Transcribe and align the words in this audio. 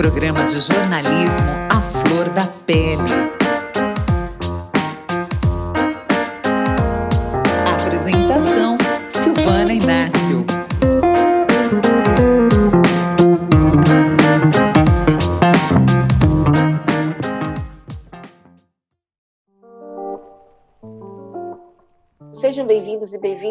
programa 0.00 0.42
de 0.44 0.58
jornalismo 0.58 1.50
à 1.68 1.78
flor 1.82 2.30
da 2.30 2.46
pele. 2.64 2.89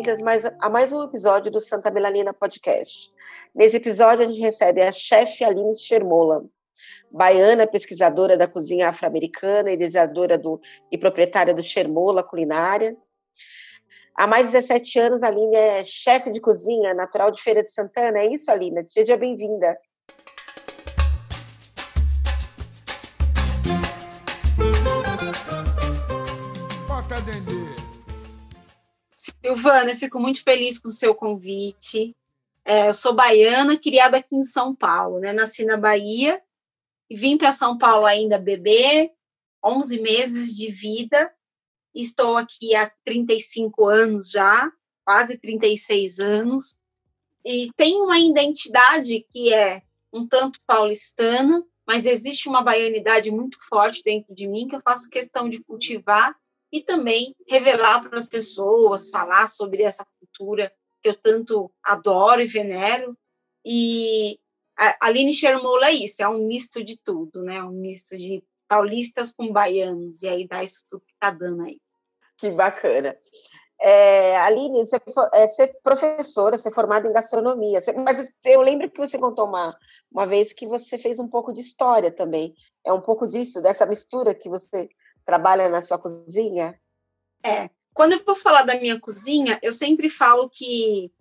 Bem-vindas 0.10 0.52
a 0.60 0.70
mais 0.70 0.92
um 0.92 1.04
episódio 1.04 1.52
do 1.52 1.60
Santa 1.60 1.92
Melanina 1.92 2.34
Podcast. 2.34 3.14
Nesse 3.54 3.78
episódio, 3.78 4.26
a 4.26 4.28
gente 4.28 4.42
recebe 4.42 4.82
a 4.82 4.92
chefe 4.92 5.44
Aline 5.44 5.76
Schermola, 5.76 6.44
baiana, 7.12 7.68
pesquisadora 7.68 8.36
da 8.36 8.48
cozinha 8.48 8.90
afro-americana, 8.90 9.72
idealizadora 9.72 10.36
do, 10.36 10.60
e 10.92 10.98
proprietária 10.98 11.54
do 11.54 11.62
Schermola 11.62 12.24
Culinária. 12.24 12.98
Há 14.16 14.26
mais 14.26 14.48
de 14.48 14.54
17 14.54 15.00
anos, 15.00 15.22
a 15.22 15.28
Aline 15.28 15.56
é 15.56 15.84
chefe 15.84 16.32
de 16.32 16.42
cozinha, 16.42 16.94
natural 16.96 17.30
de 17.30 17.42
Feira 17.42 17.62
de 17.62 17.72
Santana. 17.72 18.18
É 18.18 18.34
isso, 18.34 18.50
Aline? 18.50 18.84
Seja 18.88 19.16
bem-vinda. 19.16 19.78
Silvana, 29.20 29.92
eu 29.92 29.98
fico 29.98 30.18
muito 30.18 30.42
feliz 30.42 30.80
com 30.80 30.88
o 30.88 30.94
seu 30.94 31.14
convite. 31.14 32.16
É, 32.64 32.88
eu 32.88 32.94
sou 32.94 33.14
baiana, 33.14 33.78
criada 33.78 34.16
aqui 34.16 34.34
em 34.34 34.46
São 34.46 34.74
Paulo, 34.74 35.20
né? 35.20 35.34
Nasci 35.34 35.66
na 35.66 35.76
Bahia 35.76 36.42
e 37.10 37.18
vim 37.18 37.38
para 37.38 37.52
São 37.52 37.78
Paulo 37.78 38.06
ainda 38.06 38.40
bebê, 38.40 39.12
11 39.62 40.00
meses 40.00 40.56
de 40.56 40.72
vida. 40.72 41.30
Estou 41.94 42.38
aqui 42.38 42.74
há 42.76 42.90
35 43.04 43.88
anos 43.88 44.32
já, 44.32 44.72
quase 45.04 45.38
36 45.38 46.20
anos. 46.20 46.78
E 47.44 47.72
tenho 47.76 48.06
uma 48.06 48.20
identidade 48.20 49.26
que 49.34 49.54
é 49.54 49.82
um 50.14 50.26
tanto 50.26 50.62
paulistana, 50.66 51.62
mas 51.86 52.06
existe 52.06 52.48
uma 52.48 52.62
baianidade 52.62 53.30
muito 53.32 53.58
forte 53.68 54.02
dentro 54.02 54.34
de 54.34 54.48
mim 54.48 54.66
que 54.66 54.78
eu 54.78 54.82
faço 54.82 55.10
questão 55.10 55.50
de 55.50 55.62
cultivar 55.62 56.34
e 56.72 56.82
também 56.82 57.36
revelar 57.48 58.08
para 58.08 58.18
as 58.18 58.28
pessoas, 58.28 59.10
falar 59.10 59.48
sobre 59.48 59.84
essa 59.84 60.06
cultura 60.20 60.72
que 61.02 61.10
eu 61.10 61.16
tanto 61.16 61.72
adoro 61.84 62.42
e 62.42 62.48
venero. 62.48 63.18
E 63.66 64.40
a 64.78 65.08
Aline 65.08 65.34
Shermola 65.34 65.88
é 65.88 65.94
isso, 65.94 66.22
é 66.22 66.28
um 66.28 66.48
misto 66.48 66.84
de 66.84 66.98
tudo, 66.98 67.44
né? 67.44 67.62
Um 67.64 67.72
misto 67.72 68.18
de 68.18 68.44
paulistas 68.68 69.34
com 69.34 69.52
baianos, 69.52 70.22
e 70.22 70.28
aí 70.28 70.48
dá 70.48 70.64
isso 70.64 70.86
tudo 70.90 71.04
que 71.06 71.14
está 71.14 71.32
dando 71.32 71.64
aí. 71.64 71.82
Que 72.38 72.52
bacana. 72.52 73.18
É, 73.82 74.38
Aline, 74.38 74.86
você, 74.86 74.98
é, 75.34 75.48
você 75.48 75.64
é 75.64 75.68
professora, 75.68 76.58
você 76.58 76.68
é 76.68 76.72
formada 76.72 77.08
em 77.08 77.14
gastronomia, 77.14 77.80
você, 77.80 77.94
mas 77.94 78.30
eu 78.46 78.62
lembro 78.62 78.92
que 78.92 78.98
você 78.98 79.18
contou 79.18 79.48
uma, 79.48 79.76
uma 80.12 80.28
vez 80.28 80.52
que 80.52 80.68
você 80.68 80.98
fez 80.98 81.18
um 81.18 81.28
pouco 81.28 81.54
de 81.54 81.62
história 81.62 82.12
também. 82.12 82.54
É 82.86 82.92
um 82.92 83.02
pouco 83.02 83.26
disso, 83.28 83.62
dessa 83.62 83.86
mistura 83.86 84.36
que 84.36 84.50
você 84.50 84.90
trabalha 85.26 85.70
na 85.70 85.82
sua 85.82 85.98
cozinha? 85.98 86.80
É, 87.44 87.70
quando 87.94 88.14
eu 88.14 88.24
vou 88.26 88.36
falar 88.36 88.64
da 88.64 88.76
minha 88.76 89.00
cozinha, 89.00 89.60
eu 89.62 89.74
sempre 89.74 90.10
falo 90.10 90.50
que 90.50 91.12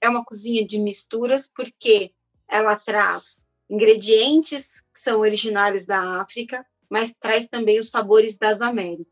é 0.00 0.08
uma 0.08 0.24
cozinha 0.24 0.66
de 0.66 0.78
misturas, 0.78 1.48
porque 1.48 2.12
ela 2.48 2.76
traz 2.76 3.46
ingredientes 3.68 4.82
que 4.92 4.98
são 4.98 5.20
originários 5.20 5.84
da 5.84 6.20
África, 6.20 6.64
mas 6.88 7.14
traz 7.18 7.46
também 7.46 7.78
os 7.78 7.90
sabores 7.90 8.38
das 8.38 8.62
Américas, 8.62 9.06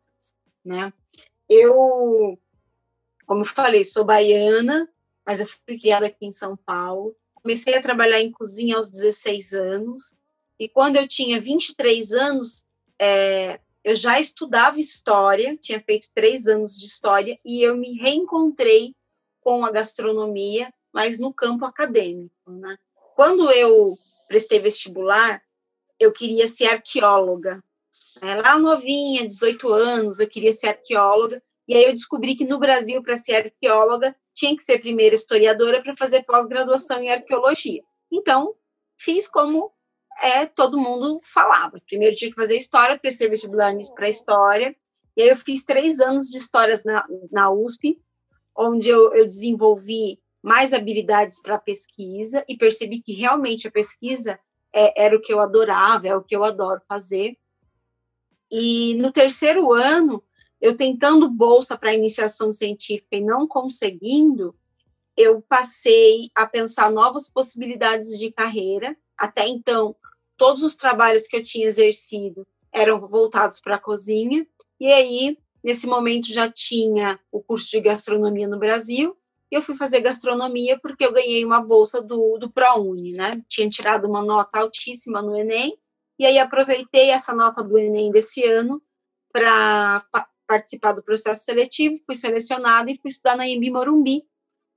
né? 0.64 0.92
Eu, 1.48 2.38
como 3.26 3.42
eu 3.42 3.44
falei, 3.44 3.84
sou 3.84 4.04
baiana, 4.04 4.88
mas 5.24 5.40
eu 5.40 5.46
fui 5.46 5.78
criada 5.78 6.06
aqui 6.06 6.26
em 6.26 6.32
São 6.32 6.56
Paulo. 6.56 7.14
Comecei 7.34 7.74
a 7.74 7.82
trabalhar 7.82 8.20
em 8.20 8.32
cozinha 8.32 8.76
aos 8.76 8.90
16 8.90 9.52
anos, 9.52 10.16
e 10.58 10.68
quando 10.68 10.96
eu 10.96 11.06
tinha 11.06 11.40
23 11.40 12.12
anos, 12.12 12.64
é, 12.98 13.60
eu 13.86 13.94
já 13.94 14.18
estudava 14.18 14.80
história, 14.80 15.56
tinha 15.56 15.80
feito 15.80 16.08
três 16.12 16.48
anos 16.48 16.76
de 16.76 16.86
história, 16.86 17.38
e 17.44 17.62
eu 17.62 17.76
me 17.76 17.96
reencontrei 17.96 18.96
com 19.40 19.64
a 19.64 19.70
gastronomia, 19.70 20.74
mas 20.92 21.20
no 21.20 21.32
campo 21.32 21.64
acadêmico. 21.64 22.34
Né? 22.48 22.76
Quando 23.14 23.48
eu 23.52 23.96
prestei 24.26 24.58
vestibular, 24.58 25.40
eu 26.00 26.12
queria 26.12 26.48
ser 26.48 26.66
arqueóloga. 26.66 27.62
Né? 28.20 28.34
Lá 28.42 28.58
novinha, 28.58 29.28
18 29.28 29.72
anos, 29.72 30.18
eu 30.18 30.26
queria 30.26 30.52
ser 30.52 30.66
arqueóloga, 30.66 31.40
e 31.68 31.76
aí 31.76 31.84
eu 31.84 31.92
descobri 31.92 32.34
que 32.34 32.44
no 32.44 32.58
Brasil, 32.58 33.00
para 33.04 33.16
ser 33.16 33.36
arqueóloga, 33.36 34.16
tinha 34.34 34.56
que 34.56 34.64
ser 34.64 34.80
primeiro 34.80 35.14
historiadora 35.14 35.80
para 35.80 35.96
fazer 35.96 36.24
pós-graduação 36.24 37.00
em 37.00 37.12
arqueologia. 37.12 37.84
Então, 38.10 38.52
fiz 38.98 39.28
como 39.28 39.70
é 40.22 40.46
todo 40.46 40.78
mundo 40.78 41.20
falava. 41.22 41.80
Primeiro 41.86 42.16
tinha 42.16 42.30
que 42.30 42.40
fazer 42.40 42.56
história, 42.56 42.98
prestei 42.98 43.28
vestibular 43.28 43.74
para 43.94 44.08
história, 44.08 44.76
e 45.16 45.22
aí 45.22 45.28
eu 45.28 45.36
fiz 45.36 45.64
três 45.64 46.00
anos 46.00 46.28
de 46.28 46.38
histórias 46.38 46.84
na, 46.84 47.06
na 47.30 47.50
USP, 47.50 48.00
onde 48.56 48.88
eu, 48.88 49.12
eu 49.14 49.26
desenvolvi 49.26 50.20
mais 50.42 50.72
habilidades 50.72 51.40
para 51.42 51.58
pesquisa 51.58 52.44
e 52.48 52.56
percebi 52.56 53.00
que 53.00 53.12
realmente 53.12 53.66
a 53.66 53.70
pesquisa 53.70 54.38
é, 54.72 55.04
era 55.04 55.16
o 55.16 55.20
que 55.20 55.32
eu 55.32 55.40
adorava, 55.40 56.06
é 56.06 56.14
o 56.14 56.22
que 56.22 56.36
eu 56.36 56.44
adoro 56.44 56.80
fazer. 56.86 57.36
E 58.50 58.94
no 58.94 59.10
terceiro 59.10 59.72
ano, 59.72 60.22
eu 60.60 60.76
tentando 60.76 61.28
bolsa 61.28 61.76
para 61.76 61.94
iniciação 61.94 62.52
científica 62.52 63.16
e 63.16 63.20
não 63.20 63.46
conseguindo, 63.46 64.54
eu 65.16 65.40
passei 65.40 66.30
a 66.34 66.46
pensar 66.46 66.90
novas 66.90 67.30
possibilidades 67.30 68.18
de 68.18 68.30
carreira. 68.30 68.96
Até 69.18 69.46
então, 69.46 69.96
todos 70.36 70.62
os 70.62 70.76
trabalhos 70.76 71.26
que 71.26 71.36
eu 71.36 71.42
tinha 71.42 71.66
exercido 71.66 72.46
eram 72.72 73.00
voltados 73.00 73.60
para 73.60 73.76
a 73.76 73.80
cozinha, 73.80 74.46
e 74.78 74.86
aí, 74.92 75.38
nesse 75.64 75.86
momento, 75.86 76.32
já 76.32 76.50
tinha 76.50 77.18
o 77.32 77.40
curso 77.40 77.70
de 77.70 77.80
gastronomia 77.80 78.46
no 78.46 78.58
Brasil, 78.58 79.16
e 79.50 79.54
eu 79.54 79.62
fui 79.62 79.76
fazer 79.76 80.00
gastronomia 80.00 80.78
porque 80.78 81.04
eu 81.04 81.12
ganhei 81.12 81.44
uma 81.44 81.60
bolsa 81.60 82.02
do, 82.02 82.36
do 82.36 82.50
ProUni, 82.50 83.12
né? 83.12 83.40
Tinha 83.48 83.68
tirado 83.68 84.06
uma 84.06 84.22
nota 84.22 84.60
altíssima 84.60 85.22
no 85.22 85.36
Enem, 85.36 85.78
e 86.18 86.26
aí 86.26 86.38
aproveitei 86.38 87.10
essa 87.10 87.34
nota 87.34 87.62
do 87.62 87.78
Enem 87.78 88.10
desse 88.10 88.44
ano 88.44 88.82
para 89.32 90.04
pa 90.10 90.28
participar 90.46 90.92
do 90.92 91.02
processo 91.02 91.44
seletivo, 91.44 92.00
fui 92.06 92.14
selecionada 92.14 92.88
e 92.88 92.96
fui 92.98 93.10
estudar 93.10 93.36
na 93.36 93.48
Embi 93.48 93.68
Morumbi, 93.68 94.22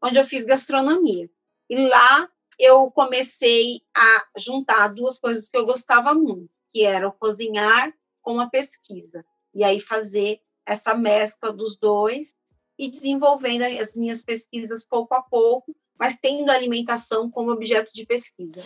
onde 0.04 0.18
eu 0.18 0.26
fiz 0.26 0.44
gastronomia. 0.44 1.30
E 1.70 1.88
lá 1.88 2.28
eu 2.60 2.92
comecei 2.92 3.82
a 3.96 4.26
juntar 4.38 4.90
duas 4.90 5.18
coisas 5.18 5.48
que 5.50 5.58
eu 5.58 5.66
gostava 5.66 6.14
muito, 6.14 6.50
que 6.74 6.86
eram 6.86 7.12
cozinhar 7.12 7.94
com 8.22 8.40
a 8.40 8.50
pesquisa. 8.50 9.26
E 9.56 9.64
aí 9.64 9.80
fazer 9.80 10.42
essa 10.66 10.94
mescla 10.94 11.54
dos 11.54 11.78
dois 11.78 12.36
e 12.78 12.90
desenvolvendo 12.90 13.64
as 13.64 13.96
minhas 13.96 14.24
pesquisas 14.24 14.86
pouco 14.86 15.16
a 15.16 15.22
pouco, 15.24 15.76
mas 15.98 16.20
tendo 16.20 16.50
a 16.50 16.54
alimentação 16.54 17.30
como 17.32 17.52
objeto 17.52 17.92
de 17.94 18.06
pesquisa. 18.06 18.64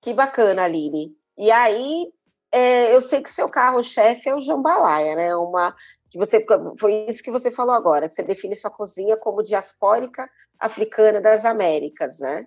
Que 0.00 0.12
bacana, 0.12 0.64
Aline. 0.64 1.16
E 1.36 1.50
aí, 1.50 2.12
é, 2.52 2.94
eu 2.94 3.00
sei 3.00 3.22
que 3.22 3.30
seu 3.30 3.48
carro-chefe 3.48 4.28
é 4.28 4.34
o 4.34 4.40
jambalaya, 4.40 5.14
né? 5.14 5.36
Uma 5.36 5.74
que 6.10 6.18
você 6.18 6.44
foi 6.78 7.06
isso 7.08 7.22
que 7.22 7.30
você 7.30 7.50
falou 7.50 7.74
agora. 7.74 8.08
Você 8.08 8.22
define 8.22 8.54
sua 8.56 8.70
cozinha 8.70 9.16
como 9.16 9.42
diaspórica 9.42 10.28
africana 10.58 11.20
das 11.20 11.44
Américas, 11.44 12.18
né? 12.20 12.46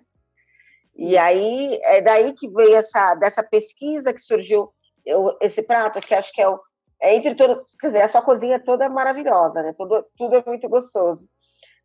E 0.94 1.16
aí 1.16 1.78
é 1.82 2.00
daí 2.02 2.32
que 2.32 2.50
veio 2.50 2.76
essa 2.76 3.14
dessa 3.14 3.42
pesquisa 3.42 4.12
que 4.12 4.20
surgiu 4.20 4.72
eu, 5.04 5.36
esse 5.40 5.62
prato 5.62 6.00
que 6.00 6.14
acho 6.14 6.32
que 6.32 6.42
é 6.42 6.48
o 6.48 6.60
é 7.00 7.16
entre 7.16 7.34
todos, 7.34 7.66
quer 7.80 7.88
dizer, 7.88 8.02
a 8.02 8.08
sua 8.08 8.22
cozinha 8.22 8.62
toda 8.62 8.84
é 8.84 8.88
maravilhosa, 8.88 9.60
né? 9.60 9.74
Tudo, 9.76 10.06
tudo 10.16 10.36
é 10.36 10.42
muito 10.46 10.68
gostoso. 10.68 11.28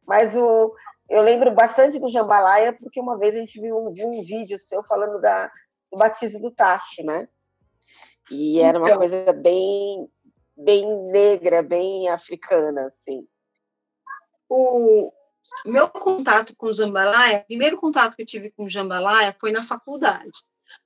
Mas 0.06 0.36
o 0.36 0.74
eu 1.10 1.22
lembro 1.22 1.52
bastante 1.54 2.00
do 2.00 2.10
jambalaya 2.10 2.74
porque 2.74 3.00
uma 3.00 3.18
vez 3.18 3.34
a 3.34 3.40
gente 3.40 3.60
viu 3.60 3.78
um, 3.78 3.92
viu 3.92 4.08
um 4.08 4.22
vídeo 4.24 4.58
seu 4.60 4.84
falando 4.84 5.20
da, 5.22 5.48
do 5.92 5.98
batismo 5.98 6.42
do 6.42 6.52
tacho, 6.52 7.02
né? 7.04 7.28
E 8.30 8.60
era 8.60 8.78
uma 8.78 8.88
então, 8.88 9.00
coisa 9.00 9.34
bem 9.34 10.08
bem 10.56 10.86
negra, 11.12 11.62
bem 11.62 12.10
africana, 12.10 12.86
assim. 12.86 13.26
O, 14.50 15.12
meu 15.66 15.88
contato 15.88 16.56
com 16.56 16.72
jambalaya, 16.72 17.40
o 17.40 17.46
primeiro 17.46 17.78
contato 17.78 18.16
que 18.16 18.22
eu 18.22 18.26
tive 18.26 18.52
com 18.52 18.68
jambalaya 18.68 19.36
foi 19.40 19.52
na 19.52 19.64
faculdade. 19.64 20.40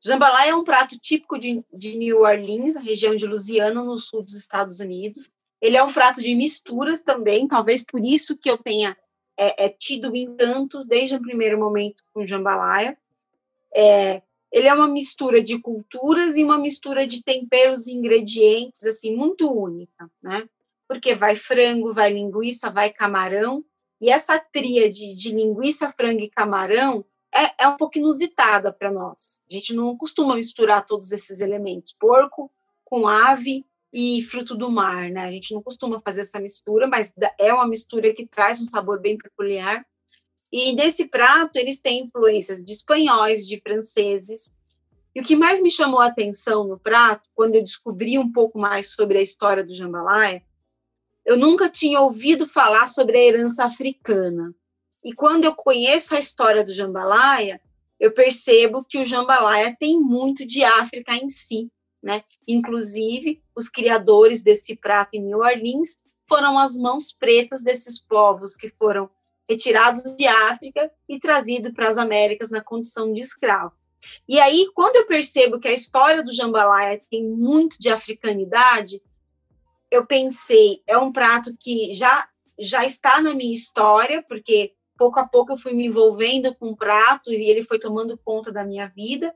Jambalaya 0.03 0.51
é 0.51 0.55
um 0.55 0.63
prato 0.63 0.97
típico 0.99 1.37
de, 1.37 1.63
de 1.73 1.97
New 1.97 2.21
Orleans, 2.21 2.75
a 2.75 2.81
região 2.81 3.15
de 3.15 3.25
Louisiana, 3.25 3.83
no 3.83 3.97
sul 3.97 4.23
dos 4.23 4.35
Estados 4.35 4.79
Unidos. 4.79 5.29
Ele 5.59 5.77
é 5.77 5.83
um 5.83 5.93
prato 5.93 6.21
de 6.21 6.33
misturas 6.35 7.01
também, 7.01 7.47
talvez 7.47 7.83
por 7.83 8.03
isso 8.03 8.37
que 8.37 8.49
eu 8.49 8.57
tenha 8.57 8.97
é, 9.37 9.65
é, 9.65 9.69
tido 9.69 10.11
um 10.11 10.15
encanto 10.15 10.83
desde 10.85 11.15
o 11.15 11.21
primeiro 11.21 11.59
momento 11.59 12.03
com 12.13 12.25
jambalaya. 12.25 12.97
É, 13.75 14.21
ele 14.51 14.67
é 14.67 14.73
uma 14.73 14.87
mistura 14.87 15.41
de 15.41 15.59
culturas 15.59 16.35
e 16.35 16.43
uma 16.43 16.57
mistura 16.57 17.07
de 17.07 17.23
temperos 17.23 17.87
e 17.87 17.93
ingredientes, 17.93 18.83
assim, 18.85 19.15
muito 19.15 19.51
única, 19.51 20.09
né? 20.21 20.47
Porque 20.87 21.15
vai 21.15 21.35
frango, 21.35 21.93
vai 21.93 22.11
linguiça, 22.11 22.69
vai 22.69 22.91
camarão, 22.91 23.63
e 24.01 24.09
essa 24.09 24.39
tríade 24.39 25.15
de 25.15 25.31
linguiça, 25.31 25.89
frango 25.91 26.21
e 26.21 26.29
camarão 26.29 27.05
é, 27.33 27.63
é 27.63 27.67
um 27.67 27.77
pouco 27.77 27.99
inusitada 27.99 28.73
para 28.73 28.91
nós. 28.91 29.39
A 29.49 29.53
gente 29.53 29.73
não 29.73 29.95
costuma 29.95 30.35
misturar 30.35 30.85
todos 30.85 31.11
esses 31.11 31.39
elementos, 31.39 31.93
porco 31.97 32.51
com 32.83 33.07
ave 33.07 33.63
e 33.93 34.21
fruto 34.23 34.55
do 34.55 34.71
mar, 34.71 35.09
né? 35.09 35.25
A 35.25 35.31
gente 35.31 35.53
não 35.53 35.61
costuma 35.61 35.99
fazer 35.99 36.21
essa 36.21 36.39
mistura, 36.39 36.87
mas 36.87 37.13
é 37.37 37.53
uma 37.53 37.67
mistura 37.67 38.13
que 38.13 38.25
traz 38.25 38.59
um 38.59 38.65
sabor 38.65 38.99
bem 38.99 39.17
peculiar. 39.17 39.85
E 40.51 40.75
desse 40.75 41.05
prato, 41.05 41.57
eles 41.57 41.79
têm 41.79 42.03
influências 42.03 42.63
de 42.63 42.73
espanhóis, 42.73 43.47
de 43.47 43.59
franceses. 43.59 44.51
E 45.13 45.21
o 45.21 45.23
que 45.23 45.35
mais 45.35 45.61
me 45.61 45.69
chamou 45.69 45.99
a 45.99 46.07
atenção 46.07 46.65
no 46.67 46.79
prato, 46.79 47.29
quando 47.35 47.55
eu 47.55 47.63
descobri 47.63 48.17
um 48.17 48.31
pouco 48.31 48.57
mais 48.57 48.89
sobre 48.89 49.17
a 49.17 49.21
história 49.21 49.63
do 49.63 49.73
jambalaya, 49.73 50.43
eu 51.25 51.37
nunca 51.37 51.69
tinha 51.69 52.01
ouvido 52.01 52.47
falar 52.47 52.87
sobre 52.87 53.17
a 53.17 53.23
herança 53.23 53.65
africana. 53.65 54.53
E 55.03 55.13
quando 55.13 55.45
eu 55.45 55.55
conheço 55.55 56.15
a 56.15 56.19
história 56.19 56.63
do 56.63 56.71
jambalaya, 56.71 57.59
eu 57.99 58.11
percebo 58.11 58.83
que 58.83 58.97
o 58.97 59.05
jambalaya 59.05 59.75
tem 59.79 59.99
muito 59.99 60.45
de 60.45 60.63
África 60.63 61.15
em 61.15 61.29
si, 61.29 61.71
né? 62.01 62.23
Inclusive, 62.47 63.41
os 63.55 63.69
criadores 63.69 64.41
desse 64.41 64.75
prato 64.75 65.15
em 65.15 65.21
New 65.21 65.39
Orleans 65.39 65.99
foram 66.27 66.57
as 66.57 66.75
mãos 66.75 67.13
pretas 67.13 67.63
desses 67.63 67.99
povos 67.99 68.55
que 68.55 68.69
foram 68.69 69.09
retirados 69.47 70.15
de 70.17 70.25
África 70.25 70.91
e 71.07 71.19
trazidos 71.19 71.73
para 71.73 71.89
as 71.89 71.97
Américas 71.97 72.49
na 72.49 72.61
condição 72.61 73.11
de 73.11 73.19
escravo. 73.19 73.73
E 74.27 74.39
aí, 74.39 74.67
quando 74.73 74.95
eu 74.95 75.05
percebo 75.05 75.59
que 75.59 75.67
a 75.67 75.73
história 75.73 76.23
do 76.23 76.33
jambalaya 76.33 77.01
tem 77.09 77.23
muito 77.23 77.77
de 77.79 77.89
africanidade, 77.89 79.01
eu 79.91 80.05
pensei, 80.05 80.81
é 80.87 80.97
um 80.97 81.11
prato 81.11 81.55
que 81.59 81.93
já 81.93 82.27
já 82.57 82.85
está 82.85 83.21
na 83.21 83.33
minha 83.33 83.53
história, 83.53 84.23
porque 84.27 84.73
pouco 84.95 85.19
a 85.19 85.27
pouco 85.27 85.53
eu 85.53 85.57
fui 85.57 85.73
me 85.73 85.87
envolvendo 85.87 86.53
com 86.55 86.67
o 86.67 86.75
prato 86.75 87.33
e 87.33 87.49
ele 87.49 87.63
foi 87.63 87.79
tomando 87.79 88.17
conta 88.17 88.51
da 88.51 88.63
minha 88.63 88.87
vida. 88.87 89.35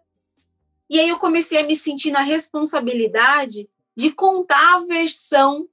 E 0.88 1.00
aí 1.00 1.10
eu 1.10 1.18
comecei 1.18 1.60
a 1.60 1.64
me 1.64 1.76
sentir 1.76 2.12
na 2.12 2.22
responsabilidade 2.22 3.68
de 3.96 4.12
contar 4.12 4.76
a 4.76 4.80
versão 4.82 5.68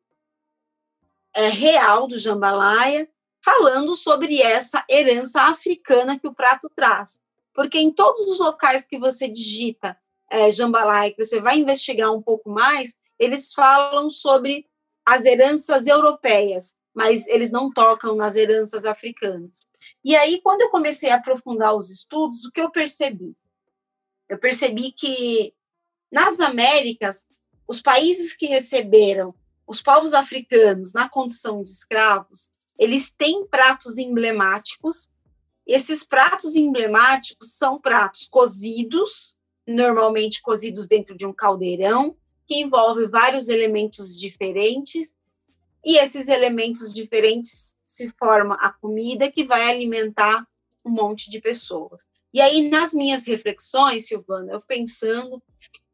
é, 1.35 1.49
real 1.49 2.07
do 2.07 2.19
jambalaya 2.19 3.07
falando 3.45 3.95
sobre 3.97 4.41
essa 4.41 4.83
herança 4.89 5.43
africana 5.43 6.19
que 6.19 6.27
o 6.27 6.35
prato 6.35 6.71
traz. 6.75 7.21
Porque 7.53 7.79
em 7.79 7.91
todos 7.91 8.23
os 8.29 8.39
locais 8.39 8.87
que 8.87 8.99
você 8.99 9.29
digita 9.29 9.99
é, 10.31 10.51
jambalaya, 10.51 11.13
que 11.13 11.23
você 11.23 11.39
vai 11.39 11.59
investigar 11.59 12.11
um 12.13 12.23
pouco 12.23 12.49
mais, 12.49 12.97
eles 13.19 13.53
falam 13.53 14.09
sobre 14.09 14.67
as 15.05 15.25
heranças 15.25 15.87
europeias, 15.87 16.77
mas 16.95 17.27
eles 17.27 17.51
não 17.51 17.71
tocam 17.73 18.15
nas 18.15 18.37
heranças 18.37 18.85
africanas. 18.85 19.61
E 20.05 20.15
aí, 20.15 20.41
quando 20.43 20.63
eu 20.63 20.71
comecei 20.71 21.11
a 21.11 21.17
aprofundar 21.17 21.75
os 21.75 21.91
estudos, 21.91 22.45
o 22.45 22.53
que 22.53 22.61
eu 22.61 22.71
percebi? 22.71 23.37
Eu 24.29 24.39
percebi 24.39 24.93
que 24.93 25.55
nas 26.11 26.39
Américas, 26.41 27.27
os 27.67 27.81
países 27.81 28.37
que 28.37 28.47
receberam 28.47 29.35
os 29.67 29.81
povos 29.81 30.13
africanos 30.13 30.93
na 30.93 31.09
condição 31.09 31.63
de 31.63 31.71
escravos, 31.71 32.53
eles 32.79 33.11
têm 33.11 33.47
pratos 33.47 33.97
emblemáticos. 33.97 35.11
Esses 35.67 36.05
pratos 36.05 36.55
emblemáticos 36.55 37.55
são 37.55 37.81
pratos 37.81 38.29
cozidos, 38.29 39.37
normalmente 39.67 40.43
cozidos 40.43 40.87
dentro 40.87 41.17
de 41.17 41.25
um 41.25 41.33
caldeirão, 41.33 42.17
que 42.47 42.61
envolve 42.61 43.07
vários 43.07 43.49
elementos 43.49 44.19
diferentes, 44.19 45.15
e 45.85 45.97
esses 45.97 46.29
elementos 46.29 46.93
diferentes 46.95 47.77
se 47.83 48.09
forma 48.11 48.55
a 48.57 48.71
comida 48.71 49.31
que 49.31 49.45
vai 49.45 49.69
alimentar 49.69 50.47
um 50.85 50.91
monte 50.91 51.31
de 51.31 51.41
pessoas. 51.41 52.07
E 52.33 52.41
aí, 52.41 52.69
nas 52.69 52.95
minhas 52.95 53.27
reflexões, 53.27 54.07
Silvana, 54.07 54.53
eu 54.53 54.61
pensando, 54.61 55.43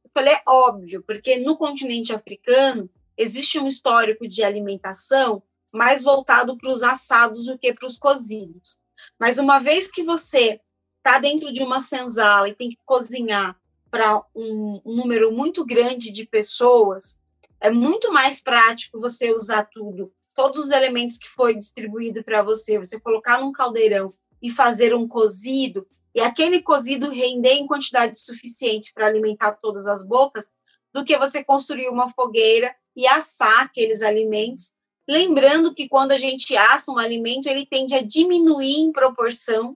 eu 0.05 0.11
falei, 0.15 0.35
é 0.35 0.43
óbvio, 0.47 1.03
porque 1.03 1.39
no 1.39 1.57
continente 1.57 2.13
africano 2.13 2.89
existe 3.17 3.59
um 3.59 3.67
histórico 3.67 4.27
de 4.27 4.45
alimentação 4.45 5.43
mais 5.73 6.03
voltado 6.03 6.57
para 6.57 6.71
os 6.71 6.83
assados 6.83 7.47
do 7.47 7.59
que 7.59 7.75
para 7.75 7.87
os 7.87 7.99
cozidos. 7.99 8.79
Mas 9.19 9.39
uma 9.39 9.59
vez 9.59 9.91
que 9.91 10.03
você 10.03 10.61
está 10.99 11.19
dentro 11.19 11.53
de 11.53 11.63
uma 11.63 11.81
senzala 11.81 12.49
e 12.49 12.55
tem 12.55 12.71
que 12.71 12.79
cozinhar 12.85 13.59
para 13.91 14.23
um, 14.35 14.81
número 14.85 15.33
muito 15.33 15.65
grande 15.65 16.13
de 16.13 16.27
pessoas, 16.27 17.19
é 17.61 17.71
muito 17.71 18.13
mais 18.13 18.43
prático 18.43 19.01
você 19.01 19.35
usar 19.35 19.65
tudo, 19.65 20.13
todos 20.35 20.67
os 20.67 20.71
elementos 20.71 21.19
que 21.19 21.29
foi 21.29 21.55
distribuído 21.55 22.23
para 22.23 22.43
você, 22.43 22.79
você 22.79 23.01
colocar 23.01 23.41
num 23.41 23.53
caldeirão 23.53 24.15
e 24.41 24.51
fazer 24.51 24.95
um 24.95 25.09
cozido, 25.09 25.87
e 26.15 26.21
aquele 26.21 26.63
cozido 26.63 27.11
render 27.11 27.55
em 27.55 27.67
quantidade 27.67 28.19
suficiente 28.21 28.93
para 28.93 29.07
alimentar 29.07 29.53
todas 29.53 29.87
as 29.87 30.07
bocas, 30.07 30.51
do 30.93 31.05
que 31.05 31.19
você 31.19 31.45
construir 31.45 31.89
uma 31.89 32.09
fogueira 32.09 32.75
e 32.97 33.07
assar 33.07 33.63
aqueles 33.63 34.03
alimentos 34.03 34.73
Lembrando 35.09 35.75
que 35.75 35.89
quando 35.89 36.13
a 36.13 36.19
gente 36.19 36.55
assa 36.55 36.93
um 36.93 36.99
alimento, 36.99 37.49
ele 37.49 37.65
tende 37.65 37.95
a 37.95 38.03
diminuir 38.03 38.77
em 38.77 38.93
proporção 38.93 39.75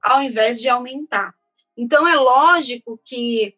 ao 0.00 0.22
invés 0.22 0.58
de 0.58 0.70
aumentar. 0.70 1.34
Então, 1.80 2.06
é 2.06 2.14
lógico 2.14 3.00
que, 3.02 3.56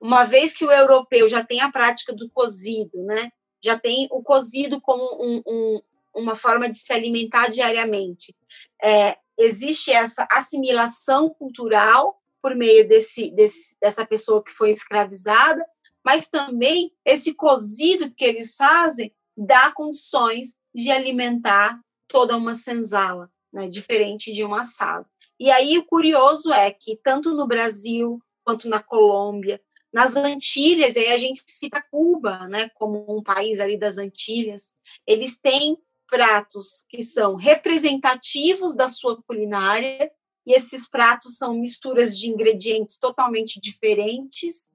uma 0.00 0.24
vez 0.24 0.52
que 0.52 0.64
o 0.64 0.72
europeu 0.72 1.28
já 1.28 1.44
tem 1.44 1.60
a 1.60 1.70
prática 1.70 2.12
do 2.12 2.28
cozido, 2.30 3.00
né, 3.04 3.30
já 3.62 3.78
tem 3.78 4.08
o 4.10 4.20
cozido 4.24 4.80
como 4.80 5.04
um, 5.22 5.40
um, 5.46 5.80
uma 6.16 6.34
forma 6.34 6.68
de 6.68 6.76
se 6.76 6.92
alimentar 6.92 7.46
diariamente, 7.46 8.34
é, 8.82 9.16
existe 9.38 9.92
essa 9.92 10.26
assimilação 10.32 11.30
cultural 11.30 12.20
por 12.42 12.56
meio 12.56 12.88
desse, 12.88 13.30
desse, 13.30 13.76
dessa 13.80 14.04
pessoa 14.04 14.42
que 14.42 14.50
foi 14.50 14.70
escravizada, 14.70 15.64
mas 16.04 16.28
também 16.28 16.92
esse 17.04 17.36
cozido 17.36 18.12
que 18.16 18.24
eles 18.24 18.56
fazem 18.56 19.14
dá 19.36 19.72
condições 19.72 20.56
de 20.74 20.90
alimentar 20.90 21.80
toda 22.08 22.36
uma 22.36 22.56
senzala, 22.56 23.30
né, 23.52 23.68
diferente 23.68 24.32
de 24.32 24.44
um 24.44 24.56
assado. 24.56 25.06
E 25.38 25.50
aí 25.50 25.78
o 25.78 25.84
curioso 25.84 26.52
é 26.52 26.70
que 26.70 26.96
tanto 26.96 27.34
no 27.34 27.46
Brasil 27.46 28.22
quanto 28.44 28.68
na 28.68 28.82
Colômbia, 28.82 29.60
nas 29.92 30.16
Antilhas, 30.16 30.96
aí 30.96 31.12
a 31.12 31.18
gente 31.18 31.42
cita 31.46 31.84
Cuba, 31.90 32.48
né, 32.48 32.68
como 32.74 33.04
um 33.08 33.22
país 33.22 33.60
ali 33.60 33.76
das 33.76 33.96
Antilhas, 33.96 34.74
eles 35.06 35.38
têm 35.38 35.78
pratos 36.08 36.84
que 36.88 37.02
são 37.02 37.36
representativos 37.36 38.74
da 38.74 38.88
sua 38.88 39.20
culinária, 39.22 40.10
e 40.46 40.52
esses 40.52 40.88
pratos 40.88 41.38
são 41.38 41.54
misturas 41.54 42.18
de 42.18 42.28
ingredientes 42.28 42.98
totalmente 42.98 43.58
diferentes 43.58 44.68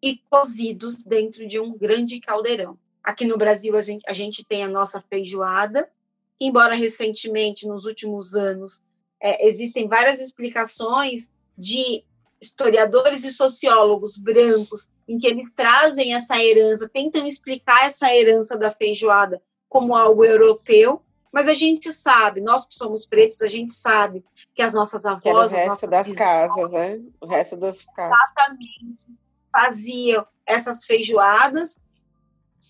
e 0.00 0.18
cozidos 0.30 1.04
dentro 1.04 1.46
de 1.48 1.58
um 1.58 1.76
grande 1.76 2.20
caldeirão. 2.20 2.78
Aqui 3.02 3.24
no 3.24 3.36
Brasil, 3.36 3.76
a 3.76 3.80
gente, 3.80 4.02
a 4.06 4.12
gente 4.12 4.44
tem 4.44 4.62
a 4.62 4.68
nossa 4.68 5.02
feijoada, 5.10 5.90
que, 6.38 6.46
embora 6.46 6.74
recentemente, 6.74 7.66
nos 7.66 7.84
últimos 7.84 8.34
anos, 8.34 8.80
é, 9.24 9.48
existem 9.48 9.88
várias 9.88 10.20
explicações 10.20 11.32
de 11.56 12.04
historiadores 12.38 13.24
e 13.24 13.30
sociólogos 13.30 14.18
brancos 14.18 14.90
em 15.08 15.16
que 15.16 15.26
eles 15.26 15.54
trazem 15.54 16.14
essa 16.14 16.38
herança, 16.42 16.90
tentam 16.90 17.26
explicar 17.26 17.86
essa 17.86 18.14
herança 18.14 18.58
da 18.58 18.70
feijoada 18.70 19.40
como 19.66 19.96
algo 19.96 20.26
europeu, 20.26 21.00
mas 21.32 21.48
a 21.48 21.54
gente 21.54 21.90
sabe, 21.90 22.42
nós 22.42 22.66
que 22.66 22.74
somos 22.74 23.06
pretos, 23.06 23.40
a 23.40 23.48
gente 23.48 23.72
sabe 23.72 24.22
que 24.54 24.60
as 24.60 24.74
nossas 24.74 25.06
avós, 25.06 25.50
o 25.50 25.54
resto 25.54 25.86
das 25.86 26.14
casas, 26.14 26.72
né? 26.72 27.00
O 27.18 27.26
resto 27.26 27.56
das 27.56 27.84
casas. 27.96 28.18
Exatamente. 28.18 29.06
Faziam 29.50 30.26
essas 30.46 30.84
feijoadas 30.84 31.78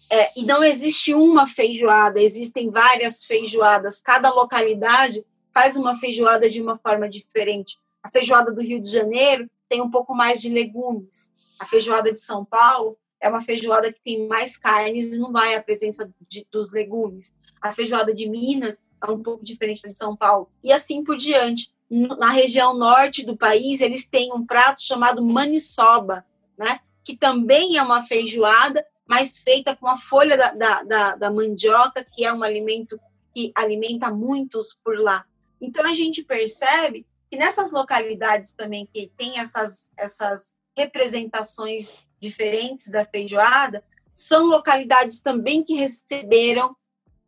é, 0.09 0.31
e 0.39 0.45
não 0.45 0.63
existe 0.63 1.13
uma 1.15 1.49
feijoada, 1.49 2.21
existem 2.21 2.71
várias 2.71 3.25
feijoadas. 3.25 4.01
Cada 4.01 4.33
localidade 4.33 5.25
faz 5.55 5.77
uma 5.77 5.97
feijoada 5.97 6.51
de 6.51 6.61
uma 6.61 6.77
forma 6.77 7.09
diferente. 7.09 7.79
A 8.03 8.11
feijoada 8.11 8.53
do 8.53 8.61
Rio 8.61 8.83
de 8.83 8.91
Janeiro 8.91 9.49
tem 9.69 9.81
um 9.81 9.91
pouco 9.91 10.15
mais 10.15 10.43
de 10.43 10.49
legumes. 10.49 11.33
A 11.59 11.65
feijoada 11.65 12.13
de 12.13 12.21
São 12.21 12.45
Paulo 12.45 12.99
é 13.21 13.29
uma 13.29 13.41
feijoada 13.41 13.93
que 13.93 14.01
tem 14.01 14.27
mais 14.27 14.59
carnes 14.59 15.07
e 15.07 15.19
não 15.19 15.33
vai 15.33 15.55
a 15.55 15.63
presença 15.63 16.13
de, 16.29 16.47
dos 16.51 16.73
legumes. 16.73 17.33
A 17.63 17.73
feijoada 17.73 18.13
de 18.13 18.29
Minas 18.29 18.83
é 19.03 19.11
um 19.11 19.23
pouco 19.23 19.45
diferente 19.45 19.83
da 19.83 19.91
de 19.91 19.97
São 19.97 20.17
Paulo. 20.17 20.51
E 20.63 20.73
assim 20.73 21.03
por 21.03 21.17
diante. 21.17 21.73
Na 21.89 22.31
região 22.31 22.75
norte 22.75 23.25
do 23.25 23.37
país, 23.37 23.81
eles 23.81 24.07
têm 24.07 24.33
um 24.33 24.45
prato 24.45 24.83
chamado 24.83 25.25
maniçoba, 25.25 26.27
né? 26.59 26.81
que 27.05 27.15
também 27.15 27.77
é 27.77 27.83
uma 27.83 28.03
feijoada, 28.03 28.85
mas 29.07 29.39
feita 29.39 29.77
com 29.77 29.87
a 29.87 29.97
folha 29.97 30.37
da, 30.37 30.53
da, 30.53 30.83
da, 30.83 31.17
da 31.17 31.31
mandioca, 31.31 32.05
que 32.05 32.25
é 32.25 32.33
um 32.33 32.43
alimento 32.43 32.99
que 33.35 33.53
alimenta 33.55 34.11
muitos 34.11 34.77
por 34.83 34.99
lá. 34.99 35.25
Então, 35.65 35.87
a 35.87 35.95
gente 35.95 36.23
percebe 36.23 37.07
que 37.31 37.39
nessas 37.39 37.73
localidades 37.73 38.55
também 38.55 38.87
que 38.93 39.11
tem 39.17 39.39
essas, 39.39 39.91
essas 39.97 40.55
representações 40.77 41.95
diferentes 42.21 42.91
da 42.91 43.05
feijoada, 43.05 43.83
são 44.13 44.47
localidades 44.47 45.21
também 45.21 45.65
que 45.65 45.75
receberam 45.75 46.77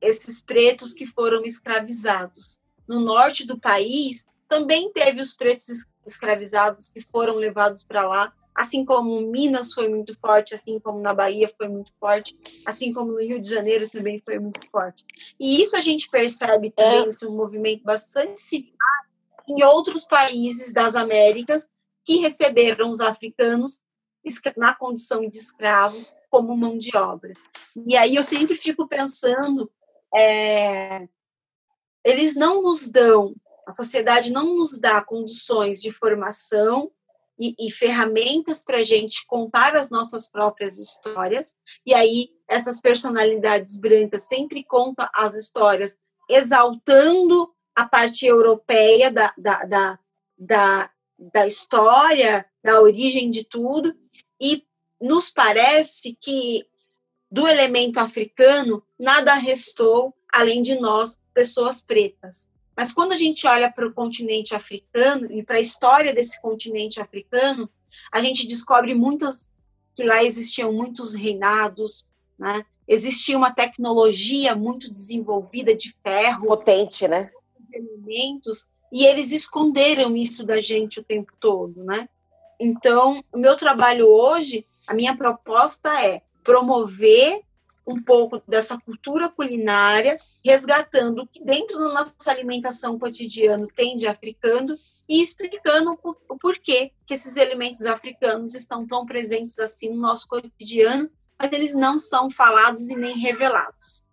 esses 0.01 0.43
pretos 0.43 0.93
que 0.93 1.07
foram 1.07 1.45
escravizados. 1.45 2.61
No 2.87 3.01
norte 3.01 3.47
do 3.47 3.59
país, 3.59 4.27
também 4.47 4.93
teve 4.93 5.21
os 5.21 5.33
pretos 5.33 5.87
escravizados 6.07 6.91
que 6.91 7.01
foram 7.01 7.37
levados 7.37 7.85
para 7.85 8.07
lá, 8.07 8.33
assim 8.57 8.85
como 8.85 9.21
Minas 9.21 9.73
foi 9.73 9.87
muito 9.87 10.19
forte, 10.19 10.55
assim 10.55 10.81
como 10.81 10.99
na 10.99 11.13
Bahia 11.13 11.53
foi 11.57 11.69
muito 11.69 11.93
forte, 12.01 12.37
assim 12.65 12.93
como 12.93 13.13
no 13.13 13.21
Rio 13.21 13.41
de 13.41 13.51
Janeiro 13.51 13.89
também 13.89 14.21
foi 14.25 14.39
muito 14.39 14.67
forte. 14.71 15.05
E 15.39 15.61
isso 15.61 15.77
a 15.77 15.81
gente 15.81 16.09
percebe 16.09 16.71
também, 16.71 17.05
é. 17.05 17.07
esse 17.09 17.27
um 17.27 17.37
movimento 17.37 17.85
bastante 17.85 18.41
similar 18.41 19.07
em 19.47 19.63
outros 19.63 20.05
países 20.05 20.73
das 20.73 20.97
Américas 20.97 21.69
que 22.05 22.17
receberam 22.17 22.91
os 22.91 23.01
africanos 23.01 23.81
na 24.57 24.75
condição 24.75 25.29
de 25.29 25.37
escravo 25.37 26.05
como 26.31 26.57
mão 26.57 26.79
de 26.79 26.97
obra. 26.97 27.33
E 27.87 27.97
aí 27.97 28.17
eu 28.17 28.25
sempre 28.25 28.57
fico 28.57 28.89
pensando, 28.89 29.71
é, 30.15 31.07
eles 32.03 32.35
não 32.35 32.63
nos 32.63 32.89
dão, 32.89 33.35
a 33.67 33.73
sociedade 33.73 34.33
não 34.33 34.57
nos 34.57 34.81
dá 34.81 35.03
condições 35.03 35.81
de 35.81 35.93
formação 35.93 36.91
e, 37.39 37.55
e 37.59 37.71
ferramentas 37.71 38.65
para 38.65 38.79
a 38.79 38.85
gente 38.85 39.27
contar 39.27 39.75
as 39.77 39.91
nossas 39.91 40.29
próprias 40.29 40.79
histórias, 40.79 41.57
e 41.85 41.93
aí 41.95 42.31
essas 42.49 42.81
personalidades 42.81 43.77
brancas 43.77 44.23
sempre 44.23 44.65
contam 44.65 45.09
as 45.15 45.35
histórias 45.35 45.97
exaltando 46.29 47.51
a 47.75 47.87
parte 47.87 48.27
europeia 48.27 49.11
da, 49.11 49.35
da, 49.37 49.65
da, 49.65 49.99
da, 50.39 50.91
da 51.19 51.47
história, 51.47 52.47
da 52.63 52.81
origem 52.81 53.31
de 53.31 53.45
tudo, 53.45 53.95
e 54.41 54.65
nos 55.01 55.31
parece 55.31 56.17
que 56.21 56.67
do 57.31 57.47
elemento 57.47 57.99
africano 57.99 58.83
nada 58.99 59.35
restou 59.35 60.15
além 60.33 60.63
de 60.63 60.79
nós, 60.79 61.19
pessoas 61.33 61.83
pretas. 61.83 62.47
Mas 62.77 62.93
quando 62.93 63.13
a 63.13 63.17
gente 63.17 63.47
olha 63.47 63.73
para 63.73 63.87
o 63.87 63.93
continente 63.93 64.55
africano 64.55 65.31
e 65.33 65.43
para 65.43 65.57
a 65.57 65.61
história 65.61 66.13
desse 66.13 66.41
continente 66.41 67.01
africano, 67.01 67.71
a 68.13 68.21
gente 68.21 68.47
descobre 68.47 68.95
muitas 68.95 69.49
que 69.95 70.05
lá 70.05 70.23
existiam 70.23 70.73
muitos 70.73 71.15
reinados, 71.15 72.07
né? 72.39 72.65
Existia 72.87 73.37
uma 73.37 73.51
tecnologia 73.51 74.55
muito 74.55 74.93
desenvolvida 74.93 75.75
de 75.75 75.97
ferro, 76.05 76.47
potente, 76.47 77.09
né? 77.09 77.31
Elementos 77.73 78.69
e 78.93 79.05
eles 79.05 79.33
esconderam 79.33 80.17
isso 80.17 80.45
da 80.45 80.59
gente 80.59 81.01
o 81.01 81.05
tempo 81.05 81.33
todo, 81.41 81.83
né? 81.85 82.09
Então, 82.59 83.23
o 83.33 83.39
meu 83.39 83.57
trabalho 83.57 84.07
hoje, 84.07 84.67
a 84.87 84.95
minha 84.95 85.17
proposta 85.17 85.91
é 86.03 86.23
promover 86.43 87.41
um 87.87 88.03
pouco 88.03 88.43
dessa 88.49 88.79
cultura 88.81 89.29
culinária, 89.29 90.17
resgatando 90.45 91.23
o 91.23 91.27
que 91.27 91.43
dentro 91.43 91.79
da 91.79 91.89
nossa 91.89 92.31
alimentação 92.31 92.99
cotidiana 92.99 93.67
tem 93.75 93.97
de 93.97 94.09
africano 94.09 94.77
e 95.09 95.23
explicando 95.23 95.97
o 96.03 96.37
porquê 96.37 96.91
que 97.07 97.15
esses 97.15 97.37
elementos 97.37 97.87
africanos 97.87 98.55
estão 98.55 98.85
tão 98.85 99.07
presentes 99.07 99.59
assim 99.61 99.91
no 99.91 100.01
nosso 100.01 100.27
cotidiano, 100.27 101.09
mas 101.39 101.53
eles 101.53 101.75
não 101.75 101.99
são 101.99 102.29
falados 102.29 102.89
e 102.89 102.97
nem 102.97 103.17
revelados. 103.17 104.05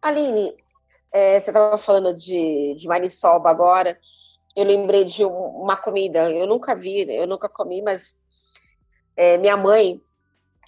Aline, 0.00 0.54
é, 1.12 1.40
você 1.40 1.50
estava 1.50 1.76
falando 1.76 2.16
de, 2.16 2.74
de 2.76 2.86
maniçoba 2.86 3.50
agora, 3.50 3.98
eu 4.54 4.64
lembrei 4.64 5.04
de 5.04 5.24
uma 5.24 5.76
comida, 5.76 6.30
eu 6.30 6.46
nunca 6.46 6.76
vi, 6.76 7.10
eu 7.10 7.26
nunca 7.26 7.48
comi, 7.48 7.82
mas 7.82 8.20
é, 9.16 9.36
minha 9.38 9.56
mãe 9.56 10.00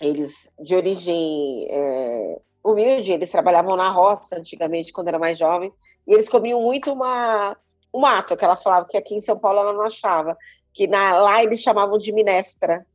eles 0.01 0.53
de 0.59 0.77
origem 0.77 1.67
é, 1.71 2.41
humilde, 2.65 3.13
eles 3.13 3.31
trabalhavam 3.31 3.77
na 3.77 3.89
roça 3.89 4.37
antigamente, 4.37 4.93
quando 4.93 5.09
era 5.09 5.19
mais 5.19 5.39
jovem, 5.39 5.73
e 6.07 6.13
eles 6.13 6.29
comiam 6.29 6.61
muito 6.61 6.93
uma, 6.93 7.57
um 7.93 8.01
mato, 8.01 8.37
que 8.37 8.45
ela 8.45 8.57
falava 8.57 8.87
que 8.87 8.97
aqui 8.97 9.15
em 9.15 9.21
São 9.21 9.39
Paulo 9.39 9.61
ela 9.61 9.73
não 9.73 9.83
achava, 9.83 10.37
que 10.73 10.87
na, 10.87 11.19
lá 11.19 11.43
eles 11.43 11.61
chamavam 11.61 11.99
de 11.99 12.13
minestra. 12.13 12.87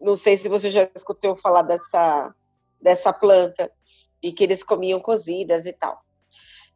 Não 0.00 0.16
sei 0.16 0.36
se 0.36 0.48
você 0.48 0.70
já 0.70 0.88
escutou 0.94 1.36
falar 1.36 1.62
dessa, 1.62 2.34
dessa 2.80 3.12
planta, 3.12 3.70
e 4.22 4.32
que 4.32 4.42
eles 4.42 4.62
comiam 4.62 5.00
cozidas 5.00 5.66
e 5.66 5.72
tal. 5.72 6.03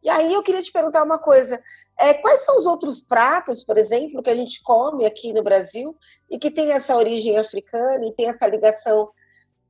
E 0.03 0.09
aí 0.09 0.33
eu 0.33 0.43
queria 0.43 0.63
te 0.63 0.73
perguntar 0.73 1.03
uma 1.03 1.19
coisa: 1.19 1.63
é, 1.99 2.15
quais 2.15 2.43
são 2.43 2.57
os 2.59 2.67
outros 2.67 3.01
pratos, 3.01 3.65
por 3.65 3.77
exemplo, 3.77 4.23
que 4.23 4.31
a 4.31 4.37
gente 4.37 4.63
come 4.63 5.05
aqui 5.05 5.33
no 5.33 5.43
Brasil 5.43 5.97
e 6.31 6.39
que 6.39 6.51
tem 6.51 6.73
essa 6.73 6.97
origem 6.97 7.37
africana 7.37 8.07
e 8.07 8.13
tem 8.13 8.29
essa 8.29 8.47
ligação 8.47 9.11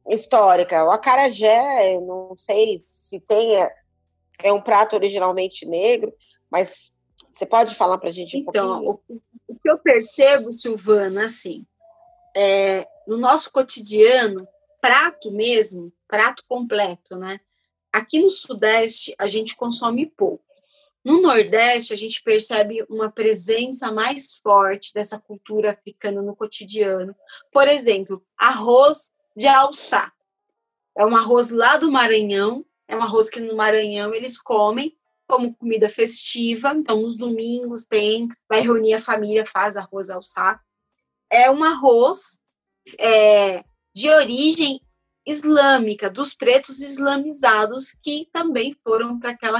histórica? 0.08 0.84
O 0.84 0.90
acarajé, 0.90 1.98
não 2.00 2.36
sei 2.36 2.78
se 2.78 3.20
tem, 3.20 3.60
é, 3.60 3.72
é 4.42 4.52
um 4.52 4.60
prato 4.60 4.96
originalmente 4.96 5.66
negro, 5.66 6.12
mas 6.50 6.94
você 7.32 7.46
pode 7.46 7.74
falar 7.74 7.98
para 7.98 8.10
a 8.10 8.12
gente 8.12 8.36
um 8.36 8.40
então, 8.40 8.82
pouquinho? 8.82 9.00
Então, 9.06 9.22
o, 9.48 9.52
o, 9.54 9.58
que 9.58 9.70
eu 9.70 9.78
percebo, 9.78 10.52
Silvana, 10.52 11.24
assim, 11.24 11.64
é, 12.36 12.86
no 13.06 13.16
nosso 13.16 13.50
cotidiano, 13.50 14.46
prato 14.80 15.30
mesmo, 15.30 15.92
prato 16.06 16.44
completo, 16.48 17.16
né? 17.16 17.40
Aqui 17.98 18.20
no 18.20 18.30
Sudeste, 18.30 19.12
a 19.18 19.26
gente 19.26 19.56
consome 19.56 20.06
pouco. 20.06 20.44
No 21.04 21.20
Nordeste, 21.20 21.92
a 21.92 21.96
gente 21.96 22.22
percebe 22.22 22.86
uma 22.88 23.10
presença 23.10 23.90
mais 23.90 24.36
forte 24.36 24.94
dessa 24.94 25.18
cultura 25.18 25.72
africana 25.72 26.22
no 26.22 26.36
cotidiano. 26.36 27.12
Por 27.50 27.66
exemplo, 27.66 28.24
arroz 28.38 29.10
de 29.36 29.48
alçá. 29.48 30.12
É 30.96 31.04
um 31.04 31.16
arroz 31.16 31.50
lá 31.50 31.76
do 31.76 31.90
Maranhão, 31.90 32.64
é 32.86 32.96
um 32.96 33.02
arroz 33.02 33.28
que 33.28 33.40
no 33.40 33.56
Maranhão 33.56 34.14
eles 34.14 34.40
comem 34.40 34.96
como 35.26 35.52
comida 35.56 35.88
festiva. 35.88 36.72
Então, 36.76 37.00
nos 37.00 37.16
domingos 37.16 37.84
tem, 37.84 38.28
vai 38.48 38.60
reunir 38.60 38.94
a 38.94 39.02
família, 39.02 39.44
faz 39.44 39.76
arroz 39.76 40.08
alçá. 40.08 40.60
É 41.28 41.50
um 41.50 41.64
arroz 41.64 42.38
é, 43.00 43.64
de 43.92 44.08
origem 44.08 44.80
islâmica, 45.28 46.08
dos 46.08 46.34
pretos 46.34 46.80
islamizados 46.80 47.94
que 48.02 48.28
também 48.32 48.74
foram 48.82 49.18
para 49.18 49.32
aquela 49.32 49.58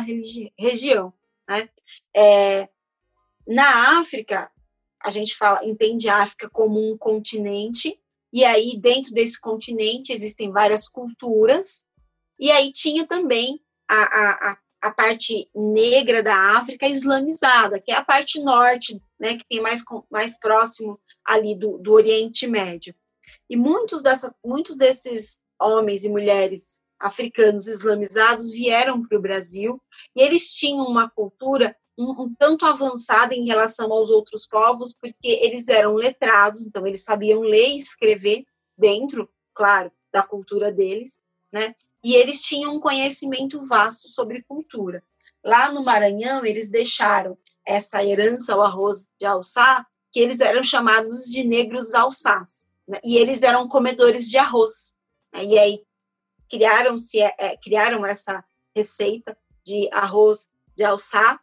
região. 0.58 1.12
Né? 1.46 1.68
É, 2.16 2.68
na 3.46 4.00
África, 4.00 4.50
a 5.04 5.10
gente 5.10 5.36
fala, 5.36 5.64
entende 5.64 6.08
a 6.08 6.22
África 6.22 6.48
como 6.48 6.80
um 6.80 6.96
continente, 6.96 8.00
e 8.32 8.44
aí 8.44 8.78
dentro 8.78 9.12
desse 9.12 9.38
continente 9.38 10.12
existem 10.12 10.50
várias 10.50 10.88
culturas, 10.88 11.86
e 12.38 12.50
aí 12.50 12.72
tinha 12.72 13.06
também 13.06 13.60
a, 13.86 14.50
a, 14.50 14.58
a 14.80 14.90
parte 14.90 15.50
negra 15.54 16.22
da 16.22 16.52
África 16.52 16.86
islamizada, 16.86 17.78
que 17.80 17.92
é 17.92 17.96
a 17.96 18.04
parte 18.04 18.40
norte, 18.40 19.00
né, 19.20 19.36
que 19.36 19.44
tem 19.46 19.60
mais, 19.60 19.82
mais 20.10 20.38
próximo 20.38 20.98
ali 21.24 21.54
do, 21.54 21.76
do 21.78 21.92
Oriente 21.92 22.46
Médio. 22.46 22.94
E 23.50 23.56
muitos, 23.56 24.02
dessa, 24.02 24.34
muitos 24.44 24.76
desses 24.76 25.40
homens 25.60 26.04
e 26.04 26.08
mulheres 26.08 26.80
africanos 26.98 27.66
islamizados 27.66 28.50
vieram 28.50 29.06
para 29.06 29.18
o 29.18 29.22
Brasil 29.22 29.80
e 30.16 30.22
eles 30.22 30.52
tinham 30.52 30.86
uma 30.86 31.08
cultura 31.08 31.76
um, 31.98 32.10
um, 32.22 32.34
tanto 32.38 32.64
avançada 32.64 33.34
em 33.34 33.44
relação 33.44 33.92
aos 33.92 34.08
outros 34.08 34.46
povos, 34.46 34.94
porque 34.94 35.28
eles 35.28 35.66
eram 35.66 35.94
letrados, 35.94 36.64
então 36.64 36.86
eles 36.86 37.02
sabiam 37.02 37.40
ler 37.40 37.70
e 37.70 37.78
escrever 37.78 38.44
dentro, 38.76 39.28
claro, 39.52 39.90
da 40.12 40.22
cultura 40.22 40.70
deles, 40.70 41.18
né? 41.52 41.74
E 42.02 42.14
eles 42.14 42.42
tinham 42.42 42.76
um 42.76 42.80
conhecimento 42.80 43.60
vasto 43.64 44.08
sobre 44.08 44.44
cultura. 44.44 45.02
Lá 45.44 45.72
no 45.72 45.82
Maranhão, 45.82 46.46
eles 46.46 46.70
deixaram 46.70 47.36
essa 47.66 48.04
herança 48.04 48.54
ao 48.54 48.62
arroz 48.62 49.10
de 49.18 49.26
alçá, 49.26 49.84
que 50.12 50.20
eles 50.20 50.40
eram 50.40 50.62
chamados 50.62 51.24
de 51.24 51.44
negros 51.44 51.94
alçás, 51.94 52.64
né? 52.86 52.98
e 53.04 53.16
eles 53.16 53.42
eram 53.42 53.68
comedores 53.68 54.30
de 54.30 54.38
arroz. 54.38 54.94
Né? 55.32 55.44
E 55.44 55.58
aí 55.58 55.82
criaram-se 56.50 57.20
é, 57.20 57.34
é, 57.38 57.56
criaram 57.56 58.04
essa 58.06 58.44
receita 58.74 59.36
de 59.64 59.88
arroz 59.92 60.48
de 60.76 60.84
alçá. 60.84 61.38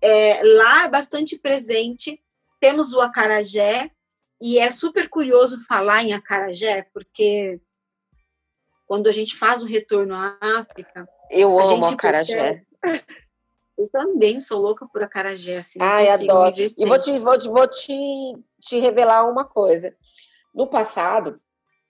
É, 0.00 0.40
lá 0.42 0.84
é 0.84 0.88
bastante 0.88 1.38
presente. 1.38 2.20
Temos 2.60 2.92
o 2.92 3.00
acarajé 3.00 3.90
e 4.40 4.58
é 4.58 4.70
super 4.70 5.08
curioso 5.08 5.64
falar 5.66 6.02
em 6.02 6.12
acarajé 6.12 6.82
porque 6.92 7.60
quando 8.86 9.06
a 9.08 9.12
gente 9.12 9.36
faz 9.36 9.62
o 9.62 9.66
retorno 9.66 10.14
à 10.14 10.38
África, 10.40 11.06
eu 11.30 11.58
amo 11.60 11.84
acarajé. 11.86 12.64
Percebe, 12.80 13.04
eu 13.76 13.88
também 13.88 14.40
sou 14.40 14.60
louca 14.60 14.88
por 14.88 15.02
acarajé, 15.02 15.58
assim. 15.58 15.78
Ai, 15.80 16.08
adoro. 16.08 16.54
E 16.58 16.86
vou 16.86 16.98
te, 16.98 17.18
vou, 17.18 17.38
vou 17.40 17.68
te, 17.68 17.94
te 18.60 18.78
revelar 18.80 19.30
uma 19.30 19.44
coisa. 19.44 19.94
No 20.54 20.66
passado, 20.66 21.40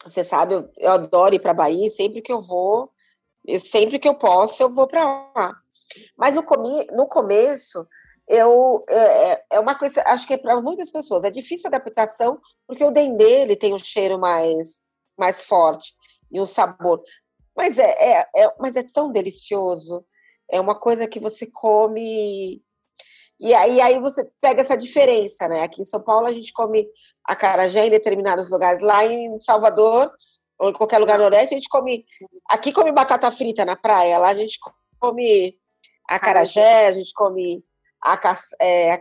você 0.04 0.22
sabe, 0.22 0.54
eu, 0.54 0.70
eu 0.76 0.92
adoro 0.92 1.34
ir 1.34 1.40
para 1.40 1.54
Bahia, 1.54 1.90
sempre 1.90 2.22
que 2.22 2.32
eu 2.32 2.40
vou, 2.40 2.90
sempre 3.60 3.98
que 3.98 4.08
eu 4.08 4.14
posso, 4.14 4.62
eu 4.62 4.72
vou 4.72 4.86
para 4.86 5.04
lá. 5.04 5.56
Mas 6.16 6.34
no, 6.34 6.42
comi, 6.42 6.86
no 6.92 7.06
começo, 7.06 7.86
eu 8.26 8.82
é, 8.88 9.32
é, 9.32 9.44
é 9.52 9.60
uma 9.60 9.74
coisa, 9.74 10.02
acho 10.06 10.26
que 10.26 10.34
é 10.34 10.38
para 10.38 10.60
muitas 10.60 10.90
pessoas 10.90 11.24
é 11.24 11.30
difícil 11.30 11.66
a 11.66 11.76
adaptação, 11.76 12.38
porque 12.66 12.84
o 12.84 12.90
dendê 12.90 13.42
ele 13.42 13.56
tem 13.56 13.74
um 13.74 13.78
cheiro 13.78 14.18
mais 14.18 14.82
mais 15.16 15.42
forte 15.42 15.94
e 16.30 16.40
um 16.40 16.46
sabor, 16.46 17.02
mas 17.56 17.78
é, 17.78 17.90
é, 17.90 18.28
é 18.36 18.54
mas 18.60 18.76
é 18.76 18.82
tão 18.82 19.10
delicioso, 19.10 20.04
é 20.48 20.60
uma 20.60 20.78
coisa 20.78 21.08
que 21.08 21.18
você 21.18 21.46
come 21.46 22.62
e 23.40 23.54
aí, 23.54 23.80
aí 23.80 24.00
você 24.00 24.28
pega 24.40 24.62
essa 24.62 24.76
diferença, 24.76 25.48
né? 25.48 25.62
Aqui 25.62 25.80
em 25.80 25.84
São 25.84 26.02
Paulo 26.02 26.26
a 26.26 26.32
gente 26.32 26.52
come 26.52 26.88
acarajé 27.28 27.86
em 27.86 27.90
determinados 27.90 28.50
lugares, 28.50 28.80
lá 28.80 29.04
em 29.04 29.38
Salvador 29.38 30.10
ou 30.58 30.70
em 30.70 30.72
qualquer 30.72 30.98
lugar 30.98 31.18
no 31.18 31.24
Nordeste 31.24 31.54
a 31.54 31.58
gente 31.58 31.68
come, 31.68 32.04
aqui 32.48 32.72
come 32.72 32.90
batata 32.90 33.30
frita 33.30 33.64
na 33.64 33.76
praia, 33.76 34.18
lá 34.18 34.28
a 34.28 34.34
gente 34.34 34.58
come 34.98 35.56
acarajé, 36.08 36.86
a 36.86 36.92
gente 36.92 37.12
come 37.12 37.62
a, 38.02 38.18
é, 38.60 38.98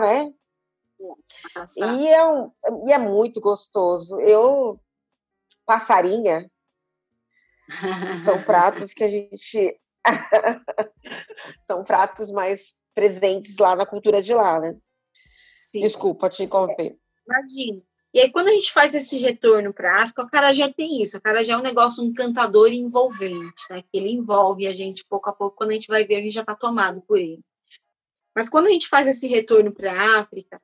né? 0.00 0.32
E 1.78 2.08
é, 2.08 2.26
um, 2.26 2.52
e 2.86 2.92
é 2.92 2.98
muito 2.98 3.40
gostoso. 3.40 4.20
Eu, 4.20 4.78
passarinha, 5.64 6.50
são 8.22 8.42
pratos 8.42 8.92
que 8.92 9.04
a 9.04 9.08
gente. 9.08 9.80
são 11.60 11.84
pratos 11.84 12.30
mais 12.30 12.74
presentes 12.94 13.56
lá 13.58 13.76
na 13.76 13.86
cultura 13.86 14.20
de 14.20 14.34
lá, 14.34 14.58
né? 14.58 14.76
Sim. 15.54 15.80
Desculpa 15.82 16.28
te 16.28 16.42
interromper. 16.42 16.98
Imagina. 17.30 17.82
E 18.12 18.20
aí, 18.20 18.30
quando 18.32 18.48
a 18.48 18.52
gente 18.52 18.72
faz 18.72 18.92
esse 18.92 19.16
retorno 19.18 19.72
para 19.72 19.92
a 19.92 20.02
África, 20.02 20.22
o 20.22 20.28
Carajé 20.28 20.68
tem 20.72 21.00
isso. 21.00 21.16
O 21.16 21.20
Carajé 21.20 21.52
é 21.52 21.56
um 21.56 21.62
negócio 21.62 22.02
encantador 22.02 22.72
e 22.72 22.76
envolvente, 22.76 23.62
né? 23.70 23.82
Que 23.82 23.98
ele 23.98 24.10
envolve 24.10 24.66
a 24.66 24.72
gente 24.72 25.04
pouco 25.08 25.30
a 25.30 25.32
pouco. 25.32 25.56
Quando 25.56 25.70
a 25.70 25.74
gente 25.74 25.86
vai 25.86 26.04
ver, 26.04 26.16
a 26.16 26.20
gente 26.20 26.34
já 26.34 26.40
está 26.40 26.56
tomado 26.56 27.00
por 27.02 27.18
ele. 27.18 27.40
Mas 28.34 28.48
quando 28.48 28.66
a 28.66 28.70
gente 28.70 28.88
faz 28.88 29.06
esse 29.06 29.28
retorno 29.28 29.72
para 29.72 29.92
a 29.92 30.18
África, 30.18 30.60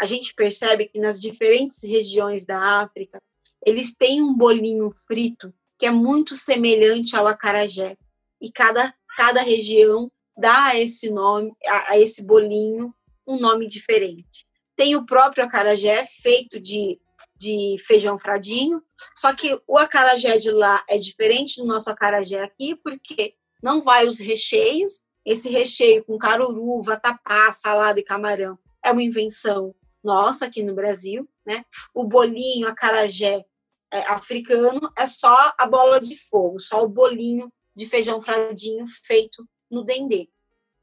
a 0.00 0.06
gente 0.06 0.34
percebe 0.34 0.88
que 0.88 0.98
nas 0.98 1.20
diferentes 1.20 1.82
regiões 1.82 2.44
da 2.44 2.82
África, 2.82 3.22
eles 3.64 3.94
têm 3.94 4.20
um 4.20 4.34
bolinho 4.34 4.90
frito 5.06 5.54
que 5.78 5.86
é 5.86 5.90
muito 5.92 6.34
semelhante 6.34 7.16
ao 7.16 7.28
acarajé. 7.28 7.96
E 8.40 8.50
cada, 8.50 8.92
cada 9.16 9.40
região 9.42 10.10
dá 10.36 10.66
a 10.66 10.78
esse 10.78 11.10
nome, 11.10 11.52
a, 11.64 11.92
a 11.92 11.98
esse 11.98 12.24
bolinho, 12.24 12.92
um 13.24 13.38
nome 13.38 13.68
diferente. 13.68 14.47
Tem 14.78 14.96
o 14.96 15.04
próprio 15.04 15.44
acarajé 15.44 16.06
feito 16.06 16.58
de, 16.58 16.98
de 17.36 17.76
feijão 17.84 18.16
fradinho, 18.16 18.80
só 19.16 19.34
que 19.34 19.60
o 19.66 19.76
acarajé 19.76 20.38
de 20.38 20.50
lá 20.50 20.84
é 20.88 20.96
diferente 20.96 21.60
do 21.60 21.66
nosso 21.66 21.90
acarajé 21.90 22.42
aqui, 22.42 22.76
porque 22.76 23.34
não 23.60 23.82
vai 23.82 24.06
os 24.06 24.18
recheios, 24.18 25.02
esse 25.26 25.50
recheio 25.50 26.04
com 26.04 26.16
caruru, 26.16 26.80
vatapá, 26.80 27.50
salada 27.50 27.98
e 27.98 28.04
camarão 28.04 28.56
é 28.82 28.92
uma 28.92 29.02
invenção 29.02 29.74
nossa 30.02 30.46
aqui 30.46 30.62
no 30.62 30.74
Brasil, 30.74 31.28
né? 31.46 31.64
O 31.92 32.04
bolinho, 32.04 32.68
acarajé 32.68 33.44
é, 33.90 33.98
africano 34.10 34.92
é 34.96 35.06
só 35.06 35.54
a 35.58 35.66
bola 35.66 36.00
de 36.00 36.16
fogo, 36.16 36.58
só 36.58 36.82
o 36.82 36.88
bolinho 36.88 37.52
de 37.74 37.86
feijão 37.86 38.20
fradinho 38.20 38.84
feito 39.04 39.46
no 39.70 39.84
dendê. 39.84 40.28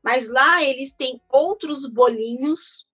Mas 0.04 0.30
lá 0.30 0.64
eles 0.64 0.94
têm 0.94 1.22
outros 1.30 1.86
bolinhos 1.88 2.86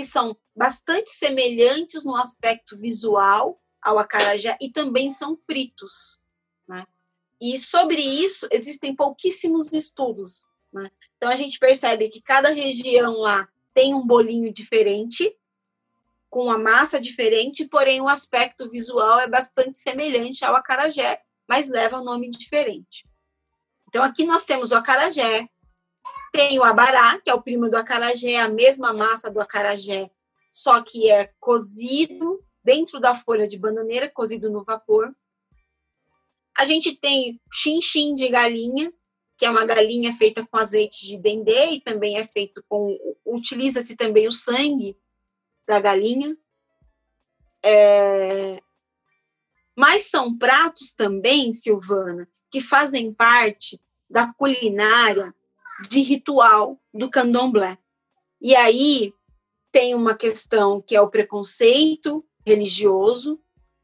que 0.00 0.06
são 0.06 0.34
bastante 0.56 1.10
semelhantes 1.10 2.04
no 2.04 2.16
aspecto 2.16 2.74
visual 2.74 3.60
ao 3.82 3.98
acarajé 3.98 4.56
e 4.58 4.70
também 4.70 5.10
são 5.10 5.36
fritos. 5.36 6.18
Né? 6.66 6.86
E 7.38 7.58
sobre 7.58 8.00
isso 8.00 8.48
existem 8.50 8.96
pouquíssimos 8.96 9.70
estudos. 9.74 10.48
Né? 10.72 10.90
Então 11.18 11.28
a 11.28 11.36
gente 11.36 11.58
percebe 11.58 12.08
que 12.08 12.22
cada 12.22 12.48
região 12.48 13.12
lá 13.18 13.46
tem 13.74 13.94
um 13.94 14.06
bolinho 14.06 14.50
diferente, 14.50 15.36
com 16.30 16.44
uma 16.44 16.58
massa 16.58 16.98
diferente, 16.98 17.66
porém 17.66 18.00
o 18.00 18.08
aspecto 18.08 18.70
visual 18.70 19.20
é 19.20 19.28
bastante 19.28 19.76
semelhante 19.76 20.46
ao 20.46 20.56
acarajé, 20.56 21.20
mas 21.46 21.68
leva 21.68 22.00
um 22.00 22.04
nome 22.04 22.30
diferente. 22.30 23.04
Então 23.86 24.02
aqui 24.02 24.24
nós 24.24 24.44
temos 24.44 24.70
o 24.70 24.76
acarajé, 24.76 25.46
tem 26.32 26.58
o 26.58 26.64
abará, 26.64 27.20
que 27.20 27.30
é 27.30 27.34
o 27.34 27.42
primo 27.42 27.68
do 27.68 27.76
acarajé, 27.76 28.40
a 28.40 28.48
mesma 28.48 28.92
massa 28.92 29.30
do 29.30 29.40
acarajé, 29.40 30.10
só 30.50 30.82
que 30.82 31.10
é 31.10 31.32
cozido 31.38 32.42
dentro 32.62 33.00
da 33.00 33.14
folha 33.14 33.46
de 33.46 33.58
bananeira, 33.58 34.08
cozido 34.08 34.50
no 34.50 34.64
vapor. 34.64 35.14
A 36.56 36.64
gente 36.64 36.94
tem 36.94 37.40
chinchim 37.52 38.14
de 38.14 38.28
galinha, 38.28 38.92
que 39.36 39.46
é 39.46 39.50
uma 39.50 39.64
galinha 39.64 40.12
feita 40.12 40.46
com 40.46 40.58
azeite 40.58 41.06
de 41.06 41.16
dendê 41.18 41.70
e 41.70 41.80
também 41.80 42.18
é 42.18 42.24
feito 42.24 42.62
com 42.68 42.98
utiliza-se 43.24 43.96
também 43.96 44.28
o 44.28 44.32
sangue 44.32 44.96
da 45.66 45.80
galinha. 45.80 46.36
É... 47.62 48.60
Mas 49.74 50.10
são 50.10 50.36
pratos 50.36 50.92
também, 50.92 51.52
Silvana, 51.52 52.28
que 52.50 52.60
fazem 52.60 53.12
parte 53.14 53.80
da 54.08 54.32
culinária 54.34 55.34
de 55.88 56.00
ritual 56.00 56.80
do 56.92 57.10
candomblé. 57.10 57.78
E 58.40 58.54
aí 58.54 59.12
tem 59.72 59.94
uma 59.94 60.14
questão 60.14 60.80
que 60.80 60.96
é 60.96 61.00
o 61.00 61.10
preconceito 61.10 62.24
religioso, 62.44 63.40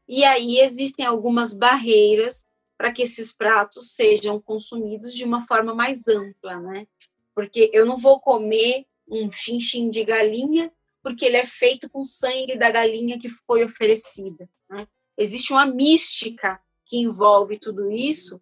e 0.07 0.23
aí 0.23 0.59
existem 0.59 1.05
algumas 1.05 1.53
barreiras 1.53 2.45
para 2.77 2.91
que 2.91 3.01
esses 3.01 3.35
pratos 3.35 3.91
sejam 3.95 4.39
consumidos 4.39 5.13
de 5.13 5.23
uma 5.23 5.45
forma 5.45 5.73
mais 5.73 6.07
ampla, 6.07 6.59
né? 6.59 6.87
Porque 7.33 7.69
eu 7.73 7.85
não 7.85 7.97
vou 7.97 8.19
comer 8.19 8.85
um 9.09 9.31
chinchim 9.31 9.89
de 9.89 10.03
galinha 10.03 10.71
porque 11.01 11.25
ele 11.25 11.37
é 11.37 11.45
feito 11.45 11.89
com 11.89 12.03
sangue 12.03 12.57
da 12.57 12.69
galinha 12.69 13.17
que 13.17 13.29
foi 13.29 13.63
oferecida, 13.63 14.49
né? 14.69 14.87
Existe 15.17 15.51
uma 15.51 15.65
mística 15.65 16.59
que 16.85 16.97
envolve 16.97 17.57
tudo 17.57 17.91
isso. 17.91 18.39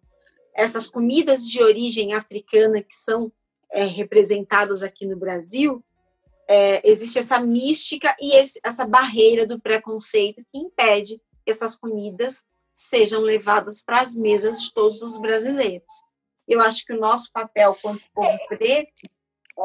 Essas 0.54 0.86
comidas 0.86 1.46
de 1.48 1.62
origem 1.62 2.12
africana 2.12 2.82
que 2.82 2.94
são 2.94 3.32
é, 3.72 3.84
representadas 3.84 4.82
aqui 4.82 5.06
no 5.06 5.16
Brasil, 5.16 5.84
é, 6.48 6.88
existe 6.88 7.18
essa 7.18 7.40
mística 7.40 8.14
e 8.20 8.36
esse, 8.36 8.60
essa 8.62 8.86
barreira 8.86 9.46
do 9.46 9.60
preconceito 9.60 10.44
que 10.52 10.58
impede 10.58 11.20
que 11.44 11.50
essas 11.50 11.76
comidas 11.76 12.44
sejam 12.72 13.22
levadas 13.22 13.82
para 13.82 14.00
as 14.00 14.14
mesas 14.14 14.62
de 14.62 14.72
todos 14.72 15.02
os 15.02 15.18
brasileiros. 15.18 15.92
Eu 16.46 16.60
acho 16.60 16.84
que 16.84 16.92
o 16.92 17.00
nosso 17.00 17.32
papel 17.32 17.76
como 17.82 18.00
povo 18.14 18.38
preto 18.48 19.02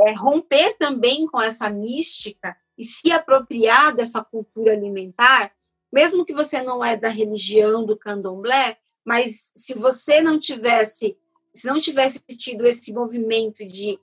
é 0.08 0.14
romper 0.14 0.76
também 0.78 1.28
com 1.28 1.40
essa 1.40 1.70
mística 1.70 2.56
e 2.78 2.86
se 2.86 3.12
apropriar 3.12 3.94
dessa 3.94 4.24
cultura 4.24 4.72
alimentar, 4.72 5.52
mesmo 5.92 6.26
que 6.26 6.34
você 6.34 6.64
não 6.64 6.84
é 6.84 6.96
da 6.96 7.10
religião 7.10 7.86
do 7.86 7.98
candomblé, 7.98 8.78
mas 9.06 9.52
se 9.54 9.74
você 9.74 10.22
não 10.22 10.40
tivesse 10.40 11.18
se 11.54 11.68
não 11.68 11.80
tivesse 11.80 12.20
tido 12.38 12.66
esse 12.66 12.94
movimento 12.94 13.66
de 13.66 14.00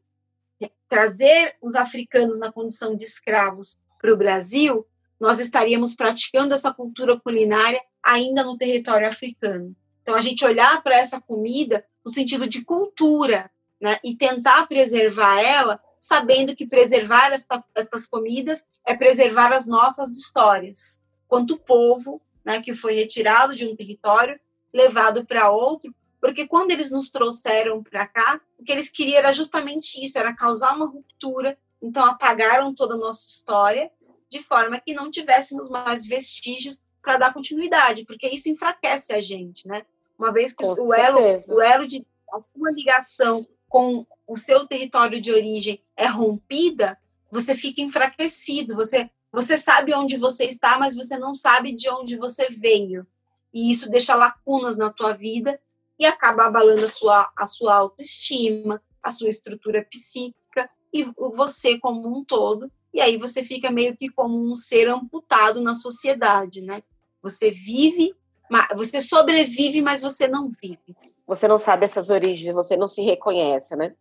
trazer 0.88 1.56
os 1.62 1.74
africanos 1.74 2.38
na 2.38 2.50
condição 2.50 2.96
de 2.96 3.04
escravos 3.04 3.78
para 4.00 4.12
o 4.12 4.16
Brasil, 4.16 4.86
nós 5.20 5.38
estaríamos 5.38 5.94
praticando 5.94 6.54
essa 6.54 6.72
cultura 6.72 7.18
culinária 7.18 7.80
ainda 8.02 8.44
no 8.44 8.56
território 8.56 9.08
africano. 9.08 9.74
Então, 10.02 10.14
a 10.14 10.20
gente 10.20 10.44
olhar 10.44 10.82
para 10.82 10.96
essa 10.96 11.20
comida 11.20 11.84
no 12.04 12.10
sentido 12.10 12.48
de 12.48 12.64
cultura, 12.64 13.50
né, 13.80 13.98
e 14.02 14.16
tentar 14.16 14.66
preservar 14.66 15.40
ela, 15.40 15.80
sabendo 15.98 16.54
que 16.54 16.66
preservar 16.66 17.32
esta, 17.32 17.62
estas 17.74 18.06
comidas 18.06 18.64
é 18.84 18.96
preservar 18.96 19.52
as 19.52 19.66
nossas 19.66 20.10
histórias, 20.16 21.00
quanto 21.28 21.58
povo 21.58 22.20
né, 22.44 22.60
que 22.60 22.74
foi 22.74 22.94
retirado 22.94 23.54
de 23.54 23.66
um 23.66 23.76
território, 23.76 24.38
levado 24.72 25.24
para 25.24 25.50
outro, 25.50 25.94
porque 26.20 26.46
quando 26.46 26.70
eles 26.70 26.90
nos 26.90 27.10
trouxeram 27.10 27.82
para 27.82 28.06
cá, 28.06 28.40
o 28.58 28.64
que 28.64 28.72
eles 28.72 28.90
queriam 28.90 29.18
era 29.18 29.32
justamente 29.32 30.04
isso, 30.04 30.18
era 30.18 30.34
causar 30.34 30.74
uma 30.74 30.86
ruptura. 30.86 31.56
Então 31.80 32.04
apagaram 32.04 32.74
toda 32.74 32.94
a 32.94 32.98
nossa 32.98 33.26
história 33.26 33.90
de 34.28 34.42
forma 34.42 34.80
que 34.80 34.92
não 34.92 35.10
tivéssemos 35.10 35.70
mais 35.70 36.04
vestígios 36.04 36.82
para 37.00 37.16
dar 37.16 37.32
continuidade, 37.32 38.04
porque 38.04 38.28
isso 38.28 38.48
enfraquece 38.48 39.14
a 39.14 39.22
gente, 39.22 39.66
né? 39.66 39.86
Uma 40.18 40.32
vez 40.32 40.52
que 40.52 40.64
o 40.64 40.92
elo, 40.92 41.20
o 41.48 41.62
elo 41.62 41.86
de 41.86 42.04
a 42.32 42.38
sua 42.38 42.70
ligação 42.72 43.46
com 43.68 44.04
o 44.26 44.36
seu 44.36 44.66
território 44.66 45.20
de 45.20 45.32
origem 45.32 45.82
é 45.96 46.06
rompida, 46.06 46.98
você 47.30 47.54
fica 47.54 47.80
enfraquecido, 47.80 48.74
você 48.74 49.08
você 49.30 49.58
sabe 49.58 49.94
onde 49.94 50.16
você 50.16 50.44
está, 50.44 50.78
mas 50.78 50.94
você 50.94 51.18
não 51.18 51.34
sabe 51.34 51.72
de 51.72 51.88
onde 51.90 52.16
você 52.16 52.48
veio. 52.48 53.06
E 53.52 53.70
isso 53.70 53.90
deixa 53.90 54.14
lacunas 54.14 54.76
na 54.76 54.90
tua 54.90 55.12
vida 55.12 55.60
e 55.98 56.06
acaba 56.06 56.44
abalando 56.44 56.84
a 56.84 56.88
sua, 56.88 57.30
a 57.36 57.46
sua 57.46 57.74
autoestima, 57.74 58.82
a 59.02 59.10
sua 59.10 59.28
estrutura 59.28 59.84
psíquica 59.90 60.68
e 60.92 61.04
você 61.34 61.78
como 61.78 62.08
um 62.08 62.24
todo. 62.24 62.70
E 62.92 63.00
aí 63.00 63.16
você 63.16 63.42
fica 63.42 63.70
meio 63.70 63.96
que 63.96 64.08
como 64.08 64.50
um 64.50 64.54
ser 64.54 64.88
amputado 64.88 65.60
na 65.60 65.74
sociedade, 65.74 66.62
né? 66.62 66.82
Você 67.22 67.50
vive, 67.50 68.14
você 68.74 69.00
sobrevive, 69.00 69.82
mas 69.82 70.02
você 70.02 70.26
não 70.26 70.48
vive. 70.48 70.96
você 71.26 71.46
não 71.46 71.58
sabe 71.58 71.84
essas 71.84 72.08
origens, 72.08 72.54
você 72.54 72.74
não 72.74 72.88
se 72.88 73.02
reconhece, 73.02 73.76
né? 73.76 73.94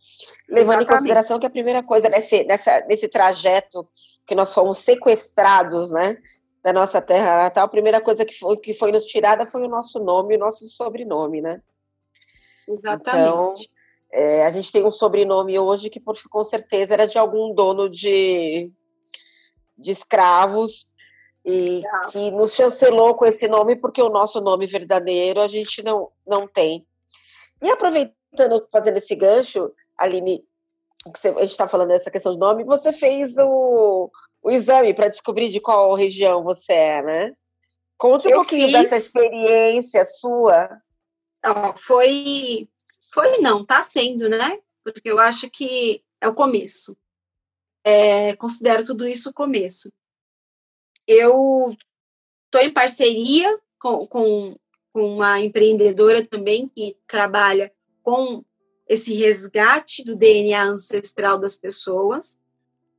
Levando 0.47 0.81
Exatamente. 0.81 0.83
em 0.83 0.95
consideração 0.95 1.39
que 1.39 1.45
a 1.45 1.49
primeira 1.49 1.83
coisa 1.83 2.07
nesse, 2.07 2.45
nessa, 2.45 2.79
nesse 2.88 3.10
trajeto 3.10 3.86
que 4.25 4.33
nós 4.33 4.53
fomos 4.53 4.79
sequestrados, 4.79 5.91
né, 5.91 6.17
da 6.63 6.71
nossa 6.71 7.01
terra 7.01 7.43
natal, 7.43 7.65
a 7.65 7.69
primeira 7.69 8.01
coisa 8.01 8.25
que 8.25 8.33
foi, 8.33 8.57
que 8.57 8.73
foi 8.73 8.91
nos 8.91 9.05
tirada 9.05 9.45
foi 9.45 9.63
o 9.63 9.69
nosso 9.69 9.99
nome, 9.99 10.36
o 10.36 10.39
nosso 10.39 10.65
sobrenome, 10.67 11.41
né? 11.41 11.62
Exatamente. 12.67 13.27
Então, 13.27 13.53
é, 14.12 14.45
a 14.45 14.51
gente 14.51 14.71
tem 14.71 14.86
um 14.86 14.91
sobrenome 14.91 15.58
hoje 15.60 15.89
que, 15.89 15.99
por, 15.99 16.15
com 16.30 16.43
certeza, 16.43 16.93
era 16.93 17.08
de 17.08 17.17
algum 17.17 17.53
dono 17.53 17.89
de, 17.89 18.71
de 19.77 19.91
escravos 19.91 20.88
e 21.45 21.82
que 22.12 22.32
nos 22.32 22.53
chancelou 22.53 23.15
com 23.15 23.25
esse 23.25 23.47
nome, 23.47 23.75
porque 23.75 24.01
o 24.01 24.10
nosso 24.10 24.41
nome 24.41 24.65
verdadeiro 24.65 25.39
a 25.39 25.47
gente 25.47 25.82
não, 25.82 26.12
não 26.25 26.47
tem. 26.47 26.86
E 27.62 27.69
aproveitando, 27.69 28.67
fazendo 28.71 28.97
esse 28.97 29.15
gancho, 29.15 29.71
Aline, 29.97 30.43
você, 31.06 31.30
a 31.30 31.41
gente 31.41 31.51
está 31.51 31.67
falando 31.67 31.89
dessa 31.89 32.12
questão 32.12 32.34
do 32.34 32.39
nome, 32.39 32.65
você 32.65 32.91
fez 32.91 33.38
o, 33.38 34.12
o 34.43 34.51
exame 34.51 34.93
para 34.93 35.08
descobrir 35.08 35.49
de 35.49 35.62
qual 35.62 35.93
região 35.95 36.43
você 36.43 36.73
é, 36.73 37.01
né? 37.01 37.34
Conte 37.97 38.27
um 38.27 38.32
eu 38.32 38.36
pouquinho 38.38 38.67
fiz... 38.67 38.73
dessa 38.73 38.97
experiência 38.97 40.03
sua. 40.06 40.69
Foi, 41.75 42.69
foi 43.13 43.38
não, 43.39 43.62
está 43.62 43.83
sendo, 43.83 44.29
né? 44.29 44.60
Porque 44.83 45.10
eu 45.10 45.19
acho 45.19 45.49
que 45.49 46.03
é 46.21 46.27
o 46.27 46.33
começo. 46.33 46.97
É, 47.83 48.36
considero 48.36 48.83
tudo 48.83 49.07
isso 49.07 49.29
o 49.29 49.33
começo. 49.33 49.91
Eu 51.07 51.75
estou 52.45 52.62
em 52.62 52.71
parceria 52.71 53.60
com, 53.79 54.05
com 54.07 54.55
com 54.97 55.13
uma 55.13 55.39
empreendedora 55.39 56.25
também 56.25 56.67
que 56.67 56.97
trabalha 57.05 57.71
com 58.01 58.43
esse 58.89 59.13
resgate 59.13 60.03
do 60.03 60.15
DNA 60.15 60.63
ancestral 60.63 61.38
das 61.38 61.55
pessoas. 61.55 62.36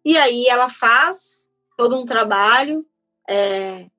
E 0.04 0.16
aí 0.16 0.46
ela 0.46 0.68
faz 0.68 1.50
todo 1.76 1.98
um 1.98 2.04
trabalho 2.04 2.86
é, 3.28 3.90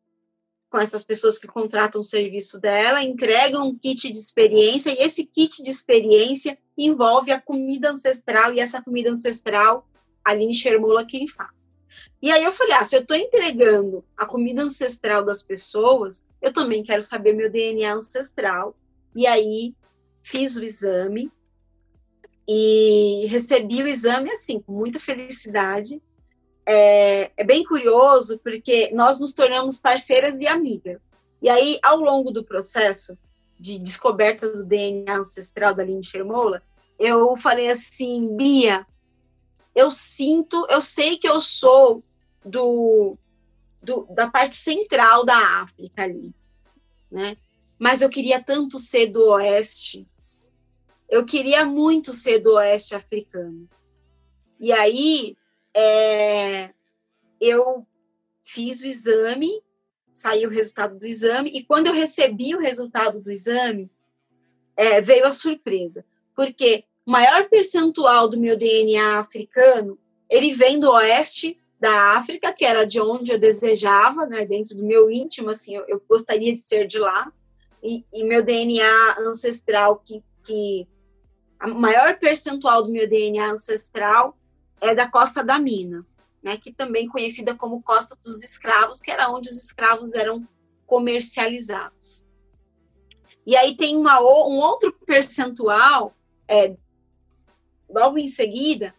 com 0.69 0.77
essas 0.77 1.03
pessoas 1.03 1.37
que 1.37 1.47
contratam 1.47 2.01
o 2.01 2.03
serviço 2.03 2.59
dela, 2.59 3.03
entregam 3.03 3.67
um 3.67 3.77
kit 3.77 4.11
de 4.11 4.19
experiência, 4.19 4.91
e 4.91 5.03
esse 5.03 5.25
kit 5.25 5.63
de 5.63 5.69
experiência 5.69 6.57
envolve 6.77 7.31
a 7.31 7.41
comida 7.41 7.89
ancestral, 7.89 8.53
e 8.53 8.59
essa 8.59 8.81
comida 8.81 9.09
ancestral, 9.09 9.87
a 10.23 10.31
Aline 10.31 10.53
Shermola 10.53 11.05
quem 11.05 11.27
faz. 11.27 11.67
E 12.21 12.31
aí 12.31 12.43
eu 12.43 12.51
falei, 12.51 12.73
ah, 12.73 12.83
se 12.83 12.95
eu 12.95 13.01
estou 13.01 13.15
entregando 13.15 14.03
a 14.15 14.25
comida 14.25 14.61
ancestral 14.61 15.23
das 15.23 15.41
pessoas, 15.41 16.23
eu 16.41 16.51
também 16.51 16.83
quero 16.83 17.01
saber 17.01 17.33
meu 17.33 17.49
DNA 17.49 17.93
ancestral. 17.93 18.75
E 19.15 19.25
aí 19.25 19.73
fiz 20.21 20.57
o 20.57 20.63
exame 20.63 21.31
e 22.47 23.25
recebi 23.27 23.81
o 23.81 23.87
exame 23.87 24.31
assim, 24.31 24.59
com 24.59 24.73
muita 24.73 24.99
felicidade. 24.99 26.01
É, 26.71 27.31
é 27.35 27.43
bem 27.43 27.63
curioso 27.63 28.37
porque 28.43 28.91
nós 28.93 29.17
nos 29.17 29.33
tornamos 29.33 29.81
parceiras 29.81 30.39
e 30.39 30.45
amigas. 30.45 31.09
E 31.41 31.49
aí, 31.49 31.79
ao 31.81 31.97
longo 31.97 32.29
do 32.29 32.43
processo 32.43 33.17
de 33.59 33.79
descoberta 33.79 34.47
do 34.47 34.63
DNA 34.63 35.17
ancestral 35.17 35.73
da 35.73 35.81
Aline 35.81 36.03
Shermola, 36.03 36.61
eu 36.99 37.35
falei 37.35 37.71
assim, 37.71 38.35
Bia, 38.35 38.85
eu 39.73 39.89
sinto, 39.89 40.67
eu 40.69 40.79
sei 40.79 41.17
que 41.17 41.27
eu 41.27 41.41
sou 41.41 42.03
do, 42.45 43.17
do, 43.81 44.05
da 44.11 44.29
parte 44.29 44.55
central 44.55 45.25
da 45.25 45.61
África 45.63 46.03
ali, 46.03 46.31
né? 47.11 47.35
Mas 47.79 48.03
eu 48.03 48.09
queria 48.09 48.43
tanto 48.43 48.77
ser 48.77 49.07
do 49.07 49.29
oeste, 49.29 50.05
eu 51.09 51.25
queria 51.25 51.65
muito 51.65 52.13
ser 52.13 52.37
do 52.37 52.53
oeste 52.53 52.93
africano. 52.93 53.67
E 54.59 54.71
aí 54.71 55.35
é, 55.79 56.73
eu 57.39 57.87
fiz 58.43 58.81
o 58.81 58.85
exame, 58.85 59.63
saiu 60.13 60.49
o 60.49 60.53
resultado 60.53 60.99
do 60.99 61.05
exame, 61.05 61.51
e 61.53 61.63
quando 61.63 61.87
eu 61.87 61.93
recebi 61.93 62.53
o 62.53 62.59
resultado 62.59 63.21
do 63.21 63.31
exame, 63.31 63.89
é, 64.75 64.99
veio 64.99 65.25
a 65.25 65.31
surpresa, 65.31 66.05
porque 66.35 66.83
o 67.05 67.11
maior 67.11 67.47
percentual 67.47 68.27
do 68.27 68.39
meu 68.39 68.57
DNA 68.57 69.19
africano 69.19 69.97
ele 70.29 70.51
vem 70.51 70.79
do 70.79 70.91
oeste 70.91 71.59
da 71.79 72.17
África, 72.17 72.51
que 72.51 72.65
era 72.65 72.85
de 72.85 72.99
onde 72.99 73.31
eu 73.31 73.39
desejava, 73.39 74.25
né, 74.25 74.45
dentro 74.45 74.75
do 74.75 74.83
meu 74.83 75.09
íntimo, 75.09 75.49
assim, 75.49 75.75
eu, 75.75 75.85
eu 75.87 76.03
gostaria 76.07 76.55
de 76.55 76.61
ser 76.61 76.85
de 76.85 76.99
lá, 76.99 77.31
e, 77.81 78.03
e, 78.13 78.25
meu 78.25 78.43
DNA 78.43 79.15
ancestral, 79.19 80.01
que, 80.03 80.21
que 80.43 80.85
a 81.57 81.67
maior 81.67 82.19
percentual 82.19 82.83
do 82.83 82.91
meu 82.91 83.07
DNA 83.07 83.51
ancestral 83.51 84.37
é 84.81 84.95
da 84.95 85.09
Costa 85.09 85.43
da 85.43 85.59
Mina, 85.59 86.05
né, 86.41 86.57
que 86.57 86.71
também 86.71 87.07
conhecida 87.07 87.55
como 87.55 87.81
Costa 87.81 88.15
dos 88.15 88.43
Escravos, 88.43 89.01
que 89.01 89.11
era 89.11 89.29
onde 89.29 89.49
os 89.49 89.57
escravos 89.57 90.13
eram 90.13 90.47
comercializados. 90.85 92.25
E 93.45 93.55
aí 93.55 93.75
tem 93.75 93.97
uma, 93.97 94.19
um 94.19 94.57
outro 94.57 94.93
percentual, 95.05 96.15
é, 96.47 96.75
logo 97.89 98.17
em 98.17 98.27
seguida, 98.27 98.93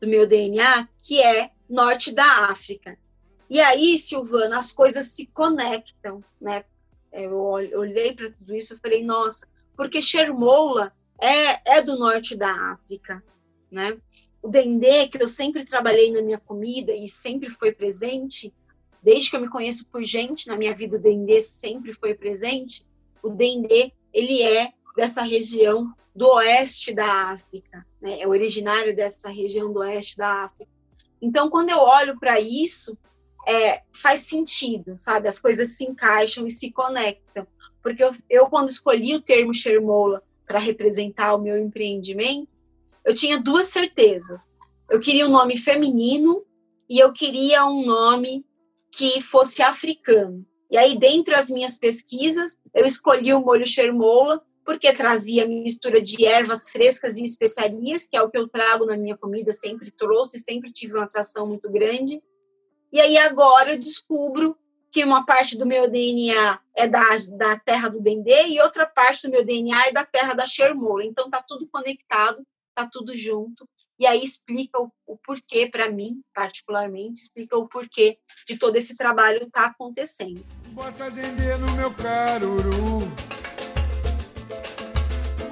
do 0.00 0.06
meu 0.06 0.26
DNA, 0.26 0.88
que 1.02 1.22
é 1.22 1.50
norte 1.68 2.12
da 2.12 2.46
África. 2.50 2.98
E 3.48 3.60
aí, 3.60 3.98
Silvana, 3.98 4.58
as 4.58 4.72
coisas 4.72 5.06
se 5.06 5.26
conectam, 5.26 6.22
né? 6.40 6.64
Eu 7.12 7.36
olhei 7.36 8.12
para 8.12 8.30
tudo 8.30 8.54
isso 8.54 8.74
e 8.74 8.78
falei, 8.78 9.04
nossa, 9.04 9.46
porque 9.76 10.02
Shermola 10.02 10.92
é, 11.20 11.76
é 11.76 11.82
do 11.82 11.98
norte 11.98 12.36
da 12.36 12.52
África, 12.72 13.22
né? 13.70 13.98
O 14.46 14.48
dendê, 14.48 15.08
que 15.08 15.20
eu 15.20 15.26
sempre 15.26 15.64
trabalhei 15.64 16.12
na 16.12 16.22
minha 16.22 16.38
comida 16.38 16.94
e 16.94 17.08
sempre 17.08 17.50
foi 17.50 17.72
presente, 17.72 18.54
desde 19.02 19.28
que 19.28 19.34
eu 19.34 19.40
me 19.40 19.50
conheço 19.50 19.88
por 19.88 20.04
gente, 20.04 20.46
na 20.46 20.56
minha 20.56 20.72
vida 20.72 20.96
o 20.96 21.00
dendê 21.00 21.42
sempre 21.42 21.92
foi 21.92 22.14
presente, 22.14 22.86
o 23.20 23.28
dendê, 23.28 23.92
ele 24.12 24.40
é 24.40 24.72
dessa 24.94 25.22
região 25.22 25.92
do 26.14 26.28
oeste 26.28 26.94
da 26.94 27.32
África, 27.32 27.84
né? 28.00 28.20
é 28.20 28.28
originário 28.28 28.94
dessa 28.94 29.28
região 29.28 29.72
do 29.72 29.80
oeste 29.80 30.16
da 30.16 30.44
África. 30.44 30.70
Então, 31.20 31.50
quando 31.50 31.70
eu 31.70 31.78
olho 31.78 32.16
para 32.16 32.38
isso, 32.38 32.96
é, 33.48 33.82
faz 33.92 34.20
sentido, 34.20 34.96
sabe? 35.00 35.26
As 35.26 35.40
coisas 35.40 35.70
se 35.70 35.82
encaixam 35.82 36.46
e 36.46 36.52
se 36.52 36.70
conectam. 36.70 37.44
Porque 37.82 38.04
eu, 38.04 38.14
eu 38.30 38.46
quando 38.46 38.68
escolhi 38.68 39.16
o 39.16 39.20
termo 39.20 39.52
Shermola 39.52 40.22
para 40.46 40.60
representar 40.60 41.34
o 41.34 41.42
meu 41.42 41.58
empreendimento, 41.58 42.55
eu 43.06 43.14
tinha 43.14 43.40
duas 43.40 43.68
certezas. 43.68 44.48
Eu 44.90 44.98
queria 44.98 45.26
um 45.26 45.30
nome 45.30 45.56
feminino 45.56 46.44
e 46.90 46.98
eu 46.98 47.12
queria 47.12 47.64
um 47.64 47.86
nome 47.86 48.44
que 48.90 49.20
fosse 49.20 49.62
africano. 49.62 50.44
E 50.68 50.76
aí, 50.76 50.98
dentro 50.98 51.32
das 51.32 51.48
minhas 51.48 51.78
pesquisas, 51.78 52.58
eu 52.74 52.84
escolhi 52.84 53.32
o 53.32 53.40
molho 53.40 53.66
Shermola 53.66 54.44
porque 54.64 54.92
trazia 54.92 55.46
mistura 55.46 56.02
de 56.02 56.26
ervas 56.26 56.70
frescas 56.70 57.16
e 57.16 57.24
especiarias, 57.24 58.08
que 58.08 58.16
é 58.16 58.22
o 58.22 58.28
que 58.28 58.36
eu 58.36 58.48
trago 58.48 58.84
na 58.84 58.96
minha 58.96 59.16
comida, 59.16 59.52
sempre 59.52 59.92
trouxe, 59.92 60.40
sempre 60.40 60.72
tive 60.72 60.94
uma 60.94 61.04
atração 61.04 61.46
muito 61.46 61.70
grande. 61.70 62.20
E 62.92 63.00
aí 63.00 63.16
agora 63.16 63.74
eu 63.74 63.78
descubro 63.78 64.58
que 64.90 65.04
uma 65.04 65.24
parte 65.24 65.56
do 65.56 65.64
meu 65.64 65.88
DNA 65.88 66.58
é 66.74 66.88
da, 66.88 67.04
da 67.36 67.56
terra 67.60 67.88
do 67.88 68.00
Dendê 68.00 68.48
e 68.48 68.60
outra 68.60 68.84
parte 68.84 69.28
do 69.28 69.30
meu 69.30 69.44
DNA 69.44 69.86
é 69.86 69.92
da 69.92 70.04
terra 70.04 70.34
da 70.34 70.48
Xermola. 70.48 71.04
Então 71.04 71.30
tá 71.30 71.44
tudo 71.46 71.68
conectado, 71.68 72.44
tá 72.76 72.88
tudo 72.90 73.16
junto. 73.16 73.68
E 73.98 74.06
aí 74.06 74.22
explica 74.22 74.78
o, 74.78 74.90
o 75.06 75.16
porquê 75.16 75.68
para 75.70 75.90
mim, 75.90 76.22
particularmente, 76.34 77.22
explica 77.22 77.56
o 77.56 77.66
porquê 77.66 78.18
de 78.46 78.58
todo 78.58 78.76
esse 78.76 78.94
trabalho 78.94 79.48
tá 79.50 79.66
acontecendo. 79.66 80.44
Bota 80.68 81.10
Dendê 81.10 81.56
no 81.56 81.72
meu 81.72 81.92
caruru 81.94 83.10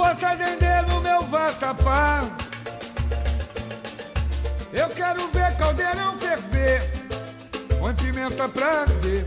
bota 0.04 0.34
dendê 0.36 0.82
no 0.88 1.00
meu 1.00 1.22
vatapá. 1.22 2.22
Eu 4.72 4.88
quero 4.90 5.28
ver 5.28 5.56
caldeirão 5.56 6.18
ferver, 6.18 6.82
põe 7.78 7.94
pimenta 7.94 8.48
pra 8.48 8.82
arder. 8.82 9.24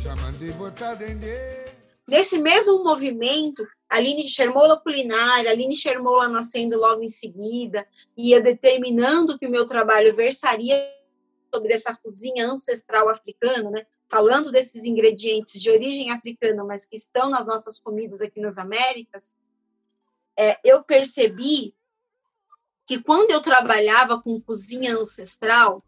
Já 0.00 0.14
mandei 0.16 0.52
botar 0.52 0.94
dendê. 0.94 1.69
Nesse 2.10 2.38
mesmo 2.38 2.82
movimento, 2.82 3.64
Aline 3.88 4.26
Shermola 4.26 4.76
Culinária, 4.80 5.48
Aline 5.48 5.76
Shermola 5.76 6.28
nascendo 6.28 6.76
logo 6.76 7.04
em 7.04 7.08
seguida, 7.08 7.86
ia 8.16 8.40
determinando 8.40 9.38
que 9.38 9.46
o 9.46 9.50
meu 9.50 9.64
trabalho 9.64 10.12
versaria 10.12 10.74
sobre 11.54 11.72
essa 11.72 11.96
cozinha 11.96 12.48
ancestral 12.48 13.08
africana, 13.08 13.70
né? 13.70 13.86
falando 14.08 14.50
desses 14.50 14.82
ingredientes 14.82 15.62
de 15.62 15.70
origem 15.70 16.10
africana, 16.10 16.64
mas 16.64 16.84
que 16.84 16.96
estão 16.96 17.30
nas 17.30 17.46
nossas 17.46 17.78
comidas 17.78 18.20
aqui 18.20 18.40
nas 18.40 18.58
Américas, 18.58 19.32
é, 20.36 20.58
eu 20.64 20.82
percebi 20.82 21.72
que 22.88 23.00
quando 23.00 23.30
eu 23.30 23.40
trabalhava 23.40 24.20
com 24.20 24.40
cozinha 24.40 24.98
ancestral, 24.98 25.84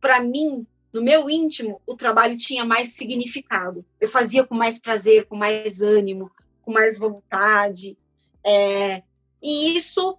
para 0.00 0.22
mim, 0.22 0.66
no 0.92 1.02
meu 1.02 1.28
íntimo, 1.28 1.80
o 1.86 1.94
trabalho 1.94 2.36
tinha 2.36 2.64
mais 2.64 2.90
significado. 2.90 3.84
Eu 4.00 4.08
fazia 4.08 4.44
com 4.44 4.54
mais 4.54 4.80
prazer, 4.80 5.26
com 5.26 5.36
mais 5.36 5.80
ânimo, 5.82 6.30
com 6.62 6.72
mais 6.72 6.98
vontade. 6.98 7.96
É, 8.44 9.02
e 9.42 9.76
isso 9.76 10.18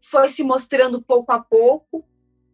foi 0.00 0.28
se 0.28 0.42
mostrando 0.42 1.02
pouco 1.02 1.32
a 1.32 1.40
pouco, 1.40 2.04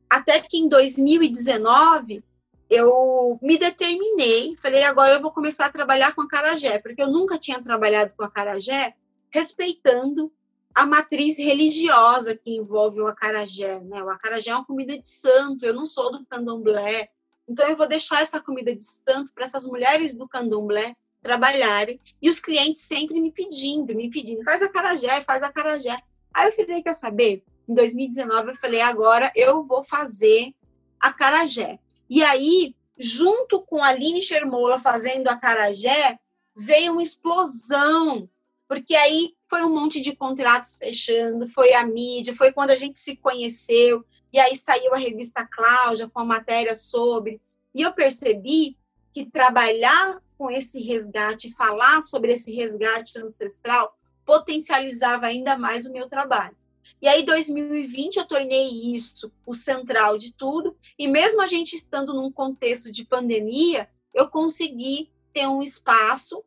até 0.09 0.40
que 0.40 0.59
em 0.59 0.68
2019 0.68 2.22
eu 2.68 3.38
me 3.40 3.57
determinei, 3.57 4.57
falei, 4.61 4.83
agora 4.83 5.14
eu 5.14 5.22
vou 5.22 5.31
começar 5.31 5.66
a 5.66 5.72
trabalhar 5.72 6.14
com 6.14 6.22
a 6.22 6.29
carajé, 6.29 6.79
porque 6.79 7.02
eu 7.02 7.11
nunca 7.11 7.38
tinha 7.38 7.62
trabalhado 7.62 8.14
com 8.16 8.24
a 8.24 8.31
carajé, 8.31 8.94
respeitando 9.31 10.33
a 10.74 10.85
matriz 10.85 11.38
religiosa 11.38 12.37
que 12.37 12.55
envolve 12.57 13.00
o 13.00 13.07
acarajé, 13.07 13.81
né? 13.81 14.02
O 14.02 14.11
acarajé 14.11 14.50
é 14.50 14.55
uma 14.55 14.66
comida 14.66 14.98
de 14.98 15.07
santo, 15.07 15.64
eu 15.64 15.72
não 15.72 15.87
sou 15.87 16.12
do 16.12 16.26
candomblé, 16.26 17.09
então 17.48 17.68
eu 17.68 17.76
vou 17.76 17.87
deixar 17.87 18.22
essa 18.22 18.40
comida 18.40 18.74
de 18.74 18.82
santo 18.82 19.32
para 19.32 19.44
essas 19.44 19.66
mulheres 19.66 20.14
do 20.14 20.28
candomblé 20.28 20.94
trabalharem, 21.22 22.00
e 22.22 22.30
os 22.30 22.38
clientes 22.38 22.82
sempre 22.82 23.20
me 23.20 23.32
pedindo, 23.32 23.94
me 23.94 24.09
pedindo, 24.09 24.44
faz 24.44 24.62
acarajé, 24.62 25.20
faz 25.22 25.42
acarajé. 25.42 25.96
Aí 26.32 26.48
eu 26.48 26.52
falei, 26.52 26.82
quer 26.82 26.94
saber? 26.94 27.42
Em 27.68 27.74
2019 27.74 28.50
eu 28.50 28.54
falei, 28.54 28.80
agora 28.80 29.32
eu 29.35 29.64
vou 29.64 29.82
fazer 29.82 30.54
acarajé. 31.00 31.80
E 32.09 32.22
aí, 32.22 32.76
junto 32.96 33.61
com 33.61 33.82
a 33.82 33.88
Aline 33.88 34.22
Shermola 34.22 34.78
fazendo 34.78 35.28
a 35.28 35.37
Carajé, 35.37 36.18
veio 36.54 36.92
uma 36.92 37.02
explosão, 37.02 38.28
porque 38.68 38.94
aí 38.94 39.35
foi 39.48 39.62
um 39.64 39.74
monte 39.74 40.00
de 40.00 40.14
contratos 40.14 40.76
fechando, 40.76 41.48
foi 41.48 41.74
a 41.74 41.85
mídia, 41.87 42.35
foi 42.35 42.52
quando 42.52 42.70
a 42.70 42.76
gente 42.76 42.98
se 42.98 43.16
conheceu, 43.16 44.04
e 44.32 44.38
aí 44.38 44.56
saiu 44.56 44.94
a 44.94 44.98
revista 44.98 45.46
Cláudia 45.46 46.08
com 46.08 46.20
a 46.20 46.24
matéria 46.24 46.74
sobre. 46.74 47.40
E 47.74 47.82
eu 47.82 47.92
percebi 47.92 48.76
que 49.12 49.24
trabalhar 49.24 50.20
com 50.36 50.50
esse 50.50 50.82
resgate, 50.82 51.54
falar 51.54 52.02
sobre 52.02 52.32
esse 52.32 52.52
resgate 52.52 53.18
ancestral, 53.18 53.96
potencializava 54.24 55.26
ainda 55.26 55.56
mais 55.56 55.86
o 55.86 55.92
meu 55.92 56.08
trabalho. 56.08 56.56
E 57.00 57.08
aí, 57.08 57.24
2020, 57.24 58.16
eu 58.16 58.26
tornei 58.26 58.92
isso 58.92 59.32
o 59.44 59.52
central 59.52 60.18
de 60.18 60.32
tudo, 60.32 60.76
e 60.98 61.08
mesmo 61.08 61.40
a 61.42 61.46
gente 61.46 61.74
estando 61.74 62.14
num 62.14 62.30
contexto 62.30 62.90
de 62.90 63.04
pandemia, 63.04 63.88
eu 64.14 64.28
consegui 64.28 65.10
ter 65.32 65.46
um 65.46 65.62
espaço, 65.62 66.42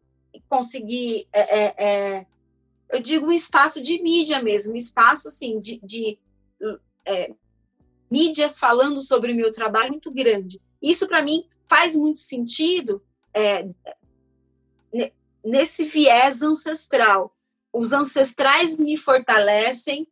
consegui, 0.48 1.28
é, 1.32 1.60
é, 1.60 1.76
é, 1.78 2.26
eu 2.90 3.02
digo 3.02 3.28
um 3.28 3.32
espaço 3.32 3.82
de 3.82 4.02
mídia 4.02 4.42
mesmo, 4.42 4.74
um 4.74 4.78
espaço 4.78 5.28
assim 5.28 5.60
de, 5.60 5.80
de 5.84 6.18
é, 7.06 7.34
mídias 8.10 8.58
falando 8.58 9.02
sobre 9.02 9.32
o 9.32 9.36
meu 9.36 9.52
trabalho 9.52 9.92
muito 9.92 10.12
grande. 10.12 10.62
Isso 10.82 11.08
para 11.08 11.22
mim 11.22 11.48
faz 11.68 11.96
muito 11.96 12.20
sentido 12.20 13.02
é, 13.34 13.68
nesse 15.44 15.86
viés 15.86 16.42
ancestral. 16.42 17.36
Os 17.72 17.94
ancestrais 17.94 18.78
me 18.78 18.98
fortalecem, 18.98 20.08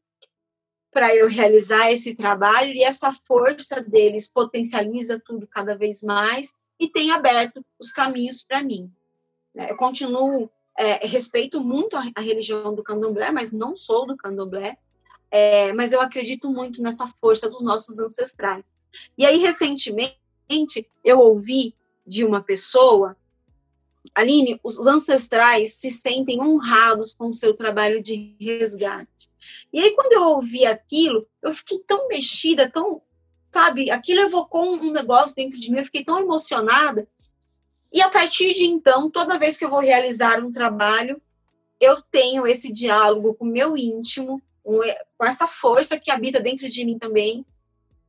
para 0.97 1.15
eu 1.15 1.27
realizar 1.27 1.91
esse 1.91 2.15
trabalho 2.15 2.73
e 2.73 2.83
essa 2.83 3.11
força 3.23 3.81
deles 3.81 4.27
potencializa 4.27 5.21
tudo 5.23 5.45
cada 5.47 5.77
vez 5.77 6.01
mais 6.01 6.51
e 6.79 6.89
tem 6.89 7.11
aberto 7.11 7.63
os 7.79 7.91
caminhos 7.91 8.43
para 8.43 8.63
mim. 8.63 8.91
Né? 9.53 9.69
Eu 9.69 9.77
continuo, 9.77 10.49
é, 10.75 11.05
respeito 11.05 11.61
muito 11.61 11.95
a, 11.95 12.03
a, 12.15 12.21
religião 12.21 12.73
do 12.73 12.83
candomblé, 12.83 13.31
mas 13.31 13.51
não 13.51 13.75
sou 13.75 14.07
do 14.07 14.17
candomblé, 14.17 14.77
é, 15.29 15.73
mas 15.73 15.93
eu 15.93 16.01
acredito 16.01 16.51
muito 16.51 16.81
nessa 16.81 17.07
força 17.07 17.49
dos 17.49 17.61
nossos 17.61 17.99
ancestrais. 17.99 18.63
E 19.17 19.25
aí, 19.25 19.37
recentemente, 19.37 20.17
eu 21.03 21.19
ouvi 21.19 21.75
de 22.05 22.23
uma 22.23 22.41
pessoa 22.41 23.17
Aline, 24.15 24.59
os 24.63 24.87
ancestrais 24.87 25.75
se 25.75 25.91
sentem 25.91 26.41
honrados 26.41 27.13
com 27.13 27.27
o 27.27 27.33
seu 27.33 27.53
trabalho 27.53 28.01
de 28.01 28.35
resgate. 28.39 29.29
E 29.71 29.79
aí, 29.79 29.91
quando 29.95 30.13
eu 30.13 30.23
ouvi 30.23 30.65
aquilo, 30.65 31.27
eu 31.41 31.53
fiquei 31.53 31.79
tão 31.79 32.07
mexida, 32.07 32.69
tão, 32.69 33.01
sabe, 33.51 33.91
aquilo 33.91 34.21
evocou 34.21 34.73
um 34.73 34.91
negócio 34.91 35.35
dentro 35.35 35.59
de 35.59 35.71
mim, 35.71 35.79
eu 35.79 35.85
fiquei 35.85 36.03
tão 36.03 36.19
emocionada. 36.19 37.07
E 37.91 38.01
a 38.01 38.09
partir 38.09 38.53
de 38.53 38.65
então, 38.65 39.09
toda 39.09 39.39
vez 39.39 39.57
que 39.57 39.65
eu 39.65 39.69
vou 39.69 39.79
realizar 39.79 40.43
um 40.43 40.51
trabalho, 40.51 41.21
eu 41.79 42.01
tenho 42.01 42.47
esse 42.47 42.71
diálogo 42.71 43.35
com 43.35 43.45
o 43.45 43.51
meu 43.51 43.77
íntimo, 43.77 44.41
com 45.17 45.25
essa 45.25 45.47
força 45.47 45.97
que 45.97 46.11
habita 46.11 46.41
dentro 46.41 46.67
de 46.67 46.85
mim 46.85 46.99
também, 46.99 47.45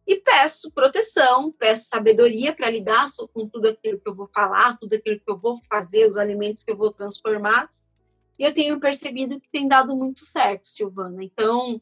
e 0.05 0.16
peço 0.16 0.71
proteção, 0.73 1.53
peço 1.53 1.88
sabedoria 1.88 2.53
para 2.53 2.71
lidar 2.71 3.07
com 3.33 3.47
tudo 3.47 3.68
aquilo 3.68 4.01
que 4.01 4.09
eu 4.09 4.14
vou 4.14 4.27
falar, 4.35 4.77
tudo 4.79 4.94
aquilo 4.94 5.21
que 5.21 5.31
eu 5.31 5.38
vou 5.38 5.57
fazer, 5.71 6.09
os 6.09 6.16
alimentos 6.16 6.64
que 6.64 6.73
eu 6.73 6.77
vou 6.77 6.90
transformar. 6.90 7.71
E 8.38 8.44
eu 8.44 8.53
tenho 8.53 8.81
percebido 8.81 9.38
que 9.38 9.49
tem 9.51 9.68
dado 9.68 9.94
muito 9.94 10.25
certo, 10.25 10.66
Silvana. 10.66 11.23
Então, 11.23 11.81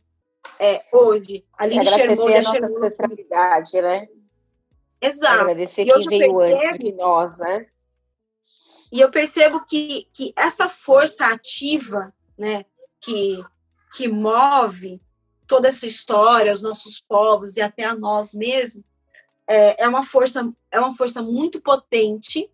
é, 0.59 0.83
hoje, 0.93 1.45
a 1.57 1.65
Aline 1.65 1.89
Agradecer 1.89 2.35
a 2.35 2.43
nossa 2.43 2.67
ancestralidade, 2.67 3.81
né? 3.81 4.09
Exato. 5.01 5.43
Agradecer 5.43 5.85
quem 5.85 6.09
veio 6.09 6.33
percebo, 6.33 6.67
antes 6.67 6.79
de 6.79 6.93
nós, 6.93 7.39
né? 7.39 7.67
E 8.91 9.01
eu 9.01 9.11
percebo 9.11 9.65
que, 9.65 10.09
que 10.13 10.33
essa 10.37 10.69
força 10.69 11.27
ativa, 11.27 12.13
né, 12.37 12.65
que, 13.01 13.45
que 13.97 14.09
move 14.09 15.01
toda 15.47 15.69
essa 15.69 15.87
história, 15.87 16.53
os 16.53 16.61
nossos 16.61 17.01
povos 17.01 17.57
e 17.57 17.63
até 17.63 17.85
a 17.85 17.95
nós 17.95 18.35
mesmos, 18.35 18.85
é, 19.49 19.85
é 19.85 19.89
uma 19.89 20.03
força 20.03 20.53
é 20.71 20.79
uma 20.79 20.95
força 20.95 21.23
muito 21.23 21.63
potente 21.63 22.51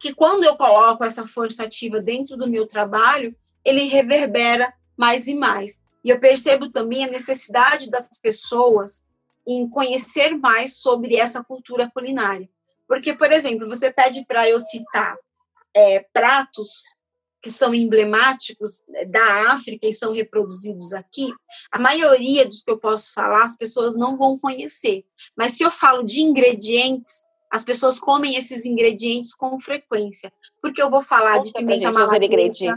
que 0.00 0.12
quando 0.12 0.42
eu 0.42 0.56
coloco 0.56 1.04
essa 1.04 1.28
força 1.28 1.62
ativa 1.62 2.00
dentro 2.00 2.36
do 2.36 2.48
meu 2.48 2.66
trabalho, 2.66 3.36
ele 3.64 3.84
reverbera 3.84 4.74
mais 4.96 5.28
e 5.28 5.34
mais. 5.34 5.80
E 6.02 6.10
eu 6.10 6.18
percebo 6.18 6.70
também 6.70 7.04
a 7.04 7.10
necessidade 7.10 7.88
das 7.88 8.18
pessoas 8.18 9.04
em 9.46 9.68
conhecer 9.68 10.36
mais 10.36 10.76
sobre 10.76 11.16
essa 11.16 11.44
cultura 11.44 11.88
culinária. 11.88 12.48
Porque, 12.88 13.14
por 13.14 13.30
exemplo, 13.32 13.68
você 13.68 13.92
pede 13.92 14.24
para 14.26 14.48
eu 14.48 14.58
citar 14.58 15.16
é, 15.72 16.00
pratos 16.12 16.96
que 17.46 17.52
são 17.52 17.72
emblemáticos 17.72 18.82
eh, 18.92 19.04
da 19.04 19.52
África 19.52 19.86
e 19.86 19.94
são 19.94 20.12
reproduzidos 20.12 20.92
aqui, 20.92 21.32
a 21.70 21.78
maioria 21.78 22.44
dos 22.44 22.64
que 22.64 22.70
eu 22.72 22.76
posso 22.76 23.12
falar 23.12 23.44
as 23.44 23.56
pessoas 23.56 23.96
não 23.96 24.16
vão 24.16 24.36
conhecer. 24.36 25.04
Mas 25.38 25.52
se 25.52 25.62
eu 25.62 25.70
falo 25.70 26.02
de 26.02 26.22
ingredientes, 26.22 27.24
as 27.48 27.62
pessoas 27.62 28.00
comem 28.00 28.34
esses 28.34 28.66
ingredientes 28.66 29.32
com 29.32 29.60
frequência, 29.60 30.32
porque 30.60 30.82
eu 30.82 30.90
vou 30.90 31.02
falar 31.02 31.34
Conta 31.36 31.44
de 31.44 31.52
pimenta 31.52 31.92
malagueta, 31.92 32.74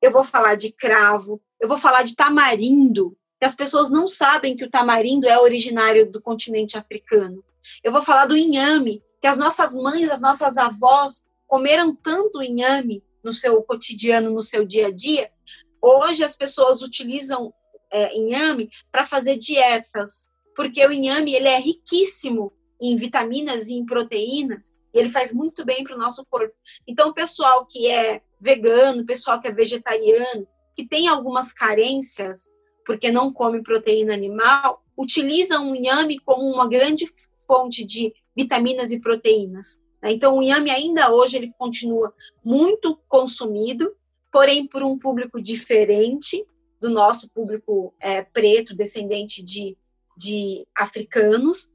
eu 0.00 0.10
vou 0.10 0.24
falar 0.24 0.54
de 0.54 0.72
cravo, 0.72 1.38
eu 1.60 1.68
vou 1.68 1.76
falar 1.76 2.04
de 2.04 2.16
tamarindo, 2.16 3.14
que 3.38 3.44
as 3.44 3.54
pessoas 3.54 3.90
não 3.90 4.08
sabem 4.08 4.56
que 4.56 4.64
o 4.64 4.70
tamarindo 4.70 5.28
é 5.28 5.38
originário 5.38 6.10
do 6.10 6.22
continente 6.22 6.78
africano. 6.78 7.44
Eu 7.84 7.92
vou 7.92 8.00
falar 8.00 8.24
do 8.24 8.34
inhame, 8.34 9.02
que 9.20 9.26
as 9.26 9.36
nossas 9.36 9.74
mães, 9.74 10.10
as 10.10 10.22
nossas 10.22 10.56
avós 10.56 11.22
comeram 11.46 11.94
tanto 11.94 12.42
inhame 12.42 13.02
no 13.22 13.32
seu 13.32 13.62
cotidiano, 13.62 14.30
no 14.30 14.42
seu 14.42 14.64
dia 14.64 14.88
a 14.88 14.90
dia. 14.90 15.30
Hoje 15.80 16.24
as 16.24 16.36
pessoas 16.36 16.82
utilizam 16.82 17.52
é, 17.90 18.16
inhame 18.16 18.70
para 18.90 19.04
fazer 19.04 19.36
dietas, 19.36 20.30
porque 20.54 20.84
o 20.84 20.92
inhame 20.92 21.34
ele 21.34 21.48
é 21.48 21.58
riquíssimo 21.58 22.52
em 22.80 22.96
vitaminas 22.96 23.68
e 23.68 23.74
em 23.74 23.86
proteínas, 23.86 24.72
e 24.94 24.98
ele 24.98 25.10
faz 25.10 25.32
muito 25.32 25.64
bem 25.64 25.84
para 25.84 25.94
o 25.94 25.98
nosso 25.98 26.24
corpo. 26.30 26.54
Então, 26.86 27.10
o 27.10 27.14
pessoal 27.14 27.66
que 27.66 27.88
é 27.88 28.22
vegano, 28.40 29.04
pessoal 29.04 29.40
que 29.40 29.48
é 29.48 29.52
vegetariano, 29.52 30.46
que 30.76 30.86
tem 30.86 31.08
algumas 31.08 31.52
carências, 31.52 32.48
porque 32.86 33.10
não 33.10 33.32
come 33.32 33.62
proteína 33.62 34.14
animal, 34.14 34.82
utilizam 34.96 35.70
o 35.70 35.76
inhame 35.76 36.18
como 36.18 36.42
uma 36.42 36.68
grande 36.68 37.06
fonte 37.46 37.84
de 37.84 38.12
vitaminas 38.36 38.90
e 38.92 39.00
proteínas. 39.00 39.78
Né? 40.02 40.12
Então, 40.12 40.36
o 40.36 40.42
inhame 40.42 40.70
ainda 40.70 41.12
hoje 41.12 41.36
ele 41.36 41.52
continua 41.58 42.12
muito 42.44 42.98
consumido, 43.08 43.94
porém 44.30 44.66
por 44.66 44.82
um 44.82 44.98
público 44.98 45.40
diferente 45.40 46.44
do 46.80 46.90
nosso 46.90 47.28
público 47.30 47.94
é, 48.00 48.22
preto, 48.22 48.74
descendente 48.74 49.42
de, 49.42 49.76
de 50.16 50.66
africanos. 50.76 51.70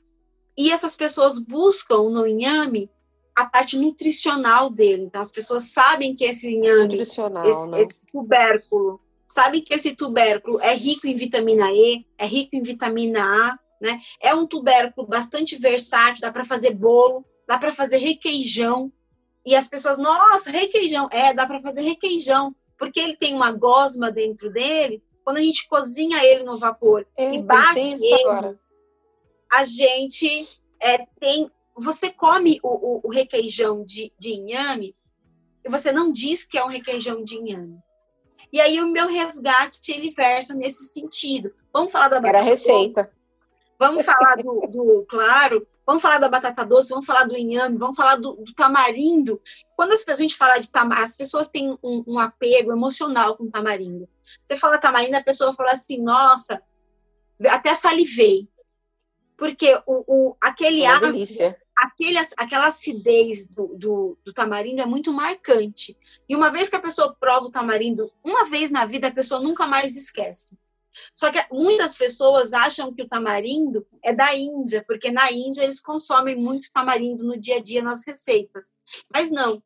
E 0.57 0.71
essas 0.71 0.95
pessoas 0.95 1.39
buscam 1.39 2.09
no 2.09 2.27
inhame 2.27 2.89
a 3.35 3.45
parte 3.45 3.77
nutricional 3.77 4.69
dele. 4.69 5.03
Então, 5.03 5.21
as 5.21 5.31
pessoas 5.31 5.71
sabem 5.71 6.15
que 6.15 6.23
esse 6.23 6.49
inhame, 6.49 6.99
esse, 6.99 7.69
né? 7.71 7.81
esse 7.81 8.05
tubérculo, 8.07 9.01
sabem 9.27 9.61
que 9.61 9.73
esse 9.73 9.95
tubérculo 9.95 10.59
é 10.61 10.75
rico 10.75 11.07
em 11.07 11.15
vitamina 11.15 11.71
E, 11.71 12.05
é 12.17 12.25
rico 12.25 12.55
em 12.55 12.61
vitamina 12.61 13.23
A, 13.23 13.59
né? 13.81 13.99
É 14.21 14.33
um 14.33 14.45
tubérculo 14.45 15.07
bastante 15.07 15.57
versátil, 15.57 16.21
dá 16.21 16.31
para 16.31 16.45
fazer 16.45 16.73
bolo, 16.75 17.25
dá 17.47 17.57
para 17.57 17.73
fazer 17.73 17.97
requeijão. 17.97 18.91
E 19.45 19.55
as 19.55 19.67
pessoas, 19.67 19.97
nossa, 19.97 20.51
requeijão. 20.51 21.09
É, 21.11 21.33
dá 21.33 21.45
para 21.45 21.61
fazer 21.61 21.81
requeijão, 21.81 22.55
porque 22.77 22.99
ele 22.99 23.15
tem 23.17 23.33
uma 23.33 23.51
gosma 23.51 24.11
dentro 24.11 24.51
dele. 24.51 25.03
Quando 25.23 25.37
a 25.37 25.41
gente 25.41 25.67
cozinha 25.67 26.23
ele 26.23 26.43
no 26.43 26.57
vapor 26.57 27.07
Eu 27.17 27.33
e 27.33 27.41
bate 27.41 27.79
ele, 27.79 28.13
agora. 28.25 28.59
a 29.51 29.63
gente 29.65 30.47
é, 30.81 31.05
tem. 31.19 31.49
Você 31.75 32.11
come 32.11 32.59
o, 32.61 32.69
o, 32.69 33.01
o 33.05 33.09
requeijão 33.09 33.83
de, 33.83 34.13
de 34.19 34.33
inhame 34.33 34.95
e 35.65 35.69
você 35.69 35.91
não 35.91 36.11
diz 36.11 36.45
que 36.45 36.57
é 36.57 36.63
um 36.63 36.67
requeijão 36.67 37.23
de 37.23 37.35
inhame. 37.35 37.79
E 38.51 38.61
aí 38.61 38.79
o 38.81 38.91
meu 38.91 39.07
resgate 39.07 39.91
ele 39.91 40.11
versa 40.11 40.53
nesse 40.53 40.83
sentido. 40.85 41.53
Vamos 41.71 41.91
falar 41.91 42.09
da 42.09 42.19
batata 42.19 42.37
Era 42.37 42.45
receita. 42.45 43.01
Doce, 43.01 43.15
vamos 43.79 44.05
falar 44.05 44.35
do, 44.35 44.67
do, 44.67 45.05
claro, 45.09 45.65
vamos 45.85 46.01
falar 46.01 46.17
da 46.17 46.29
batata 46.29 46.65
doce, 46.65 46.89
vamos 46.89 47.05
falar 47.05 47.25
do 47.25 47.37
inhame, 47.37 47.77
vamos 47.77 47.95
falar 47.95 48.15
do, 48.15 48.33
do 48.35 48.53
tamarindo. 48.53 49.41
Quando 49.75 49.91
as 49.91 49.99
pessoas, 49.99 50.19
a 50.19 50.21
gente 50.21 50.35
fala 50.35 50.59
de 50.59 50.71
tamarindo, 50.71 51.05
as 51.05 51.15
pessoas 51.15 51.49
têm 51.49 51.77
um, 51.83 52.03
um 52.07 52.19
apego 52.19 52.71
emocional 52.71 53.37
com 53.37 53.49
tamarindo. 53.49 54.07
Você 54.43 54.57
fala 54.57 54.77
tamarindo, 54.77 55.17
a 55.17 55.23
pessoa 55.23 55.53
fala 55.53 55.71
assim, 55.71 56.01
nossa, 56.01 56.61
até 57.49 57.73
salivei. 57.73 58.47
Porque 59.37 59.73
o, 59.85 60.03
o 60.07 60.37
aquele 60.39 60.85
ácido, 60.85 61.55
aquele, 61.75 62.17
aquela 62.37 62.67
acidez 62.67 63.47
do, 63.47 63.75
do, 63.75 64.17
do, 64.23 64.33
tamarindo 64.33 64.81
é 64.81 64.85
muito 64.85 65.11
marcante. 65.11 65.97
E 66.29 66.35
uma 66.35 66.49
vez 66.49 66.69
que 66.69 66.75
a 66.75 66.81
pessoa 66.81 67.15
prova 67.19 67.47
o 67.47 67.51
tamarindo, 67.51 68.11
uma 68.23 68.45
vez 68.45 68.69
na 68.69 68.85
vida, 68.85 69.07
a 69.07 69.13
pessoa 69.13 69.41
nunca 69.41 69.67
mais 69.67 69.95
esquece. 69.95 70.57
Só 71.13 71.31
que 71.31 71.43
muitas 71.51 71.95
pessoas 71.95 72.53
acham 72.53 72.93
que 72.93 73.01
o 73.01 73.07
tamarindo 73.07 73.85
é 74.03 74.13
da 74.13 74.35
Índia, 74.35 74.83
porque 74.85 75.11
na 75.11 75.31
Índia 75.31 75.63
eles 75.63 75.81
consomem 75.81 76.35
muito 76.35 76.71
tamarindo 76.71 77.23
no 77.23 77.37
dia 77.37 77.57
a 77.57 77.61
dia 77.61 77.81
nas 77.81 78.03
receitas. 78.05 78.71
Mas 79.13 79.31
não, 79.31 79.61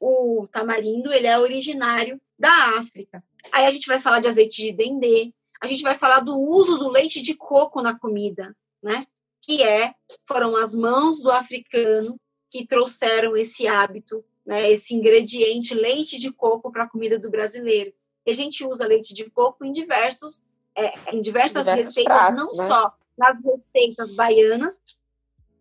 o 0.00 0.46
tamarindo 0.50 1.12
ele 1.12 1.26
é 1.26 1.38
originário 1.38 2.20
da 2.38 2.78
África. 2.78 3.22
Aí 3.52 3.66
a 3.66 3.70
gente 3.70 3.86
vai 3.86 4.00
falar 4.00 4.20
de 4.20 4.28
azeite 4.28 4.62
de 4.62 4.72
dendê, 4.72 5.32
a 5.60 5.66
gente 5.66 5.82
vai 5.82 5.96
falar 5.96 6.20
do 6.20 6.38
uso 6.38 6.78
do 6.78 6.88
leite 6.88 7.20
de 7.20 7.34
coco 7.34 7.82
na 7.82 7.98
comida, 7.98 8.56
né? 8.82 9.06
Que 9.42 9.62
é 9.62 9.94
foram 10.24 10.56
as 10.56 10.74
mãos 10.74 11.22
do 11.22 11.30
africano 11.30 12.18
que 12.50 12.66
trouxeram 12.66 13.36
esse 13.36 13.66
hábito, 13.66 14.24
né? 14.44 14.70
Esse 14.70 14.94
ingrediente 14.94 15.74
leite 15.74 16.18
de 16.18 16.32
coco 16.32 16.72
para 16.72 16.84
a 16.84 16.88
comida 16.88 17.18
do 17.18 17.30
brasileiro. 17.30 17.92
E 18.26 18.30
a 18.30 18.34
gente 18.34 18.64
usa 18.64 18.86
leite 18.86 19.12
de 19.12 19.28
coco 19.30 19.64
em 19.64 19.72
diversos 19.72 20.42
é, 20.76 21.14
em 21.14 21.20
diversas 21.20 21.64
Diversos 21.64 21.86
receitas, 21.86 22.16
pratos, 22.16 22.56
não 22.56 22.64
né? 22.64 22.68
só 22.68 22.92
nas 23.16 23.42
receitas 23.44 24.12
baianas, 24.12 24.80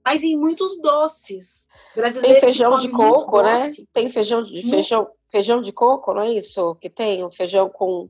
mas 0.04 0.24
em 0.24 0.38
muitos 0.38 0.80
doces. 0.82 1.68
Brasileiro 1.96 2.40
tem 2.40 2.42
feijão 2.42 2.78
de 2.78 2.90
coco, 2.90 3.42
né? 3.42 3.72
Tem 3.92 4.10
feijão 4.10 4.44
de 4.44 4.62
feijão, 4.70 5.10
feijão 5.28 5.62
de 5.62 5.72
coco, 5.72 6.14
não 6.14 6.22
é 6.22 6.32
isso? 6.32 6.76
Que 6.76 6.90
tem 6.90 7.24
o 7.24 7.30
feijão 7.30 7.70
com 7.70 8.10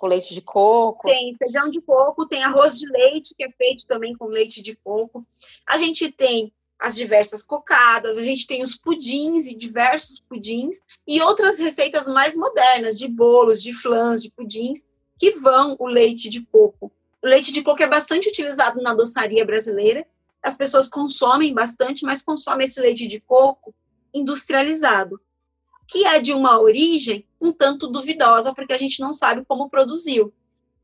com 0.00 0.06
leite 0.06 0.32
de 0.32 0.40
coco. 0.40 1.06
Tem 1.06 1.30
feijão 1.34 1.68
de 1.68 1.80
coco, 1.82 2.26
tem 2.26 2.42
arroz 2.42 2.78
de 2.78 2.90
leite, 2.90 3.34
que 3.36 3.44
é 3.44 3.50
feito 3.50 3.86
também 3.86 4.16
com 4.16 4.24
leite 4.24 4.62
de 4.62 4.74
coco. 4.74 5.26
A 5.68 5.76
gente 5.76 6.10
tem 6.10 6.50
as 6.78 6.96
diversas 6.96 7.42
cocadas, 7.42 8.16
a 8.16 8.22
gente 8.22 8.46
tem 8.46 8.62
os 8.62 8.74
pudins 8.74 9.46
e 9.46 9.54
diversos 9.54 10.18
pudins, 10.18 10.80
e 11.06 11.20
outras 11.20 11.58
receitas 11.58 12.08
mais 12.08 12.34
modernas, 12.34 12.98
de 12.98 13.06
bolos, 13.06 13.62
de 13.62 13.74
flãs, 13.74 14.22
de 14.22 14.30
pudins, 14.30 14.82
que 15.20 15.32
vão 15.32 15.76
o 15.78 15.86
leite 15.86 16.28
de 16.28 16.44
coco. 16.46 16.90
O 17.22 17.26
leite 17.28 17.52
de 17.52 17.62
coco 17.62 17.80
é 17.82 17.86
bastante 17.86 18.28
utilizado 18.28 18.82
na 18.82 18.94
doçaria 18.94 19.44
brasileira, 19.44 20.04
as 20.42 20.56
pessoas 20.56 20.88
consomem 20.88 21.54
bastante, 21.54 22.04
mas 22.04 22.24
consomem 22.24 22.66
esse 22.66 22.80
leite 22.80 23.06
de 23.06 23.20
coco 23.20 23.72
industrializado 24.12 25.20
que 25.90 26.06
é 26.06 26.20
de 26.20 26.32
uma 26.32 26.58
origem 26.60 27.26
um 27.40 27.52
tanto 27.52 27.88
duvidosa, 27.88 28.54
porque 28.54 28.72
a 28.72 28.78
gente 28.78 29.00
não 29.00 29.12
sabe 29.12 29.44
como 29.44 29.68
produziu. 29.68 30.32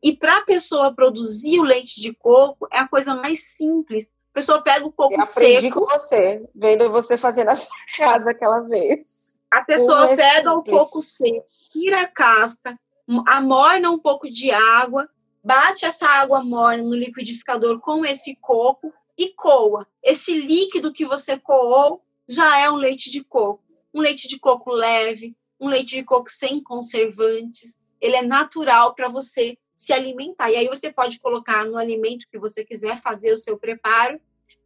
E 0.03 0.15
para 0.15 0.39
a 0.39 0.45
pessoa 0.45 0.93
produzir 0.93 1.61
o 1.61 1.63
leite 1.63 2.01
de 2.01 2.13
coco, 2.13 2.67
é 2.73 2.79
a 2.79 2.89
coisa 2.89 3.15
mais 3.15 3.41
simples. 3.57 4.11
A 4.33 4.35
pessoa 4.35 4.63
pega 4.63 4.85
o 4.85 4.93
coco 4.93 5.15
Eu 5.15 5.21
aprendi 5.21 5.61
seco. 5.63 5.81
com 5.81 5.87
você, 5.87 6.45
vendo 6.55 6.91
você 6.91 7.17
fazer 7.17 7.45
na 7.45 7.55
sua 7.55 7.75
casa 7.97 8.31
aquela 8.31 8.61
vez. 8.61 9.39
A 9.51 9.63
pessoa 9.63 10.11
é 10.11 10.17
pega 10.17 10.51
simples. 10.51 10.57
o 10.57 10.63
coco 10.65 11.03
seco, 11.03 11.47
tira 11.71 12.01
a 12.03 12.09
casca, 12.09 12.79
amorna 13.27 13.91
um 13.91 13.99
pouco 13.99 14.29
de 14.29 14.51
água, 14.51 15.09
bate 15.43 15.85
essa 15.85 16.07
água 16.07 16.43
morna 16.43 16.83
no 16.83 16.95
liquidificador 16.95 17.81
com 17.81 18.05
esse 18.05 18.37
coco 18.37 18.93
e 19.17 19.33
coa. 19.33 19.87
Esse 20.03 20.41
líquido 20.41 20.93
que 20.93 21.05
você 21.05 21.39
coou 21.39 22.03
já 22.29 22.59
é 22.59 22.71
um 22.71 22.77
leite 22.77 23.11
de 23.11 23.23
coco 23.23 23.67
um 23.97 24.01
leite 24.03 24.29
de 24.29 24.39
coco 24.39 24.73
leve, 24.73 25.35
um 25.59 25.69
leite 25.69 25.97
de 25.97 26.05
coco 26.05 26.31
sem 26.31 26.63
conservantes. 26.63 27.79
Ele 27.99 28.15
é 28.15 28.23
natural 28.23 28.95
para 28.95 29.09
você 29.09 29.57
se 29.75 29.91
alimentar. 29.91 30.51
E 30.51 30.57
aí 30.57 30.69
você 30.69 30.93
pode 30.93 31.19
colocar 31.19 31.65
no 31.65 31.79
alimento 31.79 32.29
que 32.31 32.39
você 32.39 32.63
quiser 32.63 33.01
fazer 33.01 33.33
o 33.33 33.39
seu 33.39 33.57
preparo 33.57 34.21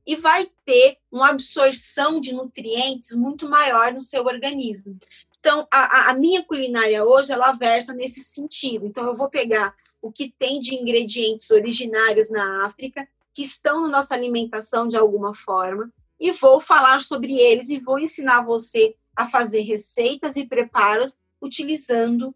e 0.04 0.16
vai 0.16 0.50
ter 0.64 0.96
uma 1.12 1.30
absorção 1.30 2.18
de 2.18 2.32
nutrientes 2.32 3.14
muito 3.14 3.48
maior 3.48 3.92
no 3.92 4.02
seu 4.02 4.24
organismo. 4.24 4.98
Então, 5.40 5.66
a, 5.70 6.10
a 6.10 6.14
minha 6.14 6.44
culinária 6.44 7.02
hoje, 7.04 7.32
ela 7.32 7.52
versa 7.52 7.94
nesse 7.94 8.22
sentido. 8.22 8.86
Então, 8.86 9.06
eu 9.06 9.14
vou 9.14 9.28
pegar 9.28 9.74
o 10.00 10.12
que 10.12 10.30
tem 10.38 10.60
de 10.60 10.74
ingredientes 10.74 11.50
originários 11.50 12.30
na 12.30 12.66
África, 12.66 13.08
que 13.32 13.42
estão 13.42 13.82
na 13.82 13.88
nossa 13.88 14.14
alimentação 14.14 14.86
de 14.86 14.96
alguma 14.96 15.34
forma, 15.34 15.90
e 16.18 16.30
vou 16.32 16.60
falar 16.60 17.00
sobre 17.00 17.38
eles 17.38 17.70
e 17.70 17.78
vou 17.78 17.98
ensinar 17.98 18.42
você 18.42 18.94
a 19.16 19.28
fazer 19.28 19.62
receitas 19.62 20.36
e 20.36 20.46
preparos 20.46 21.14
utilizando 21.40 22.34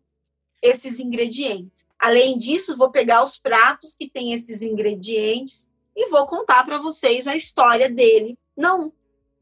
esses 0.62 0.98
ingredientes. 0.98 1.84
Além 1.98 2.38
disso, 2.38 2.76
vou 2.76 2.90
pegar 2.90 3.22
os 3.22 3.38
pratos 3.38 3.94
que 3.94 4.08
têm 4.08 4.32
esses 4.32 4.62
ingredientes 4.62 5.68
e 5.94 6.08
vou 6.08 6.26
contar 6.26 6.64
para 6.64 6.78
vocês 6.78 7.26
a 7.26 7.36
história 7.36 7.90
dele. 7.90 8.38
Não 8.56 8.90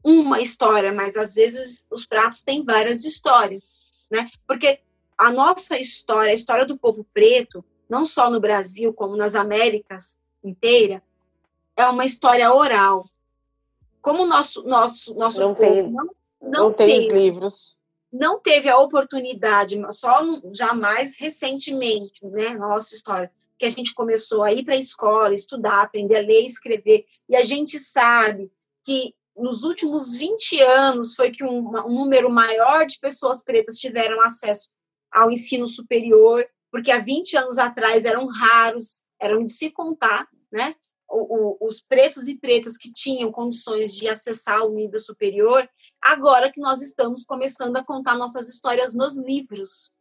uma 0.03 0.41
história, 0.41 0.91
mas 0.91 1.15
às 1.15 1.35
vezes 1.35 1.87
os 1.91 2.05
pratos 2.05 2.43
têm 2.43 2.63
várias 2.63 3.03
histórias, 3.03 3.79
né? 4.11 4.29
Porque 4.45 4.79
a 5.17 5.31
nossa 5.31 5.79
história, 5.79 6.31
a 6.31 6.35
história 6.35 6.65
do 6.65 6.77
povo 6.77 7.05
preto, 7.13 7.63
não 7.89 8.05
só 8.05 8.29
no 8.29 8.39
Brasil, 8.39 8.93
como 8.93 9.15
nas 9.15 9.35
Américas 9.35 10.17
inteira, 10.43 11.01
é 11.77 11.85
uma 11.85 12.05
história 12.05 12.53
oral. 12.53 13.09
Como 14.01 14.23
o 14.23 14.27
nosso, 14.27 14.63
nosso, 14.63 15.13
nosso 15.13 15.39
não 15.39 15.55
povo 15.55 15.71
tem. 15.71 15.91
não 15.91 16.09
não, 16.43 16.63
não 16.65 16.73
tem 16.73 16.87
teve, 16.87 17.07
os 17.07 17.13
livros. 17.13 17.77
Não 18.11 18.39
teve 18.39 18.69
a 18.69 18.77
oportunidade, 18.77 19.81
só 19.91 20.21
jamais 20.51 21.15
recentemente, 21.17 22.27
né, 22.27 22.49
nossa 22.49 22.93
história, 22.93 23.31
que 23.57 23.65
a 23.65 23.69
gente 23.69 23.93
começou 23.93 24.43
a 24.43 24.51
ir 24.51 24.63
para 24.63 24.75
a 24.75 24.79
escola, 24.79 25.33
estudar, 25.33 25.81
aprender 25.81 26.17
a 26.17 26.21
ler 26.21 26.41
e 26.41 26.47
escrever, 26.47 27.05
e 27.29 27.35
a 27.35 27.43
gente 27.43 27.79
sabe 27.79 28.51
que 28.83 29.15
nos 29.35 29.63
últimos 29.63 30.15
20 30.15 30.61
anos 30.61 31.15
foi 31.15 31.31
que 31.31 31.43
um, 31.43 31.69
um 31.85 31.93
número 31.93 32.29
maior 32.29 32.85
de 32.85 32.99
pessoas 32.99 33.43
pretas 33.43 33.77
tiveram 33.77 34.21
acesso 34.21 34.69
ao 35.11 35.31
ensino 35.31 35.67
superior, 35.67 36.45
porque 36.71 36.91
há 36.91 36.99
20 36.99 37.37
anos 37.37 37.57
atrás 37.57 38.05
eram 38.05 38.27
raros, 38.27 39.01
eram 39.19 39.43
de 39.43 39.51
se 39.51 39.69
contar, 39.71 40.27
né? 40.51 40.73
o, 41.13 41.57
os 41.67 41.81
pretos 41.81 42.27
e 42.27 42.35
pretas 42.35 42.77
que 42.77 42.91
tinham 42.91 43.31
condições 43.31 43.95
de 43.95 44.07
acessar 44.09 44.63
o 44.63 44.73
nível 44.73 44.99
superior, 44.99 45.69
agora 46.01 46.51
que 46.51 46.59
nós 46.59 46.81
estamos 46.81 47.23
começando 47.23 47.77
a 47.77 47.83
contar 47.83 48.17
nossas 48.17 48.49
histórias 48.49 48.93
nos 48.93 49.17
livros. 49.17 49.91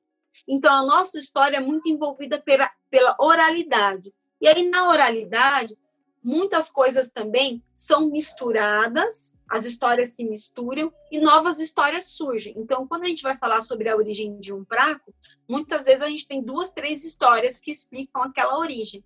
Então, 0.49 0.73
a 0.73 0.85
nossa 0.85 1.19
história 1.19 1.59
é 1.59 1.61
muito 1.61 1.89
envolvida 1.89 2.41
pela, 2.41 2.71
pela 2.91 3.15
oralidade. 3.21 4.13
E 4.41 4.49
aí, 4.49 4.69
na 4.69 4.89
oralidade, 4.89 5.77
muitas 6.23 6.71
coisas 6.71 7.11
também 7.11 7.63
são 7.75 8.09
misturadas, 8.09 9.35
as 9.49 9.65
histórias 9.65 10.11
se 10.11 10.25
misturam 10.25 10.93
e 11.11 11.19
novas 11.19 11.59
histórias 11.59 12.11
surgem. 12.11 12.55
Então, 12.57 12.87
quando 12.87 13.05
a 13.05 13.09
gente 13.09 13.23
vai 13.23 13.37
falar 13.37 13.61
sobre 13.61 13.89
a 13.89 13.97
origem 13.97 14.39
de 14.39 14.53
um 14.53 14.65
prato, 14.65 15.13
muitas 15.49 15.85
vezes 15.85 16.03
a 16.03 16.09
gente 16.09 16.27
tem 16.27 16.43
duas, 16.43 16.73
três 16.73 17.05
histórias 17.05 17.59
que 17.59 17.71
explicam 17.71 18.23
aquela 18.23 18.59
origem. 18.59 19.05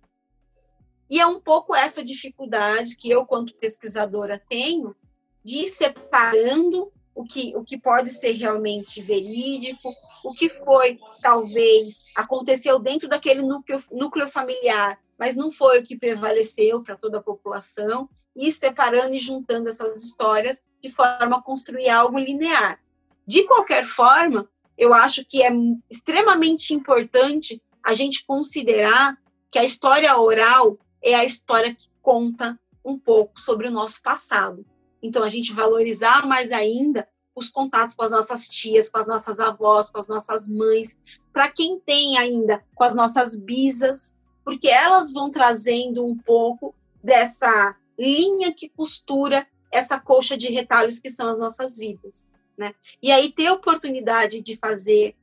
E 1.09 1.19
é 1.19 1.25
um 1.25 1.39
pouco 1.39 1.75
essa 1.75 2.03
dificuldade 2.03 2.95
que 2.95 3.09
eu, 3.09 3.25
quanto 3.25 3.55
pesquisadora, 3.55 4.41
tenho 4.49 4.95
de 5.43 5.59
ir 5.59 5.67
separando 5.69 6.91
o 7.15 7.23
que, 7.23 7.55
o 7.55 7.63
que 7.63 7.79
pode 7.79 8.09
ser 8.09 8.31
realmente 8.33 9.01
verídico, 9.01 9.91
o 10.23 10.33
que 10.33 10.49
foi, 10.49 10.99
talvez, 11.21 12.05
aconteceu 12.15 12.77
dentro 12.77 13.07
daquele 13.07 13.41
núcleo, 13.41 13.81
núcleo 13.91 14.27
familiar, 14.27 14.99
mas 15.17 15.35
não 15.35 15.51
foi 15.51 15.79
o 15.79 15.83
que 15.83 15.97
prevaleceu 15.97 16.81
para 16.83 16.95
toda 16.95 17.17
a 17.17 17.23
população, 17.23 18.09
e 18.35 18.51
separando 18.51 19.15
e 19.15 19.19
juntando 19.19 19.67
essas 19.67 20.01
histórias 20.01 20.61
de 20.81 20.91
forma 20.91 21.37
a 21.37 21.41
construir 21.41 21.89
algo 21.89 22.19
linear. 22.19 22.79
De 23.25 23.43
qualquer 23.45 23.83
forma, 23.83 24.47
eu 24.77 24.93
acho 24.93 25.25
que 25.25 25.43
é 25.43 25.49
extremamente 25.89 26.73
importante 26.73 27.61
a 27.83 27.93
gente 27.93 28.23
considerar 28.25 29.17
que 29.49 29.57
a 29.57 29.63
história 29.63 30.15
oral 30.17 30.77
é 31.01 31.15
a 31.15 31.25
história 31.25 31.73
que 31.73 31.89
conta 32.01 32.59
um 32.85 32.97
pouco 32.97 33.39
sobre 33.39 33.67
o 33.67 33.71
nosso 33.71 34.01
passado. 34.03 34.65
Então, 35.01 35.23
a 35.23 35.29
gente 35.29 35.51
valorizar 35.51 36.25
mais 36.27 36.51
ainda 36.51 37.07
os 37.35 37.49
contatos 37.49 37.95
com 37.95 38.03
as 38.03 38.11
nossas 38.11 38.47
tias, 38.47 38.89
com 38.89 38.97
as 38.97 39.07
nossas 39.07 39.39
avós, 39.39 39.91
com 39.91 39.99
as 39.99 40.07
nossas 40.07 40.47
mães, 40.47 40.97
para 41.31 41.49
quem 41.49 41.79
tem 41.79 42.17
ainda 42.17 42.63
com 42.73 42.83
as 42.83 42.95
nossas 42.95 43.35
bisas, 43.35 44.15
porque 44.47 44.69
elas 44.69 45.11
vão 45.11 45.29
trazendo 45.29 46.05
um 46.05 46.17
pouco 46.17 46.73
dessa 47.03 47.75
linha 47.99 48.53
que 48.53 48.69
costura 48.69 49.45
essa 49.69 49.99
colcha 49.99 50.37
de 50.37 50.47
retalhos 50.47 50.99
que 50.99 51.09
são 51.09 51.27
as 51.27 51.37
nossas 51.37 51.75
vidas, 51.75 52.25
né? 52.57 52.73
E 53.03 53.11
aí 53.11 53.29
ter 53.29 53.47
a 53.47 53.53
oportunidade 53.53 54.39
de 54.39 54.55
fazer 54.55 55.17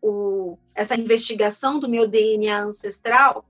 o, 0.00 0.56
essa 0.76 0.94
investigação 0.94 1.80
do 1.80 1.88
meu 1.88 2.06
DNA 2.06 2.56
ancestral 2.62 3.44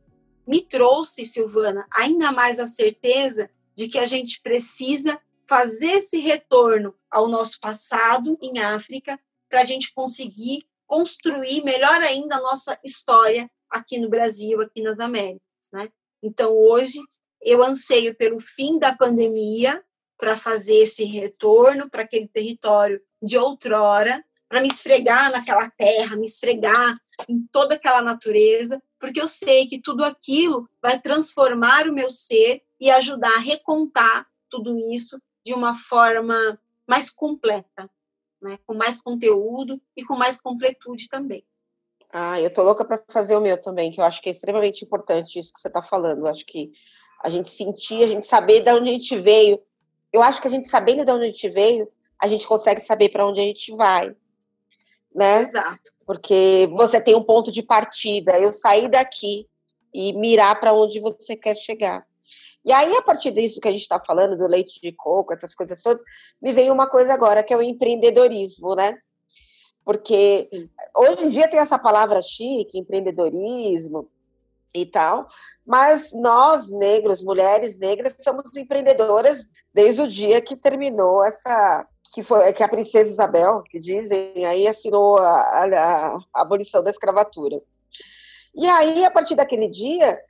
me 0.47 0.62
trouxe, 0.62 1.26
Silvana, 1.26 1.87
ainda 1.95 2.33
mais 2.33 2.59
a 2.59 2.66
certeza 2.66 3.51
de 3.74 3.87
que 3.87 3.99
a 3.99 4.07
gente 4.07 4.41
precisa 4.41 5.20
fazer 5.47 5.91
esse 5.99 6.20
retorno 6.20 6.95
ao 7.11 7.29
nosso 7.29 7.61
passado 7.61 8.39
em 8.41 8.61
África 8.61 9.20
para 9.47 9.61
a 9.61 9.64
gente 9.66 9.93
conseguir 9.93 10.66
construir 10.87 11.62
melhor 11.62 12.01
ainda 12.01 12.37
a 12.37 12.41
nossa 12.41 12.81
história 12.83 13.47
aqui 13.71 13.99
no 13.99 14.09
Brasil, 14.09 14.61
aqui 14.61 14.83
nas 14.83 15.01
Américas, 15.01 15.43
né? 15.73 15.89
Então 16.23 16.53
hoje 16.53 17.01
eu 17.41 17.62
anseio 17.62 18.14
pelo 18.14 18.41
fim 18.41 18.79
da 18.79 18.95
pandemia 18.95 19.83
para 20.19 20.37
fazer 20.37 20.75
esse 20.75 21.05
retorno 21.05 21.89
para 21.89 22.03
aquele 22.03 22.27
território 22.27 23.01
de 23.23 23.39
outrora, 23.39 24.25
para 24.49 24.61
me 24.61 24.69
esfregar 24.69 25.31
naquela 25.31 25.71
terra, 25.71 26.16
me 26.16 26.27
esfregar 26.27 26.95
em 27.29 27.47
toda 27.53 27.75
aquela 27.75 28.03
natureza, 28.03 28.83
porque 28.99 29.21
eu 29.21 29.29
sei 29.29 29.66
que 29.66 29.81
tudo 29.81 30.05
aquilo 30.05 30.69
vai 30.83 30.99
transformar 30.99 31.87
o 31.87 31.93
meu 31.93 32.11
ser 32.11 32.62
e 32.81 32.91
ajudar 32.91 33.35
a 33.35 33.41
recontar 33.41 34.27
tudo 34.49 34.77
isso 34.93 35.21
de 35.45 35.53
uma 35.53 35.75
forma 35.75 36.59
mais 36.87 37.11
completa, 37.11 37.89
né? 38.41 38.59
com 38.66 38.75
mais 38.75 39.01
conteúdo 39.01 39.81
e 39.97 40.05
com 40.05 40.16
mais 40.16 40.41
completude 40.41 41.09
também. 41.09 41.45
Ah, 42.11 42.41
eu 42.41 42.51
tô 42.51 42.63
louca 42.63 42.85
para 42.85 43.03
fazer 43.09 43.37
o 43.37 43.41
meu 43.41 43.61
também, 43.61 43.91
que 43.91 44.01
eu 44.01 44.05
acho 44.05 44.23
que 44.23 44.29
é 44.29 44.33
extremamente 44.33 44.85
importante 44.85 45.39
isso 45.39 45.53
que 45.53 45.61
você 45.61 45.69
está 45.69 45.83
falando. 45.83 46.21
Eu 46.21 46.27
acho 46.27 46.45
que 46.47 46.73
a 47.23 47.29
gente 47.29 47.51
sentir, 47.51 48.03
a 48.03 48.07
gente 48.07 48.27
saber 48.27 48.61
de 48.61 48.73
onde 48.73 48.89
a 48.89 48.93
gente 48.93 49.19
veio. 49.19 49.61
Eu 50.13 50.23
acho 50.23 50.41
que 50.41 50.49
a 50.49 50.51
gente 50.51 50.69
sabendo 50.69 51.05
de 51.05 51.13
onde 51.13 51.25
a 51.25 51.27
gente 51.27 51.49
veio, 51.49 51.89
a 52.19 52.27
gente 52.27 52.47
consegue 52.47 52.81
saber 52.81 53.11
para 53.11 53.27
onde 53.27 53.41
a 53.41 53.45
gente 53.45 53.75
vai. 53.77 54.15
Né? 55.15 55.41
Exato. 55.41 55.93
Porque 56.07 56.69
você 56.73 57.01
tem 57.01 57.15
um 57.15 57.23
ponto 57.23 57.53
de 57.53 57.63
partida. 57.63 58.39
Eu 58.39 58.53
sair 58.53 58.89
daqui 58.89 59.47
e 59.93 60.13
mirar 60.15 60.59
para 60.59 60.73
onde 60.73 61.01
você 61.01 61.37
quer 61.37 61.57
chegar. 61.57 62.07
E 62.65 62.73
aí, 62.73 62.97
a 62.97 63.03
partir 63.03 63.31
disso 63.31 63.61
que 63.61 63.69
a 63.69 63.73
gente 63.73 63.83
está 63.83 64.01
falando, 64.01 64.37
do 64.37 64.47
leite 64.47 64.81
de 64.81 64.93
coco, 64.93 65.33
essas 65.33 65.55
coisas 65.55 65.81
todas, 65.81 66.03
me 66.41 66.53
veio 66.53 66.73
uma 66.73 66.87
coisa 66.87 67.15
agora, 67.15 67.43
que 67.43 67.53
é 67.53 67.57
o 67.57 67.63
empreendedorismo, 67.63 68.75
né? 68.75 68.99
Porque 69.89 70.43
Sim. 70.43 70.68
hoje 70.95 71.24
em 71.24 71.28
dia 71.30 71.49
tem 71.49 71.59
essa 71.59 71.78
palavra 71.78 72.20
chique, 72.20 72.78
empreendedorismo, 72.78 74.07
e 74.74 74.84
tal, 74.84 75.26
mas 75.66 76.12
nós, 76.12 76.68
negros, 76.68 77.24
mulheres 77.24 77.78
negras, 77.78 78.14
somos 78.20 78.55
empreendedoras 78.55 79.49
desde 79.72 80.03
o 80.03 80.07
dia 80.07 80.43
que 80.43 80.55
terminou 80.55 81.24
essa 81.24 81.86
que 82.12 82.22
foi 82.22 82.53
que 82.53 82.62
a 82.62 82.68
princesa 82.68 83.11
Isabel, 83.11 83.62
que 83.62 83.80
dizem, 83.80 84.45
aí 84.45 84.68
assinou 84.68 85.16
a, 85.16 85.41
a, 85.41 86.16
a 86.34 86.43
abolição 86.43 86.82
da 86.82 86.91
escravatura. 86.91 87.59
E 88.55 88.66
aí, 88.66 89.07
a 89.07 89.11
partir 89.11 89.36
daquele 89.36 89.68
dia, 89.68 90.20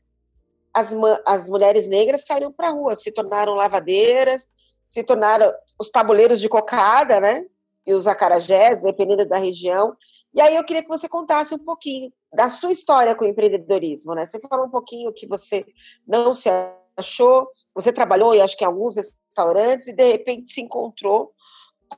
as, 0.72 0.94
as 1.26 1.50
mulheres 1.50 1.88
negras 1.88 2.24
saíram 2.24 2.52
para 2.52 2.68
a 2.68 2.70
rua, 2.70 2.94
se 2.94 3.10
tornaram 3.10 3.56
lavadeiras, 3.56 4.52
se 4.86 5.02
tornaram 5.02 5.52
os 5.76 5.90
tabuleiros 5.90 6.40
de 6.40 6.48
cocada, 6.48 7.20
né? 7.20 7.44
E 7.88 7.94
os 7.94 8.06
acarajés, 8.06 8.82
dependendo 8.82 9.26
da 9.26 9.38
região. 9.38 9.96
E 10.34 10.40
aí 10.42 10.54
eu 10.54 10.64
queria 10.64 10.82
que 10.82 10.88
você 10.88 11.08
contasse 11.08 11.54
um 11.54 11.58
pouquinho 11.58 12.12
da 12.30 12.50
sua 12.50 12.70
história 12.70 13.14
com 13.14 13.24
o 13.24 13.28
empreendedorismo, 13.28 14.14
né? 14.14 14.26
Você 14.26 14.38
falou 14.40 14.66
um 14.66 14.70
pouquinho 14.70 15.10
que 15.10 15.26
você 15.26 15.64
não 16.06 16.34
se 16.34 16.50
achou, 16.98 17.48
você 17.74 17.90
trabalhou, 17.90 18.34
e 18.34 18.42
acho 18.42 18.56
que 18.58 18.62
em 18.64 18.66
alguns 18.66 18.96
restaurantes, 18.96 19.88
e 19.88 19.94
de 19.94 20.12
repente 20.12 20.52
se 20.52 20.60
encontrou 20.60 21.32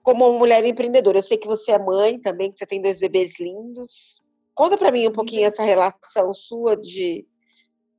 como 0.05 0.29
uma 0.29 0.39
mulher 0.39 0.65
empreendedora. 0.65 1.19
Eu 1.19 1.23
sei 1.23 1.37
que 1.37 1.49
você 1.49 1.73
é 1.73 1.79
mãe 1.79 2.21
também, 2.21 2.51
que 2.51 2.57
você 2.57 2.67
tem 2.67 2.81
dois 2.81 3.01
bebês 3.01 3.41
lindos. 3.41 4.23
Conta 4.55 4.79
para 4.79 4.93
mim 4.93 5.09
um 5.09 5.13
pouquinho 5.13 5.47
essa 5.47 5.65
relação 5.65 6.33
sua 6.33 6.77
de 6.77 7.27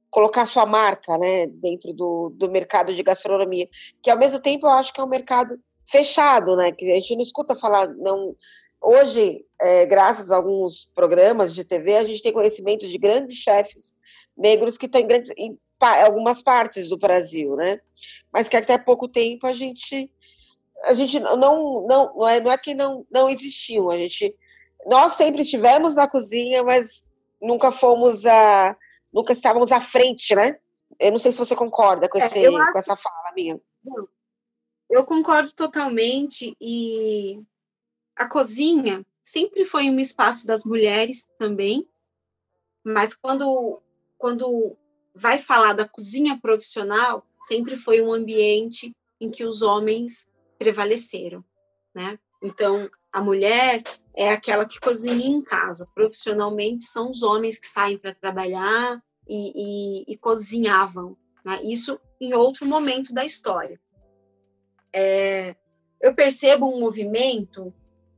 colocar 0.09 0.45
sua 0.45 0.65
marca, 0.65 1.17
né, 1.17 1.47
dentro 1.47 1.93
do, 1.93 2.29
do 2.35 2.49
mercado 2.49 2.93
de 2.93 3.01
gastronomia, 3.01 3.67
que 4.03 4.09
ao 4.09 4.17
mesmo 4.17 4.41
tempo 4.41 4.67
eu 4.67 4.71
acho 4.71 4.93
que 4.93 4.99
é 4.99 5.03
um 5.03 5.07
mercado 5.07 5.57
fechado, 5.87 6.55
né, 6.55 6.71
que 6.71 6.89
a 6.89 6.95
gente 6.95 7.15
não 7.15 7.21
escuta 7.21 7.55
falar, 7.55 7.87
não, 7.87 8.35
Hoje, 8.81 9.45
é, 9.61 9.85
graças 9.85 10.31
a 10.31 10.35
alguns 10.35 10.89
programas 10.95 11.53
de 11.53 11.63
TV, 11.63 11.97
a 11.97 12.03
gente 12.03 12.23
tem 12.23 12.33
conhecimento 12.33 12.89
de 12.89 12.97
grandes 12.97 13.37
chefes 13.37 13.95
negros 14.35 14.75
que 14.75 14.87
estão 14.87 14.99
em, 14.99 15.05
grandes, 15.05 15.31
em 15.37 15.55
algumas 16.03 16.41
partes 16.41 16.89
do 16.89 16.97
Brasil, 16.97 17.55
né? 17.55 17.79
Mas 18.33 18.49
que 18.49 18.57
até 18.57 18.79
pouco 18.79 19.07
tempo 19.07 19.45
a 19.45 19.53
gente 19.53 20.09
a 20.85 20.95
gente 20.95 21.19
não 21.19 21.37
não 21.37 21.85
não 22.15 22.27
é 22.27 22.39
não 22.39 22.51
é 22.51 22.57
que 22.57 22.73
não 22.73 23.05
não 23.11 23.29
existiam 23.29 23.91
a 23.91 23.97
gente 23.99 24.35
nós 24.87 25.13
sempre 25.13 25.43
estivemos 25.43 25.95
na 25.95 26.07
cozinha 26.07 26.63
mas 26.63 27.07
nunca 27.39 27.71
fomos 27.71 28.25
a 28.25 28.75
nunca 29.13 29.31
estávamos 29.31 29.71
à 29.71 29.79
frente 29.79 30.33
né? 30.33 30.57
Eu 30.99 31.11
não 31.11 31.19
sei 31.19 31.31
se 31.31 31.37
você 31.37 31.55
concorda 31.55 32.09
com, 32.09 32.17
é, 32.17 32.25
esse, 32.25 32.47
acho, 32.47 32.73
com 32.73 32.79
essa 32.79 32.95
fala 32.95 33.31
minha 33.35 33.59
eu 34.91 35.05
concordo 35.05 35.51
totalmente 35.53 36.55
e 36.59 37.41
a 38.15 38.27
cozinha 38.27 39.05
sempre 39.23 39.65
foi 39.65 39.89
um 39.89 39.99
espaço 39.99 40.45
das 40.45 40.65
mulheres 40.65 41.27
também, 41.39 41.87
mas 42.83 43.13
quando, 43.13 43.81
quando 44.17 44.75
vai 45.15 45.37
falar 45.37 45.73
da 45.73 45.87
cozinha 45.87 46.39
profissional, 46.39 47.25
sempre 47.41 47.77
foi 47.77 48.01
um 48.01 48.11
ambiente 48.11 48.95
em 49.19 49.31
que 49.31 49.45
os 49.45 49.61
homens 49.61 50.27
prevaleceram, 50.59 51.43
né? 51.95 52.19
Então, 52.43 52.89
a 53.13 53.21
mulher 53.21 53.83
é 54.15 54.31
aquela 54.31 54.65
que 54.65 54.79
cozinha 54.79 55.27
em 55.27 55.41
casa. 55.41 55.87
Profissionalmente, 55.93 56.85
são 56.85 57.11
os 57.11 57.21
homens 57.21 57.59
que 57.59 57.67
saem 57.67 57.97
para 57.97 58.15
trabalhar 58.15 59.01
e, 59.27 60.05
e, 60.07 60.13
e 60.13 60.17
cozinhavam. 60.17 61.15
Né? 61.45 61.61
Isso 61.63 61.99
em 62.19 62.33
outro 62.33 62.65
momento 62.65 63.13
da 63.13 63.23
história. 63.23 63.79
É, 64.93 65.55
eu 66.01 66.13
percebo 66.13 66.67
um 66.67 66.79
movimento 66.79 67.73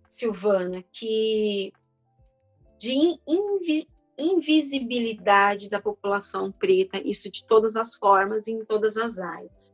Silvana, 0.07 0.83
que 0.91 1.73
de 2.77 2.91
invi 3.27 3.87
invisibilidade 4.15 5.69
da 5.69 5.81
população 5.81 6.51
preta, 6.51 7.01
isso 7.03 7.31
de 7.31 7.43
todas 7.43 7.75
as 7.75 7.95
formas 7.95 8.45
e 8.45 8.51
em 8.51 8.63
todas 8.63 8.95
as 8.95 9.17
áreas. 9.17 9.73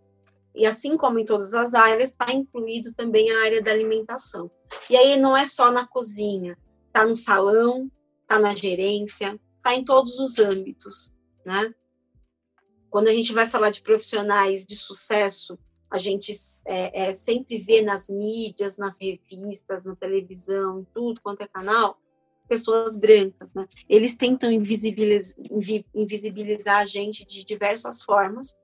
E 0.56 0.66
assim 0.66 0.96
como 0.96 1.20
em 1.20 1.26
todas 1.26 1.54
as 1.54 1.74
áreas, 1.74 2.12
está 2.12 2.32
incluído 2.32 2.94
também 2.94 3.30
a 3.32 3.44
área 3.44 3.62
da 3.62 3.72
alimentação. 3.72 4.50
E 4.90 4.96
aí 4.96 5.18
não 5.18 5.36
é 5.36 5.46
só 5.46 5.72
na 5.72 5.86
cozinha, 5.86 6.58
está 6.88 7.06
no 7.06 7.18
salão, 7.18 7.92
está 8.22 8.40
na 8.40 8.56
gerência, 8.56 9.38
está 9.58 9.74
em 9.74 9.84
todos 9.84 10.18
os 10.20 10.40
âmbitos, 10.40 11.12
né? 11.46 11.74
Quando 12.90 13.10
a 13.10 13.14
gente 13.14 13.34
vai 13.34 13.46
falar 13.46 13.70
de 13.72 13.84
profissionais 13.84 14.66
de 14.66 14.76
sucesso, 14.76 15.60
a 15.90 15.98
gente 15.98 16.32
é, 16.66 17.08
é, 17.08 17.14
sempre 17.14 17.58
vê 17.58 17.82
nas 17.82 18.10
mídias, 18.10 18.78
nas 18.78 18.98
revistas, 19.00 19.86
na 19.86 19.96
televisão, 19.96 20.86
tudo 20.94 21.22
quanto 21.22 21.42
é 21.42 21.48
canal, 21.48 22.00
pessoas 22.48 22.98
brancas, 22.98 23.54
né? 23.54 23.68
Eles 23.88 24.16
tentam 24.16 24.52
invisibilizar 24.52 26.78
a 26.78 26.86
gente 26.86 27.26
de 27.26 27.44
diversas 27.44 28.04
formas, 28.04 28.56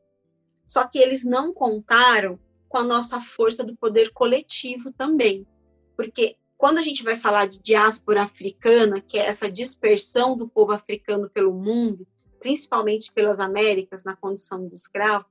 só 0.65 0.87
que 0.87 0.99
eles 0.99 1.25
não 1.25 1.53
contaram 1.53 2.39
com 2.67 2.77
a 2.77 2.83
nossa 2.83 3.19
força 3.19 3.63
do 3.63 3.75
poder 3.75 4.11
coletivo 4.11 4.91
também, 4.91 5.47
porque 5.95 6.35
quando 6.57 6.77
a 6.77 6.81
gente 6.81 7.03
vai 7.03 7.15
falar 7.15 7.47
de 7.47 7.59
diáspora 7.59 8.23
africana, 8.23 9.01
que 9.01 9.17
é 9.17 9.27
essa 9.27 9.51
dispersão 9.51 10.37
do 10.37 10.47
povo 10.47 10.71
africano 10.71 11.29
pelo 11.29 11.53
mundo, 11.53 12.07
principalmente 12.39 13.11
pelas 13.11 13.39
Américas, 13.39 14.03
na 14.03 14.15
condição 14.15 14.67
de 14.67 14.75
escravo, 14.75 15.27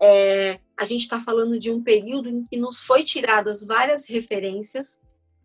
é, 0.00 0.60
a 0.76 0.84
gente 0.84 1.02
está 1.02 1.20
falando 1.20 1.58
de 1.58 1.70
um 1.70 1.82
período 1.82 2.28
em 2.28 2.44
que 2.44 2.58
nos 2.58 2.80
foi 2.80 3.04
tiradas 3.04 3.64
várias 3.64 4.06
referências 4.06 4.98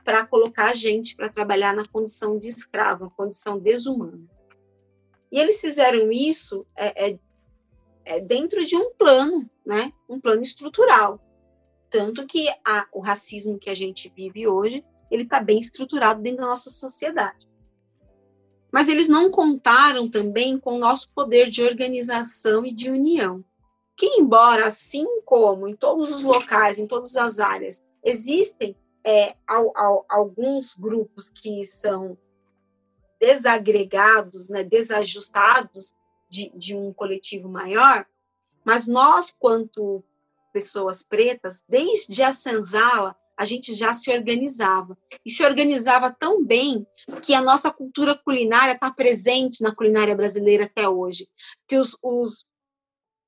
para 0.03 0.25
colocar 0.25 0.71
a 0.71 0.73
gente 0.73 1.15
para 1.15 1.29
trabalhar 1.29 1.73
na 1.73 1.85
condição 1.85 2.39
de 2.39 2.47
escravo, 2.47 3.13
condição 3.15 3.59
desumana. 3.59 4.21
E 5.31 5.39
eles 5.39 5.61
fizeram 5.61 6.11
isso 6.11 6.65
é, 6.75 7.09
é, 7.09 7.19
é 8.05 8.19
dentro 8.19 8.65
de 8.65 8.75
um 8.75 8.91
plano, 8.93 9.47
né? 9.63 9.93
um 10.07 10.19
plano 10.19 10.41
estrutural. 10.41 11.23
Tanto 11.89 12.25
que 12.25 12.49
a, 12.65 12.87
o 12.91 12.99
racismo 12.99 13.59
que 13.59 13.69
a 13.69 13.75
gente 13.75 14.11
vive 14.15 14.47
hoje, 14.47 14.83
ele 15.11 15.23
está 15.23 15.41
bem 15.41 15.59
estruturado 15.59 16.21
dentro 16.21 16.41
da 16.41 16.47
nossa 16.47 16.71
sociedade. 16.71 17.47
Mas 18.71 18.87
eles 18.87 19.07
não 19.07 19.29
contaram 19.29 20.09
também 20.09 20.59
com 20.59 20.75
o 20.75 20.79
nosso 20.79 21.09
poder 21.11 21.49
de 21.49 21.61
organização 21.61 22.65
e 22.65 22.71
de 22.71 22.89
união 22.89 23.43
que, 23.99 24.05
embora 24.05 24.65
assim 24.65 25.05
como 25.25 25.67
em 25.67 25.75
todos 25.75 26.09
os 26.09 26.23
locais, 26.23 26.79
em 26.79 26.87
todas 26.87 27.17
as 27.17 27.37
áreas, 27.37 27.83
existem 28.01 28.73
é, 29.05 29.35
ao, 29.45 29.77
ao, 29.77 30.05
alguns 30.07 30.73
grupos 30.73 31.29
que 31.29 31.65
são 31.65 32.17
desagregados, 33.19 34.47
né, 34.47 34.63
desajustados 34.63 35.93
de, 36.29 36.49
de 36.55 36.73
um 36.73 36.93
coletivo 36.93 37.49
maior, 37.49 38.05
mas 38.63 38.87
nós, 38.87 39.35
quanto 39.37 40.01
pessoas 40.53 41.03
pretas, 41.03 41.61
desde 41.67 42.23
a 42.23 42.31
senzala, 42.31 43.13
a 43.35 43.43
gente 43.43 43.73
já 43.73 43.93
se 43.93 44.09
organizava. 44.11 44.97
E 45.25 45.31
se 45.31 45.43
organizava 45.43 46.09
tão 46.09 46.43
bem 46.43 46.87
que 47.21 47.33
a 47.33 47.41
nossa 47.41 47.69
cultura 47.69 48.15
culinária 48.15 48.73
está 48.73 48.91
presente 48.93 49.61
na 49.61 49.75
culinária 49.75 50.15
brasileira 50.15 50.65
até 50.65 50.87
hoje. 50.87 51.27
Que 51.67 51.77
os, 51.77 51.97
os 52.01 52.45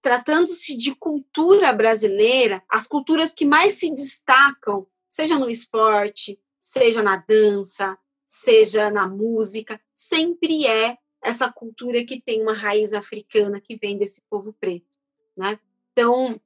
tratando-se 0.02 0.76
de 0.76 0.96
cultura 0.96 1.72
brasileira, 1.72 2.64
as 2.68 2.88
culturas 2.88 3.34
que 3.34 3.46
mais 3.46 3.76
se 3.76 3.94
destacam, 3.94 4.88
seja 5.08 5.38
no 5.38 5.50
esporte, 5.50 6.40
seja 6.60 7.04
na 7.04 7.18
dança, 7.18 7.98
seja 8.26 8.90
na 8.90 9.08
música, 9.08 9.80
sempre 9.94 10.66
é 10.66 10.98
essa 11.22 11.52
cultura 11.52 12.04
que 12.04 12.20
tem 12.20 12.42
uma 12.42 12.54
raiz 12.54 12.94
africana 12.94 13.62
que 13.62 13.76
vem 13.76 13.98
desse 13.98 14.22
povo 14.30 14.56
preto, 14.60 14.98
né? 15.38 15.60
Então, 15.92 16.40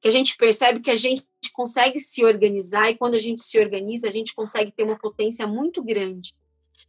que 0.00 0.08
a 0.08 0.10
gente 0.10 0.36
percebe 0.36 0.80
que 0.80 0.90
a 0.90 0.96
gente 0.96 1.24
consegue 1.52 2.00
se 2.00 2.24
organizar 2.24 2.90
e 2.90 2.96
quando 2.96 3.14
a 3.14 3.20
gente 3.20 3.42
se 3.42 3.58
organiza, 3.58 4.08
a 4.08 4.12
gente 4.12 4.34
consegue 4.34 4.72
ter 4.72 4.82
uma 4.82 4.98
potência 4.98 5.46
muito 5.46 5.82
grande. 5.82 6.34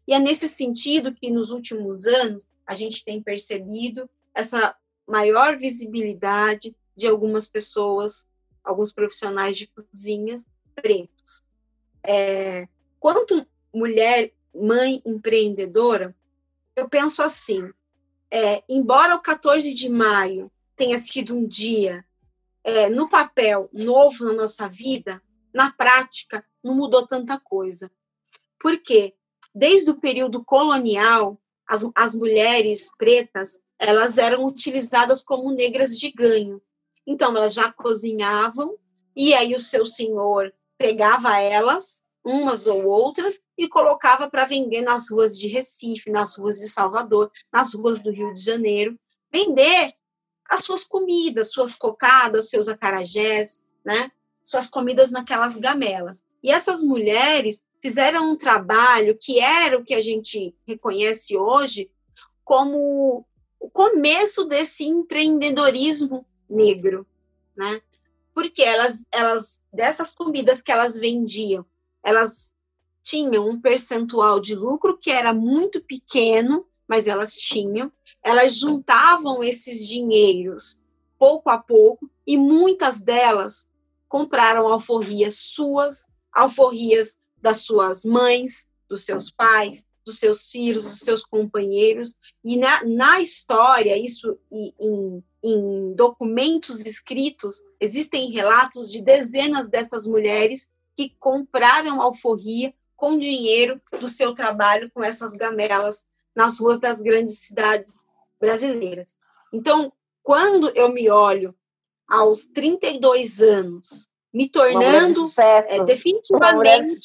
E 0.07 0.13
é 0.13 0.19
nesse 0.19 0.47
sentido 0.49 1.13
que 1.13 1.29
nos 1.29 1.51
últimos 1.51 2.05
anos 2.05 2.47
a 2.65 2.73
gente 2.73 3.03
tem 3.03 3.21
percebido 3.21 4.09
essa 4.33 4.75
maior 5.07 5.57
visibilidade 5.57 6.75
de 6.95 7.07
algumas 7.07 7.49
pessoas, 7.49 8.27
alguns 8.63 8.91
profissionais 8.91 9.55
de 9.55 9.67
cozinhas 9.67 10.45
pretos. 10.75 11.43
É, 12.03 12.67
quanto 12.99 13.45
mulher, 13.73 14.33
mãe 14.53 15.01
empreendedora, 15.05 16.15
eu 16.75 16.89
penso 16.89 17.21
assim: 17.21 17.71
é, 18.29 18.63
embora 18.67 19.15
o 19.15 19.21
14 19.21 19.73
de 19.73 19.89
maio 19.89 20.51
tenha 20.75 20.99
sido 20.99 21.35
um 21.35 21.47
dia 21.47 22.05
é, 22.63 22.89
no 22.89 23.09
papel 23.09 23.69
novo 23.71 24.25
na 24.25 24.33
nossa 24.33 24.67
vida, 24.67 25.21
na 25.53 25.71
prática 25.71 26.45
não 26.63 26.75
mudou 26.75 27.07
tanta 27.07 27.39
coisa. 27.39 27.89
Por 28.59 28.77
quê? 28.79 29.13
Desde 29.53 29.89
o 29.89 29.99
período 29.99 30.43
colonial, 30.43 31.39
as, 31.65 31.85
as 31.95 32.13
mulheres 32.13 32.91
pretas 32.97 33.59
elas 33.79 34.17
eram 34.17 34.45
utilizadas 34.45 35.23
como 35.23 35.51
negras 35.51 35.97
de 35.97 36.11
ganho. 36.11 36.61
Então, 37.05 37.35
elas 37.35 37.53
já 37.53 37.71
cozinhavam, 37.71 38.75
e 39.15 39.33
aí 39.33 39.53
o 39.53 39.59
seu 39.59 39.85
senhor 39.85 40.53
pegava 40.77 41.39
elas, 41.39 42.03
umas 42.23 42.67
ou 42.67 42.85
outras, 42.85 43.39
e 43.57 43.67
colocava 43.67 44.29
para 44.29 44.45
vender 44.45 44.81
nas 44.81 45.09
ruas 45.09 45.37
de 45.37 45.47
Recife, 45.47 46.11
nas 46.11 46.37
ruas 46.37 46.59
de 46.59 46.67
Salvador, 46.67 47.31
nas 47.51 47.73
ruas 47.73 47.99
do 48.01 48.11
Rio 48.11 48.33
de 48.33 48.41
Janeiro, 48.41 48.99
vender 49.31 49.93
as 50.49 50.63
suas 50.63 50.83
comidas, 50.83 51.51
suas 51.51 51.75
cocadas, 51.75 52.49
seus 52.49 52.67
acarajés, 52.67 53.63
né? 53.83 54.11
Suas 54.43 54.67
comidas 54.67 55.11
naquelas 55.11 55.57
gamelas. 55.57 56.23
E 56.41 56.51
essas 56.51 56.81
mulheres 56.81 57.63
fizeram 57.81 58.31
um 58.31 58.37
trabalho 58.37 59.17
que 59.19 59.39
era 59.39 59.77
o 59.77 59.83
que 59.83 59.93
a 59.93 60.01
gente 60.01 60.55
reconhece 60.65 61.35
hoje 61.35 61.89
como 62.43 63.26
o 63.67 63.69
começo 63.69 64.45
desse 64.45 64.85
empreendedorismo 64.85 66.25
negro, 66.49 67.05
né? 67.53 67.81
Porque 68.33 68.63
elas, 68.63 69.05
elas 69.11 69.61
dessas 69.73 70.15
comidas 70.15 70.61
que 70.61 70.71
elas 70.71 70.97
vendiam, 70.97 71.65
elas 72.01 72.53
tinham 73.03 73.49
um 73.49 73.59
percentual 73.59 74.39
de 74.39 74.55
lucro 74.55 74.97
que 74.97 75.11
era 75.11 75.33
muito 75.33 75.81
pequeno, 75.81 76.65
mas 76.87 77.07
elas 77.07 77.35
tinham. 77.35 77.91
Elas 78.23 78.57
juntavam 78.57 79.43
esses 79.43 79.85
dinheiros 79.85 80.79
pouco 81.19 81.49
a 81.49 81.57
pouco 81.57 82.09
e 82.25 82.37
muitas 82.37 83.01
delas 83.01 83.67
compraram 84.07 84.69
alforrias 84.69 85.35
suas, 85.35 86.07
alforrias 86.31 87.19
das 87.35 87.57
suas 87.61 88.05
mães, 88.05 88.65
dos 88.87 89.03
seus 89.03 89.29
pais, 89.29 89.85
dos 90.07 90.17
seus 90.19 90.49
filhos, 90.49 90.85
dos 90.85 90.99
seus 90.99 91.25
companheiros. 91.25 92.15
E 92.43 92.57
na, 92.57 92.83
na 92.85 93.21
história, 93.21 93.97
isso 93.97 94.39
em, 94.51 95.23
em 95.43 95.93
documentos 95.93 96.85
escritos, 96.85 97.61
existem 97.79 98.31
relatos 98.31 98.89
de 98.89 99.01
dezenas 99.01 99.69
dessas 99.69 100.07
mulheres 100.07 100.69
que 100.95 101.13
compraram 101.19 102.01
alforria 102.01 102.73
com 102.95 103.19
dinheiro 103.19 103.79
do 103.99 104.07
seu 104.07 104.33
trabalho 104.33 104.89
com 104.91 105.03
essas 105.03 105.35
gamelas 105.35 106.05
nas 106.35 106.57
ruas 106.57 106.79
das 106.79 107.01
grandes 107.01 107.39
cidades 107.39 108.05
brasileiras. 108.39 109.13
Então, 109.53 109.91
quando 110.23 110.69
eu 110.69 110.89
me 110.89 111.09
olho 111.09 111.53
aos 112.07 112.47
32 112.47 113.41
anos, 113.41 114.07
me 114.33 114.49
tornando 114.49 115.27
é, 115.37 115.83
definitivamente, 115.83 116.97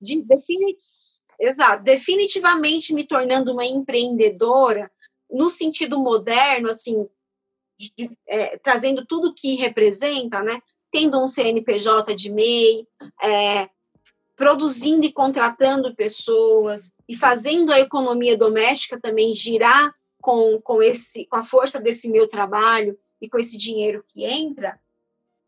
de, 0.00 0.22
defini, 0.22 0.76
Exato, 1.40 1.84
definitivamente 1.84 2.92
me 2.92 3.04
tornando 3.04 3.52
uma 3.52 3.64
empreendedora 3.64 4.90
no 5.30 5.48
sentido 5.48 5.98
moderno, 5.98 6.68
assim, 6.68 7.06
de, 7.78 8.10
é, 8.26 8.56
trazendo 8.58 9.06
tudo 9.06 9.34
que 9.34 9.54
representa, 9.54 10.42
né? 10.42 10.60
Tendo 10.90 11.22
um 11.22 11.28
CNPJ 11.28 12.14
de 12.16 12.32
MEI, 12.32 12.86
é, 13.22 13.68
produzindo 14.34 15.04
e 15.04 15.12
contratando 15.12 15.94
pessoas 15.94 16.92
e 17.08 17.16
fazendo 17.16 17.72
a 17.72 17.80
economia 17.80 18.36
doméstica 18.36 18.98
também 19.00 19.34
girar 19.34 19.94
com, 20.20 20.60
com, 20.60 20.82
esse, 20.82 21.26
com 21.26 21.36
a 21.36 21.42
força 21.42 21.80
desse 21.80 22.08
meu 22.08 22.28
trabalho 22.28 22.98
e 23.20 23.28
com 23.28 23.38
esse 23.38 23.56
dinheiro 23.56 24.04
que 24.08 24.24
entra, 24.24 24.78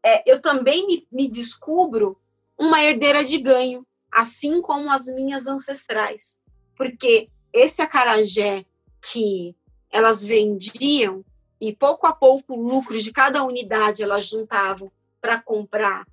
é, 0.05 0.22
eu 0.30 0.41
também 0.41 0.86
me, 0.86 1.07
me 1.11 1.28
descubro 1.28 2.18
uma 2.59 2.82
herdeira 2.82 3.24
de 3.24 3.38
ganho, 3.38 3.86
assim 4.12 4.61
como 4.61 4.90
as 4.90 5.06
minhas 5.06 5.46
ancestrais. 5.46 6.38
Porque 6.76 7.28
esse 7.52 7.82
acarajé 7.82 8.64
que 9.00 9.54
elas 9.90 10.24
vendiam 10.24 11.24
e 11.61 11.74
pouco 11.74 12.06
a 12.06 12.12
pouco 12.12 12.54
o 12.54 12.62
lucro 12.62 12.98
de 13.00 13.12
cada 13.12 13.42
unidade 13.44 14.02
elas 14.02 14.26
juntavam 14.26 14.90
para 15.20 15.40
comprar 15.40 16.06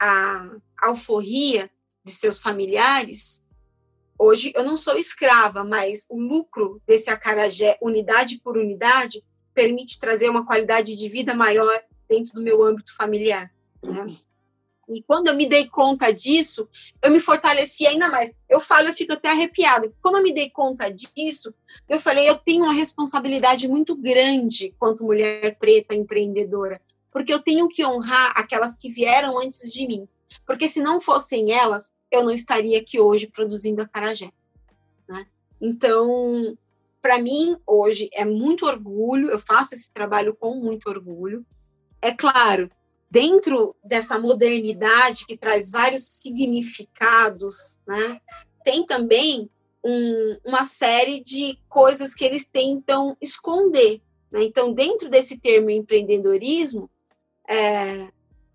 a 0.00 0.56
alforria 0.82 1.70
de 2.04 2.12
seus 2.12 2.40
familiares. 2.40 3.42
Hoje 4.18 4.52
eu 4.54 4.62
não 4.62 4.76
sou 4.76 4.96
escrava, 4.96 5.64
mas 5.64 6.06
o 6.08 6.18
lucro 6.18 6.80
desse 6.86 7.10
acarajé, 7.10 7.78
unidade 7.82 8.40
por 8.42 8.56
unidade, 8.56 9.22
permite 9.52 9.98
trazer 9.98 10.28
uma 10.28 10.46
qualidade 10.46 10.96
de 10.96 11.08
vida 11.08 11.34
maior 11.34 11.82
dentro 12.08 12.34
do 12.34 12.42
meu 12.42 12.62
âmbito 12.62 12.94
familiar. 12.94 13.52
Né? 13.82 14.16
E 14.88 15.02
quando 15.02 15.28
eu 15.28 15.34
me 15.34 15.48
dei 15.48 15.68
conta 15.68 16.12
disso, 16.12 16.68
eu 17.02 17.10
me 17.10 17.20
fortaleci 17.20 17.86
ainda 17.86 18.08
mais. 18.08 18.32
Eu 18.48 18.60
falo, 18.60 18.88
eu 18.88 18.94
fico 18.94 19.12
até 19.12 19.30
arrepiada. 19.30 19.92
Quando 20.02 20.16
eu 20.16 20.22
me 20.22 20.32
dei 20.32 20.50
conta 20.50 20.90
disso, 20.90 21.54
eu 21.88 22.00
falei, 22.00 22.28
eu 22.28 22.36
tenho 22.36 22.64
uma 22.64 22.72
responsabilidade 22.72 23.68
muito 23.68 23.94
grande 23.96 24.74
quanto 24.78 25.04
mulher 25.04 25.56
preta 25.58 25.94
empreendedora, 25.94 26.80
porque 27.10 27.32
eu 27.32 27.40
tenho 27.40 27.68
que 27.68 27.84
honrar 27.84 28.32
aquelas 28.36 28.76
que 28.76 28.90
vieram 28.90 29.38
antes 29.38 29.72
de 29.72 29.86
mim. 29.86 30.08
Porque 30.46 30.68
se 30.68 30.80
não 30.80 31.00
fossem 31.00 31.52
elas, 31.52 31.92
eu 32.10 32.24
não 32.24 32.32
estaria 32.32 32.78
aqui 32.78 33.00
hoje 33.00 33.26
produzindo 33.26 33.82
a 33.82 33.88
Carajé. 33.88 34.30
Né? 35.08 35.26
Então, 35.60 36.56
para 37.00 37.18
mim, 37.18 37.56
hoje 37.66 38.08
é 38.12 38.24
muito 38.24 38.66
orgulho, 38.66 39.30
eu 39.30 39.38
faço 39.38 39.74
esse 39.74 39.90
trabalho 39.92 40.34
com 40.34 40.54
muito 40.54 40.88
orgulho. 40.88 41.44
É 42.00 42.12
claro, 42.12 42.70
dentro 43.14 43.76
dessa 43.84 44.18
modernidade 44.18 45.24
que 45.24 45.36
traz 45.36 45.70
vários 45.70 46.02
significados, 46.02 47.78
né, 47.86 48.20
tem 48.64 48.84
também 48.84 49.48
um, 49.84 50.36
uma 50.44 50.64
série 50.64 51.20
de 51.20 51.56
coisas 51.68 52.12
que 52.12 52.24
eles 52.24 52.44
tentam 52.44 53.16
esconder. 53.20 54.02
Né? 54.32 54.42
Então, 54.42 54.72
dentro 54.72 55.08
desse 55.08 55.38
termo 55.38 55.70
empreendedorismo, 55.70 56.90
é, 57.48 58.08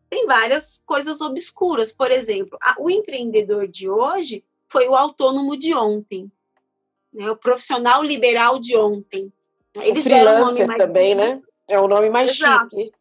tem 0.09 0.25
várias 0.25 0.83
coisas 0.85 1.21
obscuras. 1.21 1.93
Por 1.93 2.11
exemplo, 2.11 2.57
a, 2.61 2.75
o 2.79 2.89
empreendedor 2.89 3.65
de 3.65 3.89
hoje 3.89 4.43
foi 4.67 4.89
o 4.89 4.95
autônomo 4.95 5.55
de 5.55 5.73
ontem, 5.73 6.29
né? 7.13 7.31
o 7.31 7.35
profissional 7.37 8.03
liberal 8.03 8.59
de 8.59 8.75
ontem. 8.75 9.31
Eles 9.73 10.05
o 10.05 10.09
deram 10.09 10.51
um 10.51 10.67
mais 10.67 10.77
também, 10.77 11.15
né? 11.15 11.41
É 11.65 11.79
o 11.79 11.87
nome 11.87 12.09
mais 12.09 12.31
Exato. 12.31 12.75
chique. 12.75 12.98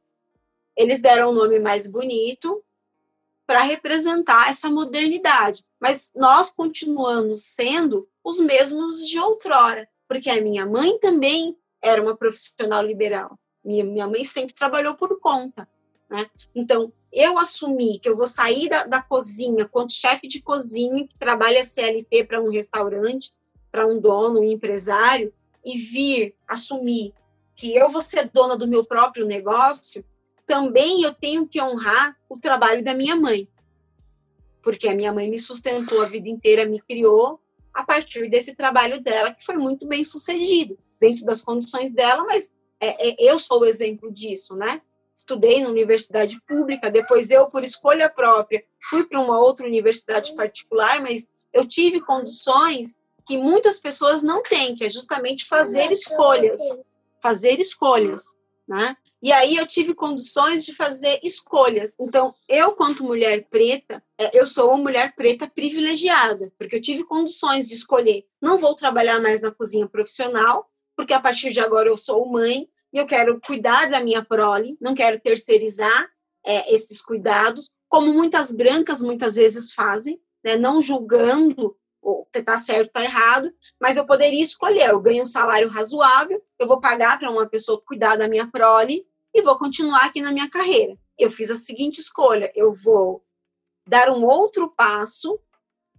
Eles 0.79 1.01
deram 1.01 1.31
um 1.31 1.35
nome 1.35 1.59
mais 1.59 1.89
bonito 1.89 2.63
para 3.45 3.63
representar 3.63 4.49
essa 4.49 4.71
modernidade, 4.71 5.65
mas 5.81 6.13
nós 6.15 6.53
continuamos 6.53 7.43
sendo 7.43 8.09
os 8.23 8.39
mesmos 8.39 9.09
de 9.09 9.19
outrora, 9.19 9.89
porque 10.07 10.31
a 10.31 10.41
minha 10.41 10.65
mãe 10.65 10.97
também 11.01 11.57
era 11.83 12.01
uma 12.01 12.17
profissional 12.17 12.81
liberal. 12.85 13.37
Minha, 13.65 13.85
minha 13.85 14.07
mãe 14.07 14.25
sempre 14.25 14.55
trabalhou 14.55 14.95
por 14.95 15.19
conta. 15.19 15.69
Né? 16.09 16.31
Então, 16.55 16.93
eu 17.13 17.39
assumi 17.39 17.99
que 17.99 18.09
eu 18.09 18.17
vou 18.17 18.27
sair 18.27 18.69
da, 18.69 18.85
da 18.85 19.03
cozinha 19.03 19.67
quanto 19.67 19.93
chefe 19.93 20.29
de 20.29 20.41
cozinha 20.41 21.09
que 21.09 21.19
trabalha 21.19 21.65
CLT 21.65 22.25
para 22.25 22.41
um 22.41 22.51
restaurante, 22.51 23.33
para 23.73 23.85
um 23.85 23.99
dono, 23.99 24.41
um 24.41 24.45
empresário, 24.45 25.33
e 25.65 25.77
vir 25.77 26.37
assumir 26.47 27.13
que 27.57 27.75
eu 27.75 27.91
vou 27.91 28.01
ser 28.01 28.31
dona 28.33 28.57
do 28.57 28.69
meu 28.69 28.85
próprio 28.85 29.27
negócio, 29.27 30.05
também 30.49 31.03
eu 31.03 31.13
tenho 31.15 31.47
que 31.47 31.61
honrar 31.61 32.17
o 32.29 32.39
trabalho 32.39 32.83
da 32.83 32.95
minha 32.95 33.15
mãe. 33.15 33.47
porque 34.61 34.89
a 34.89 34.95
minha 34.95 35.13
mãe 35.13 35.31
me 35.31 35.39
sustentou 35.39 36.03
a 36.03 36.07
vida 36.07 36.29
inteira, 36.29 36.67
me 36.67 36.81
criou 36.81 37.41
a 37.73 37.85
partir 37.85 38.29
desse 38.29 38.55
trabalho 38.55 39.01
dela, 39.01 39.33
que 39.33 39.45
foi 39.45 39.57
muito 39.57 39.87
bem 39.87 40.03
sucedido, 40.03 40.77
dentro 41.01 41.25
das 41.25 41.41
condições 41.41 41.93
dela, 41.93 42.25
mas 42.25 42.53
é, 42.81 43.09
é, 43.09 43.17
eu 43.19 43.39
sou 43.39 43.61
o 43.61 43.65
exemplo 43.65 44.13
disso, 44.13 44.57
né? 44.57 44.83
Estudei 45.15 45.63
na 45.63 45.69
universidade 45.69 46.39
pública, 46.47 46.91
depois 46.91 47.31
eu, 47.31 47.47
por 47.47 47.65
escolha 47.65 48.11
própria, 48.11 48.63
fui 48.91 49.07
para 49.07 49.21
uma 49.21 49.39
outra 49.39 49.65
universidade 49.65 50.35
particular, 50.35 51.01
mas 51.01 51.29
eu 51.53 51.67
tive 51.67 52.01
condições 52.01 52.99
que 53.27 53.39
muitas 53.39 53.79
pessoas 53.79 54.23
não 54.23 54.43
têm, 54.43 54.75
que 54.75 54.85
é 54.85 54.91
justamente 54.91 55.47
fazer 55.47 55.91
escolhas, 55.93 56.61
fazer 57.23 57.59
escolhas, 57.61 58.23
né? 58.67 58.97
E 59.21 59.33
aí 59.33 59.57
eu 59.57 59.67
tive 59.67 59.95
condições 59.95 60.65
de 60.65 60.75
fazer 60.75 61.19
escolhas. 61.23 61.95
Então, 61.99 62.35
eu, 62.49 62.73
quanto 62.73 63.05
mulher 63.05 63.47
preta, 63.51 64.03
é, 64.17 64.31
eu 64.33 64.47
sou 64.47 64.69
uma 64.71 64.79
mulher 64.79 65.15
preta 65.17 65.49
privilegiada, 65.49 66.53
porque 66.57 66.77
eu 66.77 66.81
tive 66.81 67.05
condições 67.05 67.69
de 67.69 67.75
escolher. 67.75 68.25
Não 68.41 68.59
vou 68.59 68.75
trabalhar 68.75 69.21
mais 69.21 69.41
na 69.41 69.51
cozinha 69.51 69.89
profissional, 69.89 70.71
porque 70.97 71.13
a 71.13 71.21
partir 71.21 71.53
de 71.53 71.61
agora 71.61 71.89
eu 71.89 71.97
sou 71.97 72.29
mãe 72.29 72.69
e 72.93 72.99
eu 72.99 73.07
quero 73.07 73.41
cuidar 73.41 73.89
da 73.89 74.01
minha 74.01 74.25
prole, 74.25 74.77
não 74.81 74.95
quero 74.95 75.21
terceirizar 75.21 76.09
é, 76.45 76.73
esses 76.73 77.03
cuidados, 77.03 77.71
como 77.89 78.13
muitas 78.13 78.53
brancas 78.53 79.03
muitas 79.03 79.35
vezes 79.35 79.73
fazem, 79.73 80.21
né, 80.45 80.57
não 80.57 80.81
julgando 80.81 81.77
está 82.35 82.59
certo, 82.59 82.89
está 82.89 83.03
errado, 83.03 83.53
mas 83.81 83.97
eu 83.97 84.07
poderia 84.07 84.43
escolher. 84.43 84.89
Eu 84.89 85.01
ganho 85.01 85.23
um 85.23 85.27
salário 85.27 85.69
razoável, 85.69 86.43
eu 86.59 86.67
vou 86.67 86.81
pagar 86.81 87.19
para 87.19 87.31
uma 87.31 87.47
pessoa 87.47 87.83
cuidar 87.85 88.17
da 88.17 88.29
minha 88.29 88.47
prole 88.47 89.07
e 89.35 89.43
vou 89.43 89.57
continuar 89.59 90.07
aqui 90.07 90.21
na 90.21 90.33
minha 90.33 90.49
carreira. 90.49 90.97
Eu 91.19 91.31
fiz 91.31 91.51
a 91.51 91.57
seguinte 91.57 92.01
escolha: 92.01 92.51
eu 92.55 92.73
vou 92.73 93.25
dar 93.87 94.11
um 94.11 94.25
outro 94.25 94.69
passo 94.69 95.39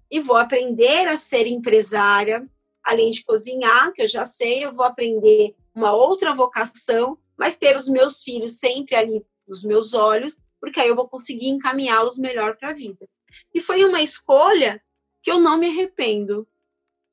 e 0.10 0.20
vou 0.20 0.38
aprender 0.38 1.08
a 1.08 1.18
ser 1.18 1.45
empresária, 1.45 2.47
além 2.84 3.12
de 3.12 3.24
cozinhar, 3.24 3.91
que 3.93 4.02
eu 4.02 4.08
já 4.08 4.26
sei, 4.26 4.66
eu 4.66 4.74
vou 4.74 4.86
aprender 4.86 5.56
uma 5.76 5.93
outra 5.93 6.34
vocação, 6.34 7.18
mas 7.38 7.56
ter 7.56 7.76
os 7.76 7.88
meus 7.88 8.24
filhos 8.24 8.58
sempre 8.58 8.95
ali 8.95 9.26
dos 9.47 9.64
meus 9.64 9.93
olhos, 9.93 10.38
porque 10.60 10.80
aí 10.80 10.88
eu 10.88 10.95
vou 10.95 11.08
conseguir 11.08 11.50
encaminhá-los 11.50 12.18
melhor 12.18 12.58
para 12.58 12.72
a 12.72 12.74
vida. 12.74 13.08
E 13.54 13.62
foi 13.62 13.86
uma 13.86 14.02
escolha 14.02 14.82
que 15.22 15.32
eu 15.32 15.39
não 15.39 15.57
me 15.57 15.67
arrependo. 15.67 16.47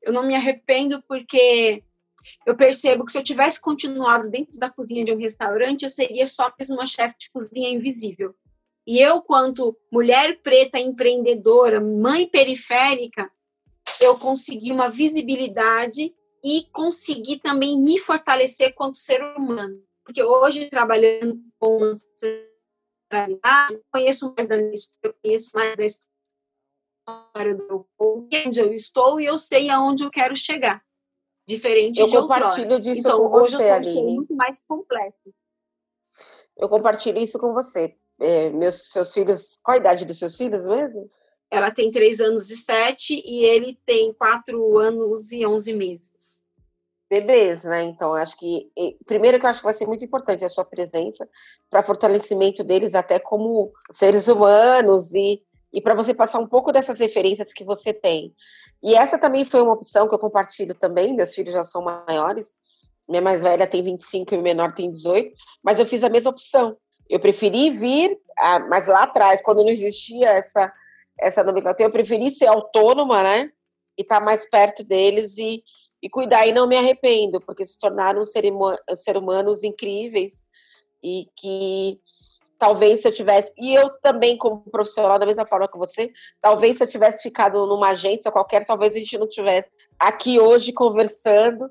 Eu 0.02 0.12
não 0.12 0.22
me 0.22 0.34
arrependo 0.34 1.02
porque 1.02 1.82
eu 2.44 2.56
percebo 2.56 3.04
que 3.04 3.12
se 3.12 3.18
eu 3.18 3.24
tivesse 3.24 3.60
continuado 3.60 4.30
dentro 4.30 4.58
da 4.58 4.70
cozinha 4.70 5.04
de 5.04 5.12
um 5.12 5.18
restaurante, 5.18 5.82
eu 5.82 5.90
seria 5.90 6.26
só 6.26 6.52
mais 6.58 6.70
uma 6.70 6.86
chefe 6.86 7.16
de 7.18 7.30
cozinha 7.30 7.70
invisível. 7.70 8.34
E 8.86 9.00
eu, 9.00 9.20
quanto 9.20 9.76
mulher 9.90 10.40
preta 10.42 10.78
empreendedora, 10.78 11.80
mãe 11.80 12.28
periférica, 12.28 13.30
eu 14.00 14.16
consegui 14.18 14.70
uma 14.70 14.88
visibilidade 14.88 16.14
e 16.44 16.66
consegui 16.72 17.40
também 17.40 17.80
me 17.80 17.98
fortalecer 17.98 18.74
quanto 18.74 18.96
ser 18.96 19.20
humano. 19.36 19.82
Porque 20.04 20.22
hoje, 20.22 20.68
trabalhando 20.68 21.40
com 21.58 21.82
ancestralidade, 21.82 23.80
conheço 23.90 24.32
mais 24.36 24.48
da 24.48 24.56
minha 24.56 24.74
história, 24.74 25.16
conheço 25.20 25.50
mais 25.52 25.76
da 25.76 25.84
história 25.84 26.05
onde 27.08 28.60
eu 28.60 28.72
estou 28.72 29.20
e 29.20 29.26
eu 29.26 29.38
sei 29.38 29.70
aonde 29.70 30.02
eu 30.02 30.10
quero 30.10 30.36
chegar. 30.36 30.82
Diferente 31.46 32.00
eu 32.00 32.08
de 32.08 32.16
compartilho 32.16 32.80
disso 32.80 33.00
então, 33.00 33.18
com 33.18 33.36
hoje 33.36 33.56
você, 33.56 33.78
eu 33.78 33.84
sou 33.84 34.02
um 34.02 34.14
muito 34.16 34.34
mais 34.34 34.60
completo. 34.66 35.32
Eu 36.56 36.68
compartilho 36.68 37.18
isso 37.18 37.38
com 37.38 37.52
você. 37.52 37.94
É, 38.18 38.50
meus 38.50 38.88
seus 38.88 39.12
filhos, 39.12 39.58
qual 39.62 39.76
a 39.76 39.78
idade 39.78 40.04
dos 40.04 40.18
seus 40.18 40.36
filhos 40.36 40.66
mesmo? 40.66 41.08
Ela 41.50 41.70
tem 41.70 41.90
três 41.92 42.20
anos 42.20 42.50
e 42.50 42.56
sete 42.56 43.22
e 43.24 43.44
ele 43.44 43.78
tem 43.86 44.12
quatro 44.12 44.78
anos 44.78 45.30
e 45.30 45.46
onze 45.46 45.72
meses. 45.72 46.42
Bebês, 47.08 47.62
né? 47.62 47.84
Então, 47.84 48.14
acho 48.14 48.36
que 48.36 48.68
primeiro 49.04 49.38
que 49.38 49.46
eu 49.46 49.50
acho 49.50 49.60
que 49.60 49.66
vai 49.66 49.74
ser 49.74 49.86
muito 49.86 50.04
importante 50.04 50.44
a 50.44 50.48
sua 50.48 50.64
presença 50.64 51.28
para 51.70 51.84
fortalecimento 51.84 52.64
deles 52.64 52.96
até 52.96 53.20
como 53.20 53.72
seres 53.92 54.26
humanos 54.26 55.14
e 55.14 55.45
e 55.76 55.80
para 55.82 55.94
você 55.94 56.14
passar 56.14 56.38
um 56.38 56.46
pouco 56.46 56.72
dessas 56.72 56.98
referências 56.98 57.52
que 57.52 57.62
você 57.62 57.92
tem. 57.92 58.34
E 58.82 58.94
essa 58.94 59.18
também 59.18 59.44
foi 59.44 59.60
uma 59.60 59.74
opção 59.74 60.08
que 60.08 60.14
eu 60.14 60.18
compartilho 60.18 60.74
também, 60.74 61.14
meus 61.14 61.34
filhos 61.34 61.52
já 61.52 61.66
são 61.66 61.84
maiores, 61.84 62.56
minha 63.06 63.20
mais 63.20 63.42
velha 63.42 63.66
tem 63.66 63.82
25 63.82 64.34
e 64.34 64.38
o 64.38 64.42
menor 64.42 64.72
tem 64.72 64.90
18, 64.90 65.30
mas 65.62 65.78
eu 65.78 65.84
fiz 65.84 66.02
a 66.02 66.08
mesma 66.08 66.30
opção. 66.30 66.78
Eu 67.10 67.20
preferi 67.20 67.68
vir, 67.68 68.18
a, 68.38 68.60
mas 68.60 68.88
lá 68.88 69.02
atrás, 69.02 69.42
quando 69.42 69.62
não 69.62 69.68
existia 69.68 70.30
essa, 70.30 70.72
essa 71.20 71.44
nomenclatura, 71.44 71.90
eu 71.90 71.92
preferi 71.92 72.30
ser 72.30 72.46
autônoma, 72.46 73.22
né? 73.22 73.50
E 73.98 74.02
estar 74.02 74.18
tá 74.18 74.24
mais 74.24 74.48
perto 74.48 74.82
deles 74.82 75.36
e, 75.36 75.62
e 76.02 76.08
cuidar. 76.08 76.46
E 76.46 76.52
não 76.52 76.66
me 76.66 76.78
arrependo, 76.78 77.38
porque 77.42 77.66
se 77.66 77.78
tornaram 77.78 78.24
ser, 78.24 78.44
ser 78.94 79.18
humanos 79.18 79.62
incríveis 79.62 80.42
e 81.04 81.28
que 81.36 82.00
talvez 82.58 83.02
se 83.02 83.08
eu 83.08 83.12
tivesse, 83.12 83.52
e 83.56 83.74
eu 83.74 83.90
também 84.00 84.36
como 84.36 84.60
profissional 84.70 85.18
da 85.18 85.26
mesma 85.26 85.46
forma 85.46 85.68
que 85.68 85.78
você, 85.78 86.10
talvez 86.40 86.78
se 86.78 86.84
eu 86.84 86.88
tivesse 86.88 87.22
ficado 87.22 87.66
numa 87.66 87.90
agência 87.90 88.32
qualquer, 88.32 88.64
talvez 88.64 88.94
a 88.94 88.98
gente 88.98 89.18
não 89.18 89.28
tivesse 89.28 89.68
aqui 89.98 90.40
hoje 90.40 90.72
conversando 90.72 91.70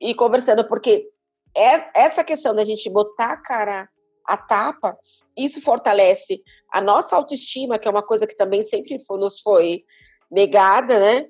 e 0.00 0.14
conversando, 0.14 0.66
porque 0.66 1.08
é 1.56 2.02
essa 2.02 2.22
questão 2.22 2.54
da 2.54 2.64
gente 2.64 2.90
botar 2.90 3.32
a 3.32 3.36
cara 3.36 3.88
a 4.26 4.36
tapa, 4.36 4.98
isso 5.36 5.62
fortalece 5.62 6.42
a 6.72 6.80
nossa 6.80 7.14
autoestima, 7.16 7.78
que 7.78 7.86
é 7.86 7.90
uma 7.90 8.02
coisa 8.02 8.26
que 8.26 8.36
também 8.36 8.64
sempre 8.64 8.98
foi, 8.98 9.18
nos 9.18 9.40
foi 9.40 9.84
negada, 10.30 10.98
né? 10.98 11.26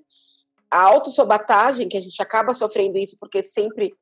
A 0.71 0.81
autossabatagem, 0.81 1.89
que 1.89 1.97
a 1.97 2.01
gente 2.01 2.21
acaba 2.21 2.55
sofrendo 2.55 2.97
isso, 2.97 3.17
porque 3.21 3.43
sempre, 3.43 3.95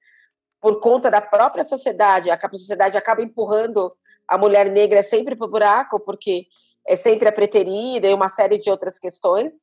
por 0.61 0.81
conta 0.81 1.11
da 1.11 1.21
própria 1.21 1.65
sociedade, 1.65 2.31
a 2.31 2.39
sociedade 2.53 2.97
acaba 2.97 3.21
empurrando 3.21 3.93
a 4.29 4.39
mulher 4.39 4.71
negra 4.71 5.01
é 5.01 5.03
sempre 5.03 5.37
para 5.37 5.47
o 5.47 5.51
buraco, 5.51 6.01
porque 6.01 6.47
é 6.87 6.97
sempre 6.97 7.29
a 7.29 7.33
preterida 7.33 8.09
e 8.09 8.15
uma 8.15 8.29
série 8.29 8.59
de 8.59 8.71
outras 8.71 8.99
questões. 8.99 9.55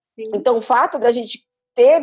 Sim. 0.00 0.24
Então, 0.34 0.56
o 0.56 0.62
fato 0.62 0.98
da 0.98 1.10
gente 1.10 1.46
ter 1.74 2.02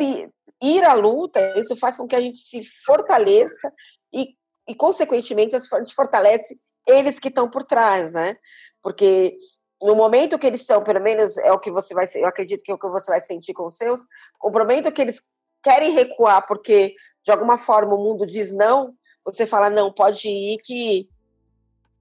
ir 0.62 0.84
à 0.84 0.94
luta, 0.94 1.40
isso 1.58 1.76
faz 1.76 1.96
com 1.96 2.06
que 2.06 2.14
a 2.16 2.20
gente 2.20 2.38
se 2.38 2.64
fortaleça 2.84 3.72
e, 4.12 4.34
e 4.68 4.74
consequentemente, 4.74 5.56
a 5.56 5.60
gente 5.60 5.94
fortalece 5.94 6.58
eles 6.86 7.18
que 7.18 7.28
estão 7.28 7.50
por 7.50 7.64
trás, 7.64 8.14
né? 8.14 8.36
Porque 8.82 9.36
no 9.82 9.94
momento 9.94 10.38
que 10.38 10.46
eles 10.46 10.60
estão, 10.60 10.82
pelo 10.82 11.00
menos 11.00 11.36
é 11.38 11.52
o 11.52 11.58
que 11.58 11.70
você 11.70 11.94
vai, 11.94 12.06
eu 12.14 12.26
acredito 12.26 12.62
que 12.62 12.70
é 12.70 12.74
o 12.74 12.78
que 12.78 12.88
você 12.88 13.10
vai 13.10 13.20
sentir 13.20 13.52
com 13.52 13.66
os 13.66 13.76
seus, 13.76 14.02
o 14.42 14.50
momento 14.50 14.92
que 14.92 15.02
eles 15.02 15.20
querem 15.62 15.92
recuar 15.92 16.46
porque 16.46 16.94
de 17.24 17.32
alguma 17.32 17.58
forma 17.58 17.94
o 17.94 18.02
mundo 18.02 18.26
diz 18.26 18.52
não, 18.52 18.94
você 19.24 19.46
fala 19.46 19.70
não, 19.70 19.92
pode 19.92 20.28
ir 20.28 20.58
que 20.62 21.08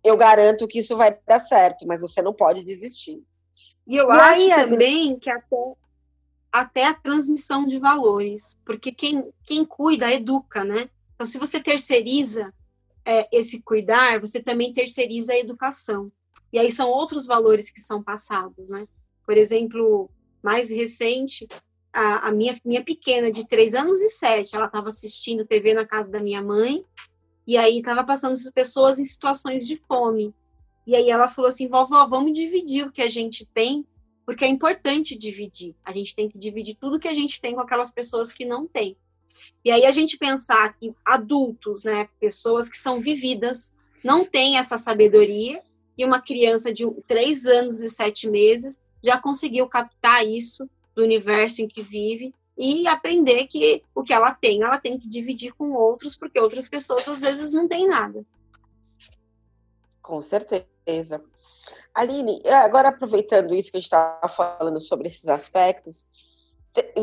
eu 0.04 0.18
garanto 0.18 0.68
que 0.68 0.80
isso 0.80 0.98
vai 0.98 1.18
dar 1.26 1.40
certo, 1.40 1.88
mas 1.88 2.02
você 2.02 2.22
não 2.22 2.34
pode 2.34 2.64
desistir. 2.64 3.24
E 3.88 3.96
eu 3.96 4.08
e 4.08 4.12
acho 4.12 4.42
aí, 4.42 4.50
também 4.50 5.18
que 5.18 5.30
até, 5.30 5.74
até 6.52 6.88
a 6.88 6.94
transmissão 6.94 7.66
de 7.66 7.80
valores, 7.80 8.58
porque 8.66 8.92
quem, 8.92 9.32
quem 9.46 9.64
cuida 9.64 10.12
educa, 10.12 10.64
né? 10.64 10.90
Então, 11.16 11.28
se 11.28 11.38
você 11.38 11.62
terceiriza 11.62 12.54
é, 13.06 13.28
esse 13.32 13.62
cuidar, 13.62 14.20
você 14.20 14.42
também 14.42 14.74
terceiriza 14.74 15.34
a 15.34 15.40
educação. 15.40 16.12
E 16.52 16.60
aí 16.60 16.72
são 16.72 16.90
outros 16.90 17.26
valores 17.26 17.72
que 17.72 17.82
são 17.82 18.04
passados, 18.04 18.70
né? 18.70 18.88
Por 19.26 19.38
exemplo, 19.38 20.10
mais 20.42 20.70
recente, 20.70 21.48
a, 21.92 22.28
a 22.28 22.32
minha, 22.32 22.56
minha 22.66 22.84
pequena 22.84 23.32
de 23.32 23.48
três 23.48 23.74
anos 23.74 24.02
e 24.02 24.10
sete, 24.10 24.56
ela 24.56 24.66
estava 24.66 24.90
assistindo 24.90 25.46
TV 25.46 25.74
na 25.74 25.86
casa 25.86 26.10
da 26.10 26.20
minha 26.20 26.42
mãe, 26.42 26.84
e 27.46 27.58
aí 27.58 27.80
estava 27.80 28.04
passando 28.04 28.38
pessoas 28.54 29.00
em 29.00 29.06
situações 29.06 29.68
de 29.68 29.78
fome. 29.88 30.34
E 30.86 30.96
aí 30.96 31.10
ela 31.10 31.28
falou 31.28 31.50
assim: 31.50 31.68
vovó, 31.68 32.06
vamos 32.06 32.34
dividir 32.34 32.88
o 32.88 32.92
que 32.92 33.02
a 33.02 33.10
gente 33.10 33.46
tem, 33.54 33.86
porque 34.26 34.46
é 34.46 34.48
importante 34.48 35.18
dividir. 35.18 35.76
A 35.84 35.92
gente 35.92 36.16
tem 36.16 36.30
que 36.30 36.38
dividir 36.38 36.76
tudo 36.80 37.00
que 37.00 37.08
a 37.08 37.14
gente 37.14 37.40
tem 37.40 37.56
com 37.56 37.62
aquelas 37.62 37.92
pessoas 37.92 38.32
que 38.32 38.46
não 38.46 38.68
têm. 38.68 38.98
E 39.64 39.72
aí 39.72 39.86
a 39.86 39.92
gente 39.92 40.18
pensar 40.18 40.78
que 40.78 40.94
adultos, 41.06 41.84
né, 41.84 42.08
pessoas 42.20 42.70
que 42.70 42.78
são 42.78 43.00
vividas, 43.00 43.74
não 44.04 44.26
têm 44.26 44.58
essa 44.58 44.78
sabedoria, 44.78 45.62
e 45.98 46.04
uma 46.04 46.22
criança 46.22 46.74
de 46.74 46.90
três 47.08 47.46
anos 47.46 47.82
e 47.82 47.90
sete 47.90 48.30
meses 48.30 48.80
já 49.04 49.18
conseguiu 49.18 49.68
captar 49.68 50.26
isso 50.26 50.68
do 50.96 51.04
universo 51.04 51.62
em 51.62 51.68
que 51.68 51.82
vive 51.82 52.34
e 52.64 52.88
aprender 52.88 53.46
que 53.48 53.84
o 53.94 54.04
que 54.04 54.14
ela 54.14 54.34
tem, 54.34 54.64
ela 54.64 54.80
tem 54.80 54.98
que 54.98 55.10
dividir 55.10 55.54
com 55.54 55.74
outros, 55.74 56.16
porque 56.16 56.40
outras 56.40 56.70
pessoas 56.70 57.06
às 57.10 57.20
vezes 57.20 57.52
não 57.52 57.68
têm 57.68 57.90
nada. 57.90 58.26
Com 60.02 60.22
certeza. 60.22 61.22
Aline, 61.94 62.42
agora 62.46 62.88
aproveitando 62.88 63.54
isso 63.54 63.70
que 63.70 63.78
a 63.78 63.80
gente 63.82 63.88
estava 63.88 64.30
falando 64.30 64.80
sobre 64.80 65.08
esses 65.08 65.28
aspectos, 65.28 66.06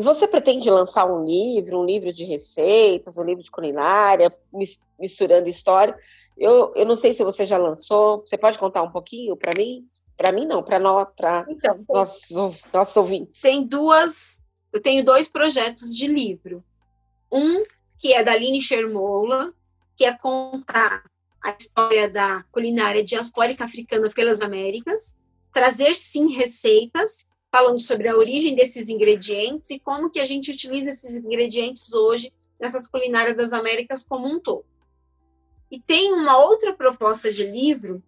você 0.01 0.27
pretende 0.27 0.69
lançar 0.69 1.05
um 1.05 1.23
livro, 1.23 1.79
um 1.79 1.85
livro 1.85 2.11
de 2.11 2.25
receitas, 2.25 3.15
um 3.17 3.23
livro 3.23 3.43
de 3.43 3.51
culinária, 3.51 4.35
misturando 4.99 5.47
história? 5.47 5.95
Eu, 6.35 6.71
eu 6.75 6.87
não 6.87 6.95
sei 6.95 7.13
se 7.13 7.23
você 7.23 7.45
já 7.45 7.57
lançou, 7.57 8.21
você 8.21 8.35
pode 8.35 8.57
contar 8.57 8.81
um 8.81 8.91
pouquinho 8.91 9.37
para 9.37 9.53
mim? 9.55 9.87
Para 10.17 10.31
mim 10.31 10.45
não, 10.45 10.63
para 10.63 10.79
nós, 10.79 11.07
para 11.15 11.45
então, 11.47 11.85
nossos, 11.87 12.61
nossos 12.73 12.97
ouvintes. 12.97 13.39
Tem 13.39 13.63
duas, 13.63 14.40
eu 14.71 14.81
tenho 14.81 15.03
dois 15.03 15.29
projetos 15.29 15.95
de 15.95 16.07
livro. 16.07 16.63
Um 17.31 17.63
que 17.97 18.13
é 18.13 18.23
da 18.23 18.33
Aline 18.33 18.61
Shermola, 18.61 19.53
que 19.95 20.05
é 20.05 20.17
contar 20.17 21.03
a 21.41 21.55
história 21.57 22.09
da 22.09 22.43
culinária 22.51 23.03
diaspórica 23.03 23.65
africana 23.65 24.09
pelas 24.09 24.41
Américas, 24.41 25.15
trazer 25.53 25.95
sim 25.95 26.31
receitas 26.31 27.25
falando 27.51 27.79
sobre 27.79 28.07
a 28.07 28.15
origem 28.15 28.55
desses 28.55 28.87
ingredientes 28.87 29.69
e 29.69 29.79
como 29.79 30.09
que 30.09 30.19
a 30.19 30.25
gente 30.25 30.51
utiliza 30.51 30.89
esses 30.89 31.15
ingredientes 31.15 31.93
hoje 31.93 32.31
nessas 32.59 32.87
culinárias 32.87 33.35
das 33.35 33.51
Américas 33.51 34.03
como 34.03 34.27
um 34.27 34.39
todo. 34.39 34.65
E 35.69 35.79
tem 35.79 36.13
uma 36.13 36.37
outra 36.37 36.73
proposta 36.73 37.31
de 37.31 37.45
livro 37.45 38.01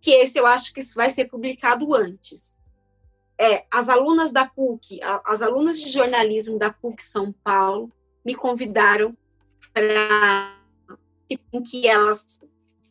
que 0.00 0.10
esse 0.10 0.38
eu 0.38 0.46
acho 0.46 0.72
que 0.72 0.82
vai 0.94 1.10
ser 1.10 1.26
publicado 1.26 1.94
antes. 1.94 2.56
É, 3.40 3.64
as 3.70 3.88
alunas 3.88 4.32
da 4.32 4.44
PUC, 4.44 5.00
as 5.24 5.40
alunas 5.40 5.80
de 5.80 5.88
jornalismo 5.88 6.58
da 6.58 6.70
PUC 6.70 7.02
São 7.02 7.32
Paulo 7.32 7.90
me 8.22 8.34
convidaram 8.34 9.16
para 9.72 10.54
em 11.30 11.62
que 11.62 11.88
elas 11.88 12.38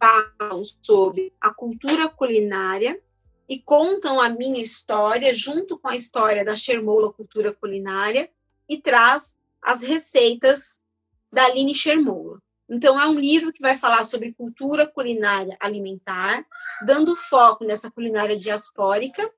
falam 0.02 0.64
sobre 0.82 1.32
a 1.39 1.54
cultura 1.54 2.10
culinária 2.10 3.00
e 3.47 3.60
contam 3.60 4.20
a 4.20 4.28
minha 4.30 4.62
história 4.62 5.36
junto 5.36 5.78
com 5.78 5.88
a 5.88 5.95
história 5.95 6.43
da 6.43 6.56
Shermola 6.56 7.14
Cultura 7.14 7.54
Culinária 7.54 8.30
e 8.68 8.78
traz 8.78 9.38
as 9.62 9.82
receitas 9.82 10.80
da 11.32 11.45
Aline 11.45 11.76
Shermola. 11.76 12.39
Então, 12.68 13.00
é 13.00 13.08
um 13.08 13.20
livro 13.20 13.52
que 13.52 13.62
vai 13.62 13.78
falar 13.78 14.04
sobre 14.04 14.34
cultura 14.34 14.88
culinária 14.88 15.58
alimentar, 15.60 16.45
dando 16.86 17.16
foco 17.16 17.64
nessa 17.64 17.89
culinária 17.89 18.38
diaspórica, 18.38 19.30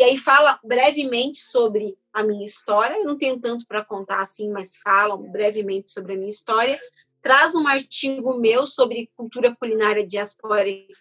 e 0.00 0.02
aí 0.02 0.16
fala 0.16 0.58
brevemente 0.64 1.40
sobre 1.40 1.94
a 2.10 2.22
minha 2.22 2.46
história. 2.46 2.96
Eu 2.96 3.04
não 3.04 3.18
tenho 3.18 3.38
tanto 3.38 3.66
para 3.66 3.84
contar 3.84 4.20
assim, 4.20 4.48
mas 4.48 4.78
falam 4.78 5.30
brevemente 5.30 5.90
sobre 5.90 6.14
a 6.14 6.16
minha 6.16 6.30
história. 6.30 6.80
Traz 7.20 7.54
um 7.54 7.68
artigo 7.68 8.32
meu 8.38 8.66
sobre 8.66 9.10
cultura 9.14 9.54
culinária 9.54 10.02
diaspórica 10.02 10.94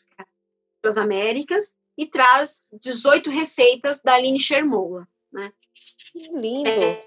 das 0.84 0.98
Américas 0.98 1.78
e 1.98 2.06
traz 2.06 2.66
18 2.74 3.30
receitas 3.30 4.02
da 4.02 4.16
Aline 4.16 4.38
Shermola. 4.38 5.08
Né? 5.32 5.54
Que 6.12 6.20
lindo! 6.34 6.70
É, 6.70 7.06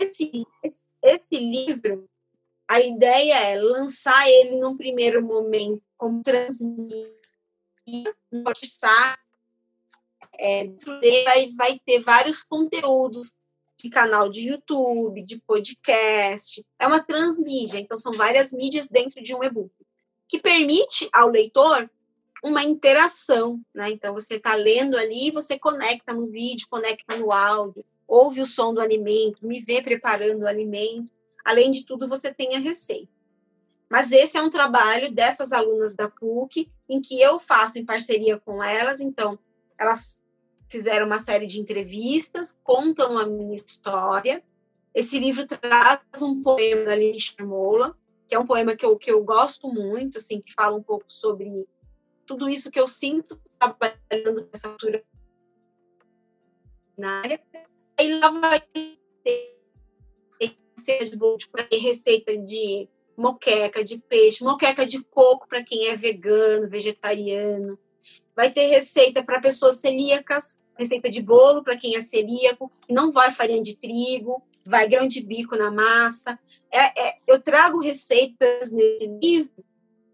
esse, 0.00 0.46
esse, 0.62 0.82
esse 1.02 1.36
livro 1.36 2.08
a 2.66 2.80
ideia 2.80 3.34
é 3.50 3.60
lançar 3.60 4.26
ele 4.30 4.56
num 4.56 4.78
primeiro 4.78 5.22
momento 5.22 5.82
como 5.98 6.22
transmídia, 6.22 7.12
é, 10.38 10.68
vai, 11.24 11.50
vai 11.56 11.80
ter 11.84 12.00
vários 12.00 12.42
conteúdos 12.42 13.34
de 13.78 13.90
canal 13.90 14.28
de 14.28 14.48
YouTube, 14.48 15.22
de 15.22 15.40
podcast, 15.40 16.64
é 16.78 16.86
uma 16.86 17.02
transmídia, 17.02 17.78
então 17.78 17.98
são 17.98 18.12
várias 18.14 18.52
mídias 18.52 18.88
dentro 18.88 19.22
de 19.22 19.34
um 19.34 19.42
e-book, 19.42 19.72
que 20.28 20.38
permite 20.38 21.08
ao 21.12 21.28
leitor 21.28 21.90
uma 22.42 22.62
interação, 22.62 23.60
né? 23.74 23.90
Então 23.90 24.14
você 24.14 24.36
está 24.36 24.54
lendo 24.54 24.96
ali, 24.96 25.30
você 25.30 25.58
conecta 25.58 26.14
no 26.14 26.26
vídeo, 26.26 26.66
conecta 26.70 27.16
no 27.16 27.32
áudio, 27.32 27.84
ouve 28.06 28.40
o 28.40 28.46
som 28.46 28.72
do 28.72 28.80
alimento, 28.80 29.46
me 29.46 29.60
vê 29.60 29.82
preparando 29.82 30.42
o 30.42 30.46
alimento, 30.48 31.12
Além 31.44 31.70
de 31.70 31.84
tudo, 31.84 32.08
você 32.08 32.32
tem 32.32 32.56
a 32.56 32.58
receita. 32.58 33.12
Mas 33.88 34.10
esse 34.10 34.38
é 34.38 34.42
um 34.42 34.48
trabalho 34.48 35.12
dessas 35.12 35.52
alunas 35.52 35.94
da 35.94 36.08
PUC, 36.08 36.72
em 36.88 37.02
que 37.02 37.20
eu 37.20 37.38
faço 37.38 37.78
em 37.78 37.84
parceria 37.84 38.40
com 38.40 38.64
elas. 38.64 39.00
Então, 39.00 39.38
elas 39.78 40.22
fizeram 40.74 41.06
uma 41.06 41.20
série 41.20 41.46
de 41.46 41.60
entrevistas, 41.60 42.58
contam 42.64 43.16
a 43.16 43.24
minha 43.24 43.54
história. 43.54 44.42
Esse 44.92 45.20
livro 45.20 45.46
traz 45.46 46.00
um 46.20 46.42
poema 46.42 46.86
da 46.86 46.96
Lili 46.96 47.20
Charmola, 47.20 47.96
que 48.26 48.34
é 48.34 48.38
um 48.40 48.46
poema 48.46 48.74
que 48.74 48.84
eu, 48.84 48.98
que 48.98 49.08
eu 49.08 49.22
gosto 49.22 49.72
muito, 49.72 50.18
assim, 50.18 50.40
que 50.40 50.52
fala 50.52 50.76
um 50.76 50.82
pouco 50.82 51.04
sobre 51.06 51.64
tudo 52.26 52.48
isso 52.48 52.72
que 52.72 52.80
eu 52.80 52.88
sinto 52.88 53.40
trabalhando 53.56 54.48
nessa 54.52 54.68
cultura 54.68 55.04
na 56.98 57.20
área. 57.20 57.40
Aí 57.96 58.18
lá 58.18 58.30
vai 58.30 58.60
ter 58.60 58.98
receita 61.80 62.36
de 62.36 62.88
moqueca 63.16 63.84
de 63.84 63.98
peixe, 63.98 64.42
moqueca 64.42 64.84
de 64.84 65.04
coco 65.04 65.46
para 65.46 65.62
quem 65.62 65.86
é 65.86 65.96
vegano, 65.96 66.68
vegetariano. 66.68 67.78
Vai 68.34 68.50
ter 68.50 68.66
receita 68.66 69.22
para 69.22 69.40
pessoas 69.40 69.76
celíacas, 69.76 70.58
receita 70.78 71.10
de 71.10 71.22
bolo 71.22 71.62
para 71.62 71.76
quem 71.76 71.96
é 71.96 72.02
celíaco, 72.02 72.70
não 72.90 73.10
vai 73.10 73.30
farinha 73.30 73.62
de 73.62 73.76
trigo, 73.76 74.42
vai 74.64 74.88
grão 74.88 75.06
de 75.06 75.20
bico 75.20 75.56
na 75.56 75.70
massa. 75.70 76.38
É, 76.70 77.08
é, 77.08 77.18
eu 77.26 77.40
trago 77.40 77.80
receitas 77.80 78.72
nesse 78.72 79.06
livro, 79.06 79.64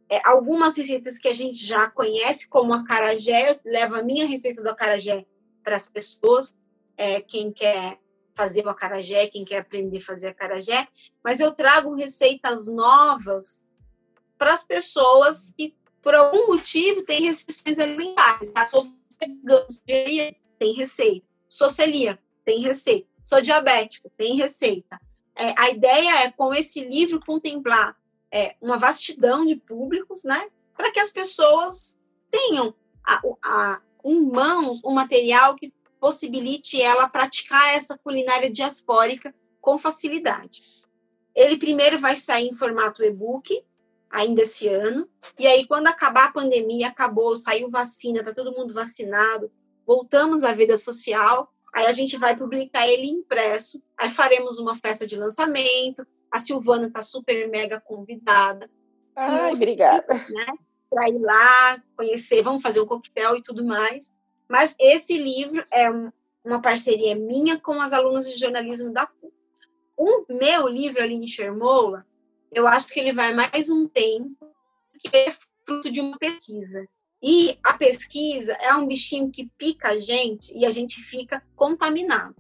é, 0.09 0.21
algumas 0.25 0.77
receitas 0.77 1.19
que 1.19 1.29
a 1.29 1.33
gente 1.33 1.65
já 1.65 1.89
conhece, 1.89 2.49
como 2.49 2.75
a 2.75 2.85
carajé, 2.85 3.53
eu 3.53 3.61
levo 3.65 3.95
a 3.97 4.03
minha 4.03 4.27
receita 4.27 4.63
do 4.63 4.69
acarajé 4.69 5.25
para 5.63 5.77
as 5.77 5.89
pessoas, 5.89 6.57
é, 6.97 7.21
quem 7.21 7.53
quer 7.53 7.99
fazer 8.35 8.67
o 8.67 8.71
acarajé, 8.71 9.29
quem 9.29 9.45
quer 9.45 9.59
aprender 9.59 9.99
a 9.99 10.01
fazer 10.03 10.29
acarajé, 10.29 10.89
mas 11.23 11.41
eu 11.41 11.53
trago 11.53 11.95
receitas 11.95 12.67
novas 12.67 13.65
para 14.37 14.55
as 14.55 14.67
pessoas 14.67 15.55
que, 15.57 15.77
por 16.03 16.15
algum 16.15 16.49
motivo, 16.49 17.05
têm 17.05 17.23
restrições 17.23 17.79
alimentares. 17.79 18.51
Tá? 18.51 18.67
Sou 18.67 18.87
tem 20.61 20.75
receita. 20.75 21.27
Sou 21.49 21.71
celíaco, 21.71 22.23
tem 22.45 22.61
receita. 22.61 23.09
Sou 23.25 23.41
diabético, 23.41 24.13
tem 24.15 24.37
receita. 24.37 25.01
É, 25.35 25.55
a 25.57 25.71
ideia 25.71 26.25
é, 26.25 26.31
com 26.31 26.53
esse 26.53 26.85
livro, 26.85 27.19
contemplar 27.25 27.97
é, 28.31 28.55
uma 28.61 28.77
vastidão 28.77 29.47
de 29.47 29.57
públicos, 29.57 30.23
né? 30.23 30.49
Para 30.77 30.93
que 30.93 31.01
as 31.01 31.11
pessoas 31.11 31.99
tenham 32.31 32.75
a, 33.03 33.23
a, 33.43 33.81
em 34.05 34.21
mãos 34.31 34.85
um 34.85 34.93
material 34.93 35.57
que 35.57 35.73
possibilite 35.99 36.81
ela 36.81 37.09
praticar 37.09 37.75
essa 37.75 37.97
culinária 37.97 38.51
diaspórica 38.51 39.35
com 39.63 39.79
facilidade. 39.79 40.63
Ele 41.35 41.57
primeiro 41.57 41.99
vai 41.99 42.17
sair 42.17 42.49
em 42.49 42.55
formato 42.55 43.03
e-book, 43.03 43.65
ainda 44.11 44.43
esse 44.43 44.69
ano, 44.69 45.09
e 45.39 45.47
aí 45.47 45.67
quando 45.67 45.87
acabar 45.87 46.29
a 46.29 46.33
pandemia, 46.33 46.89
acabou, 46.89 47.37
saiu 47.37 47.71
vacina, 47.71 48.25
tá 48.25 48.35
todo 48.35 48.53
mundo 48.53 48.75
vacinado, 48.75 49.51
voltamos 49.91 50.45
à 50.45 50.53
vida 50.53 50.79
social, 50.79 51.53
aí 51.75 51.87
a 51.87 51.93
gente 51.93 52.17
vai 52.17 52.37
publicar 52.37 52.87
ele 52.87 53.09
impresso, 53.09 53.83
aí 53.99 54.09
faremos 54.09 54.61
uma 54.61 54.77
festa 54.77 55.05
de 55.05 55.17
lançamento, 55.17 56.07
a 56.31 56.39
Silvana 56.39 56.87
está 56.87 57.03
super 57.03 57.49
mega 57.49 57.81
convidada. 57.81 58.71
Ai, 59.17 59.53
obrigada. 59.53 60.15
Né, 60.15 60.47
para 60.89 61.09
ir 61.09 61.19
lá, 61.19 61.83
conhecer, 61.97 62.41
vamos 62.41 62.63
fazer 62.63 62.81
um 62.81 62.87
coquetel 62.87 63.37
e 63.37 63.43
tudo 63.43 63.65
mais. 63.65 64.13
Mas 64.49 64.77
esse 64.79 65.19
livro 65.19 65.67
é 65.73 65.91
uma 66.45 66.63
parceria 66.63 67.17
minha 67.17 67.59
com 67.59 67.81
as 67.81 67.93
alunas 67.93 68.31
de 68.31 68.39
jornalismo 68.39 68.93
da 68.93 69.09
PUC. 69.09 69.35
O 69.97 70.25
meu 70.29 70.69
livro, 70.69 71.03
Aline 71.03 71.27
Shermola, 71.27 72.07
eu 72.53 72.69
acho 72.69 72.87
que 72.95 73.01
ele 73.01 73.13
vai 73.13 73.35
mais 73.35 73.69
um 73.69 73.89
tempo, 73.89 74.55
que 75.01 75.17
é 75.17 75.33
fruto 75.67 75.91
de 75.91 76.01
uma 76.01 76.17
pesquisa. 76.17 76.87
E 77.23 77.59
a 77.63 77.75
pesquisa 77.75 78.53
é 78.55 78.75
um 78.75 78.87
bichinho 78.87 79.31
que 79.31 79.51
pica 79.59 79.91
a 79.91 79.99
gente 79.99 80.57
e 80.57 80.65
a 80.65 80.71
gente 80.71 81.01
fica 81.01 81.43
contaminado. 81.55 82.35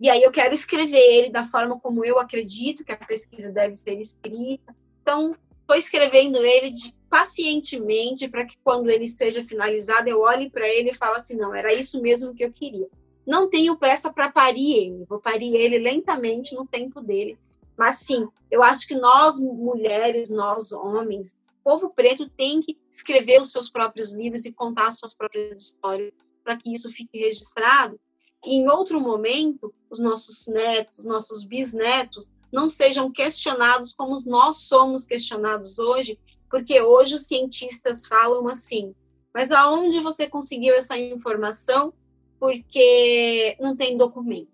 E 0.00 0.08
aí 0.08 0.22
eu 0.22 0.30
quero 0.30 0.54
escrever 0.54 0.98
ele 0.98 1.30
da 1.30 1.44
forma 1.44 1.78
como 1.80 2.04
eu 2.04 2.18
acredito 2.18 2.84
que 2.84 2.92
a 2.92 2.96
pesquisa 2.96 3.50
deve 3.50 3.74
ser 3.74 3.98
escrita. 3.98 4.74
Então, 5.02 5.34
estou 5.60 5.76
escrevendo 5.76 6.44
ele 6.44 6.70
de 6.70 6.94
pacientemente 7.08 8.28
para 8.28 8.44
que 8.44 8.56
quando 8.62 8.90
ele 8.90 9.08
seja 9.08 9.42
finalizado 9.44 10.08
eu 10.08 10.20
olhe 10.20 10.50
para 10.50 10.68
ele 10.68 10.90
e 10.90 10.94
fale 10.94 11.16
assim, 11.16 11.36
não, 11.36 11.54
era 11.54 11.72
isso 11.72 12.00
mesmo 12.02 12.34
que 12.34 12.44
eu 12.44 12.52
queria. 12.52 12.88
Não 13.26 13.48
tenho 13.48 13.76
pressa 13.76 14.12
para 14.12 14.30
parir 14.30 14.74
ele, 14.74 15.04
vou 15.08 15.20
parir 15.20 15.54
ele 15.54 15.78
lentamente 15.78 16.54
no 16.54 16.66
tempo 16.66 17.00
dele. 17.00 17.38
Mas 17.76 18.00
sim, 18.00 18.28
eu 18.50 18.62
acho 18.62 18.86
que 18.86 18.94
nós 18.94 19.38
mulheres, 19.38 20.28
nós 20.28 20.72
homens, 20.72 21.36
povo 21.64 21.90
preto 21.90 22.28
tem 22.28 22.60
que 22.60 22.78
escrever 22.90 23.40
os 23.40 23.50
seus 23.50 23.70
próprios 23.70 24.12
livros 24.12 24.44
e 24.44 24.52
contar 24.52 24.88
as 24.88 24.98
suas 24.98 25.14
próprias 25.14 25.58
histórias 25.58 26.12
para 26.44 26.56
que 26.56 26.74
isso 26.74 26.90
fique 26.90 27.18
registrado. 27.18 27.98
E 28.44 28.56
em 28.56 28.68
outro 28.68 29.00
momento, 29.00 29.74
os 29.88 29.98
nossos 29.98 30.46
netos, 30.46 31.04
nossos 31.04 31.44
bisnetos 31.44 32.30
não 32.52 32.68
sejam 32.68 33.10
questionados 33.10 33.94
como 33.94 34.16
nós 34.26 34.58
somos 34.68 35.06
questionados 35.06 35.78
hoje 35.78 36.18
porque 36.54 36.80
hoje 36.80 37.16
os 37.16 37.26
cientistas 37.26 38.06
falam 38.06 38.46
assim, 38.46 38.94
mas 39.34 39.50
aonde 39.50 39.98
você 39.98 40.28
conseguiu 40.28 40.72
essa 40.76 40.96
informação? 40.96 41.92
Porque 42.38 43.56
não 43.60 43.74
tem 43.74 43.96
documento. 43.96 44.52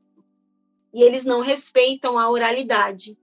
E 0.94 1.02
eles 1.02 1.26
não 1.26 1.42
respeitam 1.42 2.18
a 2.18 2.30
oralidade, 2.30 3.18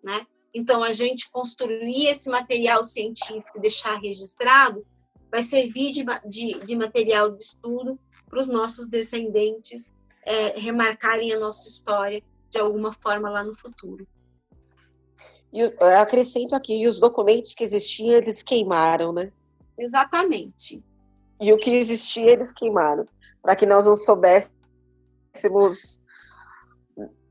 né? 0.00 0.24
Então, 0.54 0.82
a 0.82 0.92
gente 0.92 1.30
construir 1.30 2.06
esse 2.06 2.28
material 2.28 2.82
científico 2.84 3.56
e 3.56 3.60
deixar 3.60 3.98
registrado 3.98 4.84
vai 5.30 5.42
servir 5.42 5.92
de, 5.92 6.04
de, 6.28 6.58
de 6.66 6.76
material 6.76 7.30
de 7.30 7.42
estudo 7.42 7.98
para 8.28 8.38
os 8.38 8.48
nossos 8.48 8.86
descendentes 8.86 9.90
é, 10.24 10.58
remarcarem 10.58 11.32
a 11.32 11.38
nossa 11.38 11.66
história 11.68 12.22
de 12.50 12.58
alguma 12.58 12.92
forma 12.92 13.30
lá 13.30 13.42
no 13.42 13.54
futuro. 13.54 14.06
E 15.52 15.60
eu 15.60 15.74
acrescento 16.00 16.54
aqui, 16.54 16.86
os 16.86 16.98
documentos 16.98 17.54
que 17.54 17.64
existiam, 17.64 18.14
eles 18.14 18.42
queimaram, 18.42 19.12
né? 19.12 19.32
Exatamente. 19.78 20.82
E 21.40 21.52
o 21.52 21.58
que 21.58 21.70
existia, 21.70 22.30
eles 22.30 22.52
queimaram, 22.52 23.06
para 23.42 23.56
que 23.56 23.66
nós 23.66 23.84
não 23.84 23.96
soubéssemos 23.96 24.52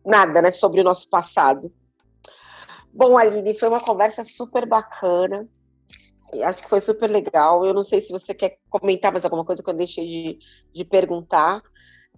nada, 0.05 0.41
né, 0.41 0.51
sobre 0.51 0.81
o 0.81 0.83
nosso 0.83 1.09
passado. 1.09 1.71
Bom, 2.93 3.17
Aline, 3.17 3.57
foi 3.57 3.69
uma 3.69 3.79
conversa 3.79 4.23
super 4.23 4.67
bacana. 4.67 5.47
Acho 6.43 6.63
que 6.63 6.69
foi 6.69 6.81
super 6.81 7.09
legal. 7.09 7.65
Eu 7.65 7.73
não 7.73 7.83
sei 7.83 8.01
se 8.01 8.11
você 8.11 8.33
quer 8.33 8.57
comentar 8.69 9.11
mais 9.11 9.23
alguma 9.23 9.45
coisa 9.45 9.63
que 9.63 9.69
eu 9.69 9.73
deixei 9.73 10.07
de, 10.07 10.39
de 10.73 10.85
perguntar, 10.85 11.61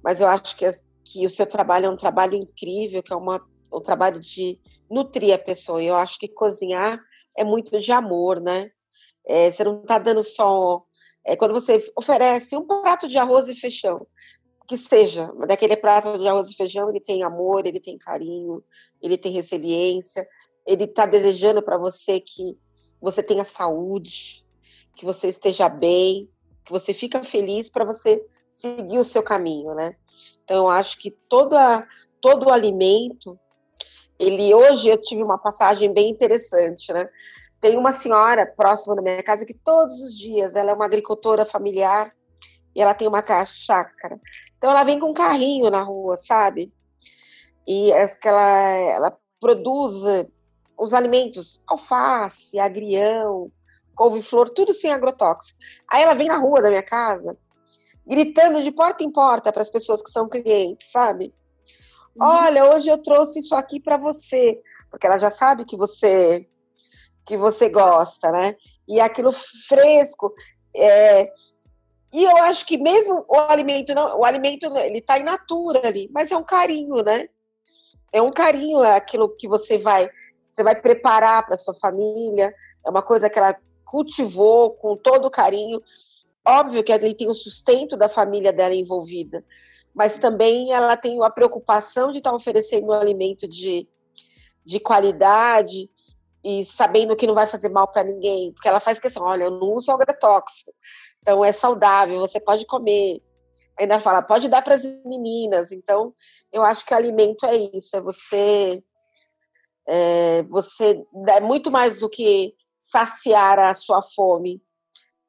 mas 0.04 0.20
eu 0.20 0.28
acho 0.28 0.56
que, 0.56 0.70
que 1.04 1.26
o 1.26 1.30
seu 1.30 1.46
trabalho 1.46 1.86
é 1.86 1.90
um 1.90 1.96
trabalho 1.96 2.36
incrível, 2.36 3.04
que 3.04 3.14
é 3.14 3.16
uma, 3.16 3.40
um 3.72 3.82
trabalho 3.82 4.20
de 4.20 4.60
nutrir 4.90 5.34
a 5.34 5.40
pessoa. 5.40 5.82
Eu 5.82 5.96
acho 5.96 6.18
que 6.18 6.28
cozinhar 6.28 7.00
é 7.38 7.44
muito 7.44 7.80
de 7.80 7.92
amor, 7.92 8.40
né? 8.40 8.70
É, 9.26 9.52
você 9.52 9.64
não 9.64 9.82
está 9.82 9.98
dando 9.98 10.24
só. 10.24 10.84
É, 11.26 11.36
quando 11.36 11.54
você 11.54 11.84
oferece 11.96 12.56
um 12.58 12.66
prato 12.66 13.08
de 13.08 13.18
arroz 13.18 13.48
e 13.48 13.56
feijão, 13.56 14.06
que 14.68 14.78
seja, 14.78 15.32
daquele 15.48 15.78
prato 15.78 16.18
de 16.18 16.28
arroz 16.28 16.50
e 16.50 16.56
feijão, 16.56 16.90
ele 16.90 17.00
tem 17.00 17.24
amor, 17.24 17.66
ele 17.66 17.80
tem 17.80 17.98
carinho, 17.98 18.64
ele 19.02 19.18
tem 19.18 19.32
resiliência, 19.32 20.28
ele 20.66 20.86
está 20.86 21.06
desejando 21.06 21.62
para 21.62 21.78
você 21.78 22.20
que 22.20 22.58
você 23.02 23.22
tenha 23.22 23.44
saúde, 23.44 24.46
que 24.96 25.06
você 25.06 25.28
esteja 25.28 25.68
bem, 25.68 26.30
que 26.64 26.72
você 26.72 26.94
fica 26.94 27.24
feliz 27.24 27.70
para 27.70 27.84
você 27.84 28.26
seguir 28.52 29.00
o 29.00 29.04
seu 29.04 29.22
caminho, 29.22 29.74
né? 29.74 29.96
Então, 30.44 30.58
eu 30.58 30.70
acho 30.70 30.98
que 31.00 31.12
todo, 31.12 31.56
o 31.56 32.50
alimento, 32.50 33.38
ele 34.20 34.54
hoje 34.54 34.90
eu 34.90 35.02
tive 35.02 35.24
uma 35.24 35.38
passagem 35.38 35.92
bem 35.94 36.10
interessante, 36.10 36.94
né? 36.94 37.10
Tem 37.60 37.78
uma 37.78 37.94
senhora 37.94 38.46
próxima 38.46 38.96
da 38.96 39.02
minha 39.02 39.24
casa 39.24 39.46
que 39.46 39.54
todos 39.54 40.00
os 40.02 40.18
dias, 40.18 40.56
ela 40.56 40.72
é 40.72 40.74
uma 40.74 40.86
agricultora 40.86 41.46
familiar 41.46 42.14
e 42.76 42.82
ela 42.82 42.94
tem 42.94 43.08
uma 43.08 43.24
chácara. 43.46 44.20
Então 44.58 44.70
ela 44.70 44.84
vem 44.84 45.00
com 45.00 45.10
um 45.12 45.14
carrinho 45.14 45.70
na 45.70 45.82
rua, 45.82 46.18
sabe? 46.18 46.72
E 47.66 47.92
ela, 47.92 48.70
ela 48.70 49.18
produz 49.40 50.04
os 50.78 50.94
alimentos, 50.94 51.62
alface, 51.68 52.60
agrião, 52.60 53.52
couve-flor, 53.96 54.50
tudo 54.50 54.74
sem 54.74 54.92
agrotóxico. 54.92 55.60
Aí 55.90 56.04
ela 56.04 56.14
vem 56.14 56.28
na 56.28 56.38
rua 56.38 56.62
da 56.62 56.70
minha 56.70 56.84
casa, 56.84 57.38
gritando 58.06 58.62
de 58.62 58.72
porta 58.72 59.04
em 59.04 59.12
porta 59.12 59.52
para 59.52 59.62
as 59.62 59.70
pessoas 59.70 60.02
que 60.02 60.12
são 60.12 60.28
clientes, 60.28 60.92
sabe? 60.92 61.34
Uhum. 62.16 62.28
Olha, 62.28 62.66
hoje 62.66 62.90
eu 62.90 62.98
trouxe 62.98 63.40
isso 63.40 63.56
aqui 63.56 63.80
para 63.80 63.98
você, 63.98 64.60
porque 64.90 65.08
ela 65.08 65.18
já 65.18 65.32
sabe 65.32 65.66
que 65.66 65.78
você 65.78 66.48
que 67.26 67.38
você 67.38 67.70
gosta, 67.70 68.32
né? 68.32 68.56
E 68.88 69.00
aquilo 69.00 69.32
fresco. 69.32 70.34
É... 70.76 71.32
E 72.12 72.24
eu 72.24 72.38
acho 72.44 72.66
que 72.66 72.78
mesmo 72.78 73.26
o 73.28 73.40
alimento 73.40 73.96
não, 73.96 74.20
o 74.20 74.26
alimento 74.26 74.66
ele 74.78 75.00
está 75.00 75.18
in 75.18 75.24
natura 75.24 75.88
ali, 75.88 76.10
mas 76.14 76.32
é 76.32 76.38
um 76.38 76.44
carinho, 76.44 77.02
né? 77.02 77.28
É 78.12 78.22
um 78.22 78.30
carinho 78.30 78.84
é 78.84 78.96
aquilo 78.96 79.36
que 79.36 79.48
você 79.48 79.78
vai 79.78 80.10
você 80.54 80.64
vai 80.64 80.80
preparar 80.80 81.44
para 81.46 81.58
sua 81.58 81.74
família. 81.74 82.54
É 82.86 82.90
uma 82.90 83.02
coisa 83.02 83.30
que 83.30 83.40
ela 83.40 83.58
cultivou 83.84 84.72
com 84.72 84.96
todo 84.96 85.32
carinho. 85.32 85.82
Óbvio 86.46 86.84
que 86.84 86.94
ali 86.94 87.16
tem 87.16 87.28
o 87.28 87.34
sustento 87.34 87.98
da 87.98 88.08
família 88.08 88.54
dela 88.54 88.76
envolvida, 88.76 89.44
mas 89.94 90.20
também 90.20 90.74
ela 90.74 90.96
tem 90.96 91.22
a 91.24 91.30
preocupação 91.30 92.12
de 92.12 92.20
estar 92.20 92.30
tá 92.30 92.36
oferecendo 92.36 92.88
um 92.88 92.92
alimento 92.92 93.48
de, 93.48 93.88
de 94.66 94.80
qualidade 94.80 95.90
e 96.44 96.66
sabendo 96.66 97.16
que 97.16 97.26
não 97.26 97.34
vai 97.34 97.48
fazer 97.48 97.70
mal 97.70 97.88
para 97.88 98.04
ninguém, 98.04 98.52
porque 98.52 98.68
ela 98.68 98.82
faz 98.82 99.00
questão, 99.00 99.24
olha, 99.24 99.46
eu 99.46 99.52
não 99.52 99.74
uso 99.74 99.90
agrotóxico, 99.92 100.74
então 101.22 101.44
é 101.44 101.54
saudável, 101.54 102.20
você 102.20 102.40
pode 102.40 102.66
comer. 102.66 103.22
Ainda 103.80 104.00
fala, 104.00 104.22
pode 104.22 104.50
dar 104.50 104.62
para 104.62 104.76
as 104.76 104.86
meninas. 105.04 105.72
Então, 105.72 106.14
eu 106.52 106.62
acho 106.62 106.86
que 106.86 106.94
o 106.94 106.98
alimento 106.98 107.46
é 107.46 107.56
isso, 107.56 107.96
é 107.96 108.02
você 108.02 108.84
é, 109.88 110.44
você 110.44 111.04
é 111.28 111.40
muito 111.40 111.70
mais 111.70 112.00
do 112.00 112.10
que 112.10 112.56
saciar 112.80 113.60
a 113.60 113.74
sua 113.74 114.02
fome, 114.02 114.62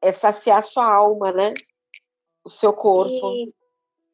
é 0.00 0.12
saciar 0.12 0.59
a 0.59 0.62
sua 0.62 0.92
alma, 0.92 1.32
né? 1.32 1.55
O 2.44 2.50
seu 2.50 2.72
corpo. 2.72 3.52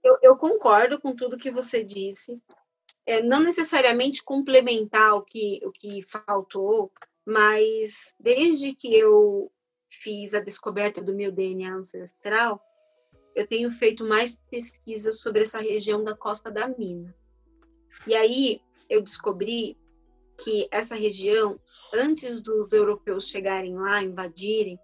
Eu, 0.02 0.18
eu, 0.22 0.36
concordo 0.36 1.00
com 1.00 1.14
tudo 1.14 1.38
que 1.38 1.50
você 1.50 1.84
disse. 1.84 2.40
É, 3.04 3.22
não 3.22 3.40
necessariamente 3.40 4.22
complementar 4.22 5.14
o 5.14 5.22
que, 5.22 5.60
o 5.64 5.72
que 5.72 6.02
faltou, 6.02 6.92
mas 7.26 8.14
desde 8.18 8.74
que 8.74 8.94
eu 8.94 9.50
fiz 9.90 10.32
a 10.32 10.40
descoberta 10.40 11.02
do 11.02 11.14
meu 11.14 11.32
DNA 11.32 11.74
ancestral, 11.74 12.62
eu 13.34 13.46
tenho 13.46 13.70
feito 13.70 14.04
mais 14.04 14.36
pesquisas 14.50 15.20
sobre 15.20 15.42
essa 15.42 15.60
região 15.60 16.04
da 16.04 16.16
Costa 16.16 16.50
da 16.50 16.68
Mina. 16.68 17.14
E 18.06 18.14
aí 18.14 18.60
eu 18.88 19.02
descobri 19.02 19.76
que 20.42 20.68
essa 20.70 20.94
região, 20.94 21.58
antes 21.92 22.40
dos 22.40 22.72
europeus 22.72 23.28
chegarem 23.28 23.74
lá, 23.74 24.02
invadirem, 24.02 24.78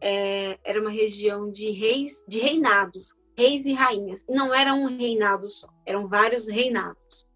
é, 0.00 0.58
era 0.64 0.80
uma 0.80 0.90
região 0.90 1.50
de 1.50 1.70
reis, 1.70 2.24
de 2.26 2.38
reinados, 2.38 3.14
reis 3.36 3.66
e 3.66 3.72
rainhas. 3.72 4.24
E 4.28 4.32
não 4.32 4.52
era 4.52 4.74
um 4.74 4.86
reinado 4.86 5.48
só, 5.48 5.68
eram 5.86 6.08
vários 6.08 6.48
reinados. 6.48 7.26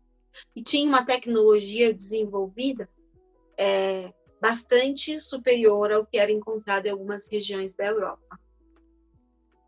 E 0.55 0.63
tinha 0.63 0.89
uma 0.89 1.05
tecnologia 1.05 1.93
desenvolvida 1.93 2.89
é, 3.57 4.13
bastante 4.41 5.19
superior 5.21 5.93
ao 5.93 6.07
que 6.07 6.19
era 6.19 6.33
encontrado 6.33 6.87
em 6.87 6.91
algumas 6.91 7.29
regiões 7.29 7.75
da 7.75 7.87
Europa. 7.87 8.39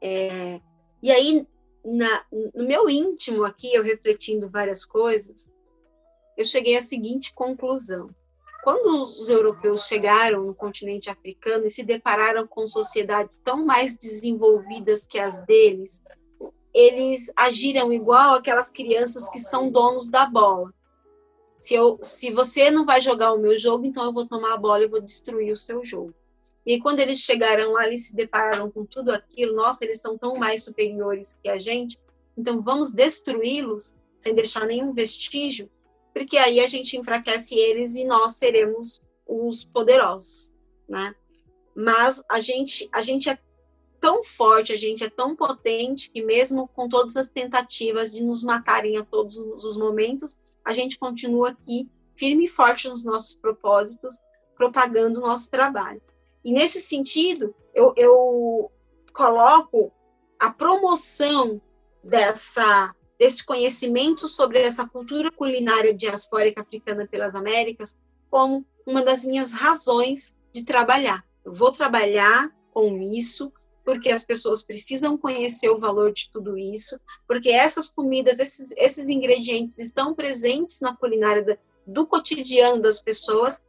É, 0.03 0.61
e 1.03 1.11
aí, 1.11 1.47
na, 1.84 2.26
no 2.55 2.66
meu 2.66 2.89
íntimo 2.89 3.45
aqui, 3.45 3.72
eu 3.72 3.82
refletindo 3.82 4.49
várias 4.49 4.84
coisas, 4.84 5.51
eu 6.37 6.45
cheguei 6.45 6.76
à 6.76 6.82
seguinte 6.82 7.32
conclusão. 7.32 8.11
Quando 8.62 9.05
os 9.05 9.28
europeus 9.28 9.87
chegaram 9.87 10.45
no 10.45 10.55
continente 10.55 11.09
africano 11.09 11.66
e 11.66 11.70
se 11.70 11.84
depararam 11.84 12.47
com 12.47 12.66
sociedades 12.66 13.39
tão 13.39 13.64
mais 13.64 13.97
desenvolvidas 13.97 15.07
que 15.07 15.18
as 15.18 15.41
deles, 15.43 16.03
eles 16.74 17.32
agiram 17.37 17.93
igual 17.93 18.34
aquelas 18.34 18.70
crianças 18.70 19.30
que 19.30 19.39
são 19.39 19.70
donos 19.70 20.11
da 20.11 20.26
bola. 20.26 20.74
Se, 21.57 21.74
eu, 21.74 21.99
se 22.03 22.30
você 22.30 22.70
não 22.70 22.84
vai 22.84 23.01
jogar 23.01 23.32
o 23.32 23.39
meu 23.39 23.57
jogo, 23.57 23.87
então 23.87 24.05
eu 24.05 24.12
vou 24.12 24.26
tomar 24.26 24.55
a 24.55 24.59
bola 24.59 24.82
e 24.82 24.89
vou 24.89 25.01
destruir 25.01 25.53
o 25.53 25.57
seu 25.57 25.82
jogo. 25.82 26.12
E 26.66 26.80
quando 26.80 26.99
eles 26.99 27.20
chegaram 27.20 27.72
lá, 27.72 27.87
eles 27.87 28.09
se 28.09 28.16
depararam 28.16 28.68
com 28.70 28.84
tudo 28.84 29.12
aquilo. 29.12 29.55
Nossa, 29.55 29.84
eles 29.84 30.01
são 30.01 30.18
tão 30.18 30.34
mais 30.34 30.64
superiores 30.64 31.39
que 31.41 31.49
a 31.49 31.57
gente. 31.57 31.99
Então 32.37 32.61
vamos 32.61 32.93
destruí-los 32.93 33.95
sem 34.18 34.34
deixar 34.34 34.66
nenhum 34.66 34.93
vestígio 34.93 35.70
porque 36.17 36.39
aí 36.39 36.61
a 36.61 36.67
gente 36.67 36.97
enfraquece 36.97 37.55
eles 37.55 37.95
e 37.95 38.03
nós 38.03 38.37
seremos 38.37 39.03
os 39.27 39.67
poderosos, 39.67 40.51
né? 40.89 41.14
Mas 41.75 42.25
a 42.27 42.41
gente, 42.41 42.89
a 42.91 43.03
gente 43.03 43.29
é 43.29 43.39
tão 44.01 44.25
forte, 44.25 44.73
a 44.73 44.79
gente 44.79 45.05
é 45.05 45.11
tão 45.11 45.37
potente 45.37 46.11
que 46.11 46.23
mesmo 46.23 46.69
com 46.69 46.89
todas 46.89 47.19
as 47.19 47.29
tentativas 47.29 48.14
de 48.14 48.25
nos 48.25 48.43
matarem 48.43 48.97
a 48.97 49.05
todos 49.05 49.37
os 49.37 49.77
momentos, 49.77 50.39
a 50.64 50.73
gente 50.73 50.99
continua 50.99 51.51
aqui 51.51 51.87
firme 52.17 52.47
e 52.47 52.49
forte 52.49 52.89
nos 52.89 53.05
nossos 53.05 53.37
propósitos, 53.37 54.19
propagando 54.57 55.19
o 55.19 55.23
nosso 55.23 55.51
trabalho. 55.51 56.01
E 56.43 56.51
nesse 56.51 56.81
sentido, 56.81 57.55
eu, 57.75 57.93
eu 57.95 58.73
coloco 59.12 59.93
a 60.41 60.51
promoção 60.51 61.61
dessa 62.03 62.97
desse 63.19 63.45
conhecimento 63.45 64.29
sobre 64.29 64.61
essa 64.61 64.87
cultura 64.87 65.31
culinária 65.31 65.95
diaspórica 65.95 66.61
africana 66.61 67.07
pelas 67.07 67.35
Américas 67.35 67.97
como 68.31 68.64
uma 68.87 69.03
das 69.03 69.25
minhas 69.25 69.53
razões 69.53 70.35
de 70.53 70.64
trabalhar. 70.64 71.25
Eu 71.45 71.53
vou 71.53 71.73
trabalhar 71.73 72.51
com 72.73 73.01
isso 73.12 73.53
porque 73.85 74.11
as 74.11 74.25
pessoas 74.25 74.64
precisam 74.64 75.17
conhecer 75.17 75.71
o 75.71 75.79
valor 75.79 76.12
de 76.12 76.29
tudo 76.33 76.59
isso, 76.59 76.99
porque 77.27 77.51
essas 77.51 77.89
comidas, 77.89 78.41
esses, 78.41 78.73
esses 78.77 79.09
ingredientes 79.09 79.79
estão 79.79 80.12
presentes 80.12 80.81
na 80.81 80.97
culinária 80.97 81.57
do 81.87 82.05
cotidiano 82.05 82.83
das 82.83 83.01
pessoas 83.01 83.61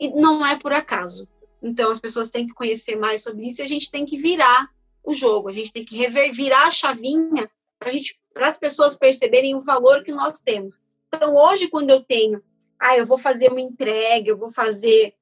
e 0.00 0.10
não 0.10 0.44
é 0.44 0.58
por 0.58 0.72
acaso. 0.72 1.28
Então 1.62 1.90
as 1.90 2.00
pessoas 2.00 2.28
têm 2.28 2.48
que 2.48 2.54
conhecer 2.54 2.96
mais 2.96 3.22
sobre 3.22 3.46
isso 3.46 3.62
e 3.62 3.64
a 3.64 3.68
gente 3.68 3.88
tem 3.88 4.04
que 4.04 4.18
virar 4.18 4.68
o 5.04 5.14
jogo, 5.14 5.48
a 5.48 5.52
gente 5.52 5.72
tem 5.72 5.84
que 5.84 5.96
rever, 5.96 6.32
virar 6.32 6.66
a 6.66 6.70
chavinha 6.72 7.48
para 7.78 7.88
a 7.88 7.92
gente 7.92 8.18
para 8.32 8.48
as 8.48 8.58
pessoas 8.58 8.96
perceberem 8.96 9.54
o 9.54 9.60
valor 9.60 10.02
que 10.02 10.12
nós 10.12 10.40
temos. 10.40 10.80
Então, 11.08 11.34
hoje, 11.34 11.68
quando 11.68 11.90
eu 11.90 12.02
tenho, 12.02 12.42
ah, 12.78 12.96
eu 12.96 13.06
vou 13.06 13.18
fazer 13.18 13.50
uma 13.50 13.60
entrega, 13.60 14.30
eu 14.30 14.36
vou 14.36 14.50
fazer 14.50 15.14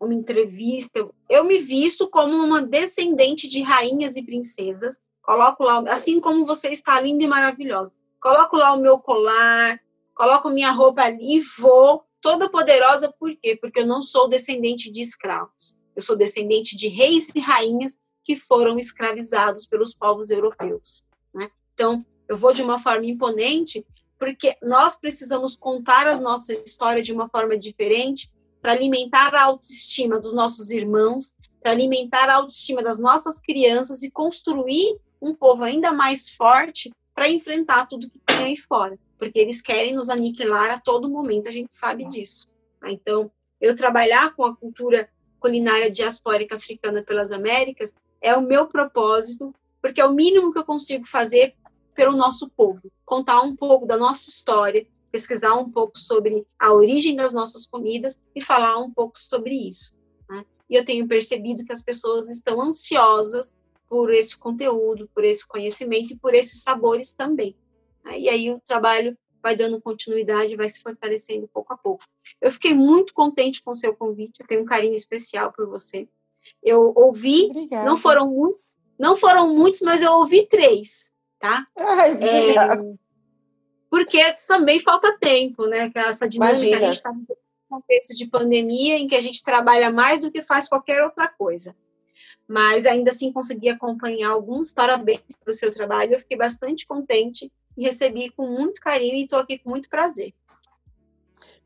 uma 0.00 0.14
entrevista, 0.14 1.08
eu, 1.28 1.44
me 1.44 1.58
visto 1.58 2.08
como 2.08 2.34
uma 2.34 2.60
descendente 2.60 3.48
de 3.48 3.62
rainhas 3.62 4.16
e 4.16 4.22
princesas 4.22 4.98
coloco 5.22 5.62
lá, 5.62 5.78
assim 5.92 6.20
como 6.20 6.44
você 6.44 6.70
está 6.70 7.00
linda 7.00 7.24
e 7.24 7.28
maravilhosa. 7.28 7.94
Coloco 8.20 8.56
lá 8.56 8.72
o 8.72 8.80
meu 8.80 8.98
colar, 8.98 9.80
coloco 10.14 10.50
minha 10.50 10.70
roupa 10.70 11.02
ali 11.02 11.36
e 11.36 11.40
vou 11.40 12.04
toda 12.20 12.50
poderosa, 12.50 13.12
por 13.18 13.34
quê? 13.36 13.56
Porque 13.56 13.80
eu 13.80 13.86
não 13.86 14.02
sou 14.02 14.28
descendente 14.28 14.90
de 14.90 15.00
escravos. 15.00 15.76
Eu 15.94 16.02
sou 16.02 16.16
descendente 16.16 16.76
de 16.76 16.88
reis 16.88 17.28
e 17.34 17.40
rainhas 17.40 17.96
que 18.24 18.36
foram 18.36 18.78
escravizados 18.78 19.66
pelos 19.66 19.94
povos 19.94 20.30
europeus. 20.30 21.04
Né? 21.34 21.50
Então, 21.74 22.04
eu 22.32 22.36
vou 22.38 22.52
de 22.52 22.62
uma 22.62 22.78
forma 22.78 23.04
imponente, 23.04 23.84
porque 24.18 24.56
nós 24.62 24.96
precisamos 24.96 25.54
contar 25.54 26.06
a 26.06 26.18
nossa 26.18 26.52
história 26.54 27.02
de 27.02 27.12
uma 27.12 27.28
forma 27.28 27.58
diferente 27.58 28.30
para 28.60 28.72
alimentar 28.72 29.34
a 29.34 29.42
autoestima 29.42 30.18
dos 30.18 30.32
nossos 30.32 30.70
irmãos, 30.70 31.34
para 31.60 31.72
alimentar 31.72 32.30
a 32.30 32.36
autoestima 32.36 32.82
das 32.82 32.98
nossas 32.98 33.38
crianças 33.38 34.02
e 34.02 34.10
construir 34.10 34.96
um 35.20 35.34
povo 35.34 35.62
ainda 35.62 35.92
mais 35.92 36.30
forte 36.30 36.90
para 37.14 37.28
enfrentar 37.28 37.86
tudo 37.86 38.08
que 38.08 38.18
tem 38.24 38.38
aí 38.38 38.56
fora, 38.56 38.98
porque 39.18 39.38
eles 39.38 39.60
querem 39.60 39.94
nos 39.94 40.08
aniquilar 40.08 40.70
a 40.70 40.80
todo 40.80 41.10
momento, 41.10 41.48
a 41.48 41.52
gente 41.52 41.74
sabe 41.74 42.06
disso. 42.06 42.48
Tá? 42.80 42.90
Então, 42.90 43.30
eu 43.60 43.76
trabalhar 43.76 44.34
com 44.34 44.44
a 44.44 44.56
cultura 44.56 45.06
culinária 45.38 45.90
diaspórica 45.90 46.56
africana 46.56 47.02
pelas 47.02 47.30
Américas 47.30 47.94
é 48.22 48.34
o 48.34 48.40
meu 48.40 48.66
propósito, 48.66 49.54
porque 49.82 50.00
é 50.00 50.06
o 50.06 50.14
mínimo 50.14 50.50
que 50.50 50.58
eu 50.58 50.64
consigo 50.64 51.04
fazer 51.04 51.54
pelo 51.94 52.16
nosso 52.16 52.48
povo, 52.50 52.80
contar 53.04 53.40
um 53.42 53.54
pouco 53.54 53.86
da 53.86 53.96
nossa 53.96 54.28
história, 54.28 54.86
pesquisar 55.10 55.54
um 55.54 55.70
pouco 55.70 55.98
sobre 55.98 56.46
a 56.58 56.72
origem 56.72 57.14
das 57.14 57.32
nossas 57.32 57.66
comidas 57.66 58.20
e 58.34 58.40
falar 58.40 58.78
um 58.78 58.90
pouco 58.90 59.18
sobre 59.18 59.54
isso. 59.54 59.94
Né? 60.28 60.44
E 60.70 60.74
eu 60.74 60.84
tenho 60.84 61.06
percebido 61.06 61.64
que 61.64 61.72
as 61.72 61.82
pessoas 61.82 62.30
estão 62.30 62.60
ansiosas 62.62 63.54
por 63.88 64.12
esse 64.12 64.36
conteúdo, 64.38 65.08
por 65.14 65.22
esse 65.22 65.46
conhecimento 65.46 66.14
e 66.14 66.16
por 66.16 66.34
esses 66.34 66.62
sabores 66.62 67.14
também. 67.14 67.54
Né? 68.02 68.20
E 68.20 68.28
aí 68.28 68.50
o 68.50 68.58
trabalho 68.60 69.16
vai 69.42 69.54
dando 69.54 69.80
continuidade, 69.80 70.56
vai 70.56 70.68
se 70.68 70.80
fortalecendo 70.80 71.48
pouco 71.48 71.74
a 71.74 71.76
pouco. 71.76 72.04
Eu 72.40 72.50
fiquei 72.50 72.72
muito 72.72 73.12
contente 73.12 73.62
com 73.62 73.72
o 73.72 73.74
seu 73.74 73.94
convite, 73.94 74.40
eu 74.40 74.46
tenho 74.46 74.62
um 74.62 74.66
carinho 74.66 74.94
especial 74.94 75.52
por 75.52 75.66
você. 75.66 76.08
Eu 76.62 76.92
ouvi, 76.96 77.46
Obrigada. 77.50 77.84
não 77.84 77.96
foram 77.96 78.28
muitos, 78.28 78.76
não 78.98 79.16
foram 79.16 79.54
muitos, 79.54 79.82
mas 79.82 80.00
eu 80.00 80.12
ouvi 80.12 80.46
três, 80.46 81.11
tá? 81.42 81.66
Ai, 81.76 82.12
é, 82.12 82.94
porque 83.90 84.18
também 84.46 84.78
falta 84.78 85.18
tempo, 85.18 85.66
né? 85.66 85.90
Essa 85.96 86.28
dinâmica 86.28 86.60
Imagina. 86.60 86.76
a 86.76 86.80
gente 86.80 86.94
está 86.94 87.12
no 87.12 87.26
contexto 87.68 88.16
de 88.16 88.26
pandemia 88.26 88.96
em 88.96 89.08
que 89.08 89.16
a 89.16 89.20
gente 89.20 89.42
trabalha 89.42 89.90
mais 89.90 90.20
do 90.20 90.30
que 90.30 90.40
faz 90.40 90.68
qualquer 90.68 91.02
outra 91.02 91.28
coisa. 91.28 91.74
Mas 92.46 92.86
ainda 92.86 93.10
assim 93.10 93.32
consegui 93.32 93.68
acompanhar 93.68 94.30
alguns. 94.30 94.72
Parabéns 94.72 95.36
pelo 95.44 95.54
seu 95.54 95.72
trabalho. 95.72 96.14
Eu 96.14 96.18
fiquei 96.20 96.36
bastante 96.36 96.86
contente 96.86 97.52
e 97.76 97.84
recebi 97.84 98.30
com 98.30 98.46
muito 98.46 98.80
carinho 98.80 99.16
e 99.16 99.22
estou 99.22 99.40
aqui 99.40 99.58
com 99.58 99.70
muito 99.70 99.88
prazer. 99.88 100.32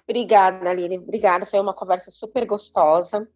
Obrigada, 0.09 0.71
Aline. 0.71 0.99
Obrigada. 0.99 1.45
Foi 1.45 1.61
uma 1.61 1.75
conversa 1.75 2.11
super 2.11 2.47
gostosa. 2.47 3.29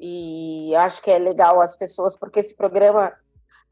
E 0.00 0.74
acho 0.74 1.00
que 1.00 1.10
é 1.10 1.18
legal 1.18 1.60
as 1.60 1.76
pessoas, 1.76 2.16
porque 2.16 2.40
esse 2.40 2.56
programa 2.56 3.16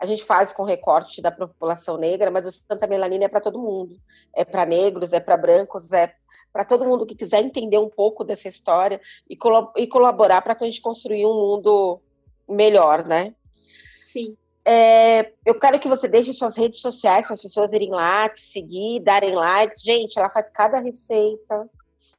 a 0.00 0.06
gente 0.06 0.24
faz 0.24 0.50
com 0.50 0.64
recorte 0.64 1.20
da 1.20 1.30
população 1.30 1.98
negra, 1.98 2.30
mas 2.30 2.46
o 2.46 2.50
Santa 2.52 2.86
Melanina 2.86 3.26
é 3.26 3.28
para 3.28 3.40
todo 3.40 3.60
mundo. 3.60 4.00
É 4.34 4.44
para 4.44 4.64
negros, 4.64 5.12
é 5.12 5.20
para 5.20 5.36
brancos, 5.36 5.92
é 5.92 6.14
para 6.50 6.64
todo 6.64 6.86
mundo 6.86 7.04
que 7.04 7.14
quiser 7.14 7.42
entender 7.42 7.78
um 7.78 7.88
pouco 7.88 8.24
dessa 8.24 8.48
história 8.48 8.98
e, 9.28 9.38
e 9.76 9.86
colaborar 9.86 10.40
para 10.40 10.54
que 10.54 10.64
a 10.64 10.66
gente 10.66 10.80
construir 10.80 11.26
um 11.26 11.34
mundo 11.34 12.00
melhor, 12.48 13.06
né? 13.06 13.34
Sim. 14.00 14.36
É, 14.64 15.32
eu 15.44 15.58
quero 15.58 15.78
que 15.78 15.88
você 15.88 16.08
deixe 16.08 16.32
suas 16.32 16.56
redes 16.56 16.80
sociais 16.80 17.26
para 17.26 17.34
as 17.34 17.42
pessoas 17.42 17.72
irem 17.74 17.90
lá, 17.90 18.26
te 18.28 18.40
seguir, 18.40 19.00
darem 19.00 19.34
likes. 19.34 19.82
Gente, 19.82 20.18
ela 20.18 20.30
faz 20.30 20.48
cada 20.48 20.78
receita, 20.80 21.68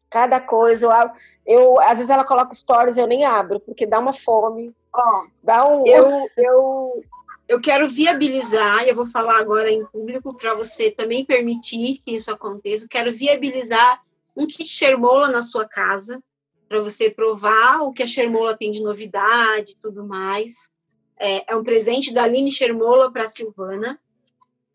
cada 0.07 0.39
coisa. 0.39 0.85
Eu, 0.85 1.11
eu 1.45 1.79
às 1.81 1.97
vezes 1.97 2.11
ela 2.11 2.23
coloca 2.23 2.53
stories, 2.53 2.97
eu 2.97 3.07
nem 3.07 3.25
abro, 3.25 3.59
porque 3.59 3.87
dá 3.87 3.97
uma 3.97 4.13
fome. 4.13 4.71
Oh, 4.95 5.25
dá 5.41 5.67
um. 5.67 5.85
Eu, 5.87 6.27
eu, 6.37 7.03
eu 7.51 7.59
quero 7.59 7.85
viabilizar, 7.85 8.85
e 8.85 8.89
eu 8.91 8.95
vou 8.95 9.05
falar 9.05 9.37
agora 9.37 9.69
em 9.69 9.85
público 9.87 10.33
para 10.33 10.53
você 10.53 10.89
também 10.89 11.25
permitir 11.25 11.97
que 11.97 12.15
isso 12.15 12.31
aconteça. 12.31 12.85
Eu 12.85 12.89
quero 12.89 13.11
viabilizar 13.11 14.01
um 14.33 14.47
kit 14.47 14.65
Shermola 14.65 15.27
na 15.27 15.41
sua 15.41 15.67
casa, 15.67 16.23
para 16.69 16.79
você 16.79 17.09
provar 17.09 17.81
o 17.81 17.91
que 17.91 18.03
a 18.03 18.07
Shermola 18.07 18.55
tem 18.55 18.71
de 18.71 18.81
novidade 18.81 19.71
e 19.71 19.75
tudo 19.75 20.07
mais. 20.07 20.71
É, 21.19 21.51
é 21.51 21.55
um 21.57 21.61
presente 21.61 22.13
da 22.13 22.23
Aline 22.23 22.53
Shermola 22.53 23.11
para 23.11 23.25
a 23.25 23.27
Silvana. 23.27 23.99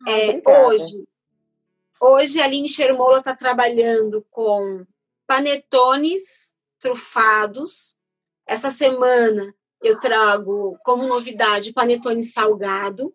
Ah, 0.05 0.11
é, 0.11 0.39
hoje, 0.67 1.03
hoje 1.99 2.39
a 2.39 2.45
Aline 2.45 2.69
Shermola 2.69 3.17
está 3.17 3.35
trabalhando 3.35 4.23
com 4.29 4.85
panetones 5.25 6.53
trufados. 6.79 7.95
Essa 8.45 8.69
semana 8.69 9.51
eu 9.83 9.99
trago 9.99 10.77
como 10.83 11.07
novidade 11.07 11.73
panetone 11.73 12.23
salgado. 12.23 13.13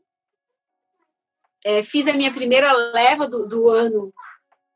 É, 1.65 1.83
fiz 1.83 2.07
a 2.09 2.13
minha 2.13 2.33
primeira 2.33 2.73
leva 2.73 3.29
do, 3.29 3.47
do 3.47 3.69
ano 3.69 4.13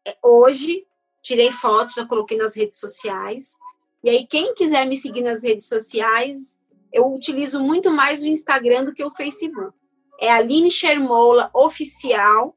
é, 0.06 0.16
hoje, 0.22 0.86
tirei 1.22 1.50
fotos, 1.50 1.96
já 1.96 2.06
coloquei 2.06 2.38
nas 2.38 2.54
redes 2.54 2.78
sociais. 2.78 3.58
E 4.04 4.10
aí, 4.10 4.26
quem 4.26 4.54
quiser 4.54 4.86
me 4.86 4.96
seguir 4.96 5.22
nas 5.22 5.42
redes 5.42 5.66
sociais, 5.68 6.60
eu 6.92 7.12
utilizo 7.12 7.60
muito 7.60 7.90
mais 7.90 8.22
o 8.22 8.26
Instagram 8.26 8.84
do 8.84 8.94
que 8.94 9.04
o 9.04 9.10
Facebook. 9.10 9.76
É 10.20 10.30
Aline 10.30 10.70
Shermola 10.70 11.50
Oficial. 11.52 12.56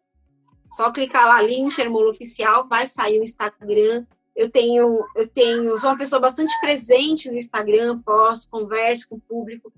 Só 0.71 0.91
clicar 0.91 1.25
lá, 1.25 1.37
Aline 1.37 1.71
Shermola 1.71 2.11
Oficial, 2.11 2.67
vai 2.67 2.85
sair 2.85 3.19
o 3.19 3.23
Instagram. 3.23 4.05
Eu 4.35 4.49
tenho, 4.49 5.05
eu 5.15 5.27
tenho, 5.27 5.77
sou 5.77 5.89
uma 5.89 5.97
pessoa 5.97 6.19
bastante 6.19 6.53
presente 6.61 7.29
no 7.29 7.37
Instagram, 7.37 7.99
posto, 7.99 8.49
converso 8.49 9.09
com 9.09 9.15
o 9.15 9.21
público. 9.21 9.71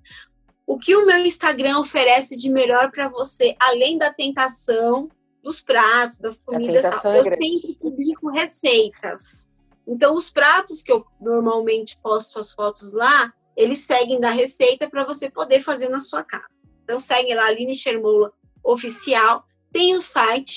O 0.67 0.77
que 0.77 0.95
o 0.95 1.05
meu 1.05 1.17
Instagram 1.25 1.79
oferece 1.79 2.37
de 2.37 2.49
melhor 2.49 2.91
para 2.91 3.09
você, 3.09 3.55
além 3.59 3.97
da 3.97 4.13
tentação 4.13 5.09
dos 5.43 5.61
pratos, 5.61 6.19
das 6.19 6.39
comidas, 6.39 6.83
tal, 7.01 7.13
é 7.13 7.19
eu 7.19 7.23
sempre 7.23 7.75
publico 7.79 8.29
receitas. 8.29 9.49
Então, 9.87 10.15
os 10.15 10.29
pratos 10.29 10.81
que 10.81 10.91
eu 10.91 11.05
normalmente 11.19 11.97
posto 12.01 12.39
as 12.39 12.51
fotos 12.51 12.93
lá, 12.93 13.33
eles 13.57 13.79
seguem 13.79 14.19
da 14.19 14.29
receita 14.29 14.89
para 14.89 15.03
você 15.03 15.29
poder 15.29 15.61
fazer 15.61 15.89
na 15.89 15.99
sua 15.99 16.23
casa. 16.23 16.47
Então, 16.83 16.99
segue 16.99 17.33
lá, 17.33 17.45
Aline 17.45 17.75
Shermola 17.75 18.31
Oficial. 18.63 19.43
Tem 19.71 19.95
o 19.95 20.01
site 20.01 20.51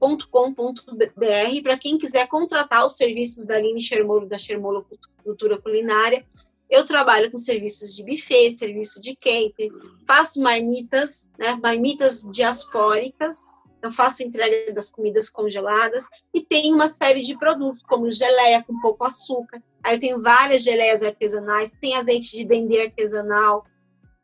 shermola.com.br 0.00 1.62
para 1.62 1.78
quem 1.78 1.98
quiser 1.98 2.28
contratar 2.28 2.84
os 2.84 2.96
serviços 2.96 3.46
da 3.46 3.56
Aline 3.56 3.80
Shermola, 3.80 4.26
da 4.26 4.38
Shermola 4.38 4.84
Cultura 5.22 5.60
Culinária. 5.60 6.24
Eu 6.68 6.84
trabalho 6.84 7.30
com 7.30 7.38
serviços 7.38 7.94
de 7.94 8.04
buffet, 8.04 8.50
serviço 8.50 9.00
de 9.00 9.14
catering, 9.14 9.70
faço 10.06 10.40
marmitas, 10.40 11.28
né, 11.38 11.56
marmitas 11.62 12.28
diaspóricas, 12.32 13.44
eu 13.80 13.92
faço 13.92 14.24
entrega 14.24 14.72
das 14.72 14.90
comidas 14.90 15.30
congeladas 15.30 16.06
e 16.34 16.40
tem 16.40 16.74
uma 16.74 16.88
série 16.88 17.22
de 17.22 17.38
produtos, 17.38 17.84
como 17.84 18.10
geleia 18.10 18.64
com 18.64 18.80
pouco 18.80 19.04
açúcar. 19.04 19.62
Aí 19.82 19.94
eu 19.94 20.00
tenho 20.00 20.20
várias 20.20 20.62
geleias 20.62 21.04
artesanais, 21.04 21.72
tem 21.80 21.94
azeite 21.94 22.36
de 22.36 22.44
dendê 22.44 22.82
artesanal, 22.82 23.64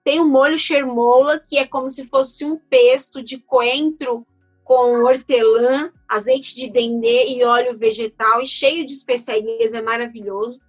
tem 0.02 0.18
o 0.18 0.28
molho 0.28 0.58
chermoula, 0.58 1.38
que 1.38 1.58
é 1.58 1.66
como 1.66 1.88
se 1.88 2.04
fosse 2.06 2.44
um 2.44 2.56
pesto 2.56 3.22
de 3.22 3.38
coentro 3.38 4.26
com 4.72 5.04
hortelã, 5.04 5.92
azeite 6.08 6.54
de 6.54 6.70
dendê 6.70 7.26
e 7.26 7.44
óleo 7.44 7.76
vegetal, 7.76 8.40
e 8.40 8.46
cheio 8.46 8.86
de 8.86 8.94
especiarias, 8.94 9.74
é 9.74 9.82
maravilhoso. 9.82 10.62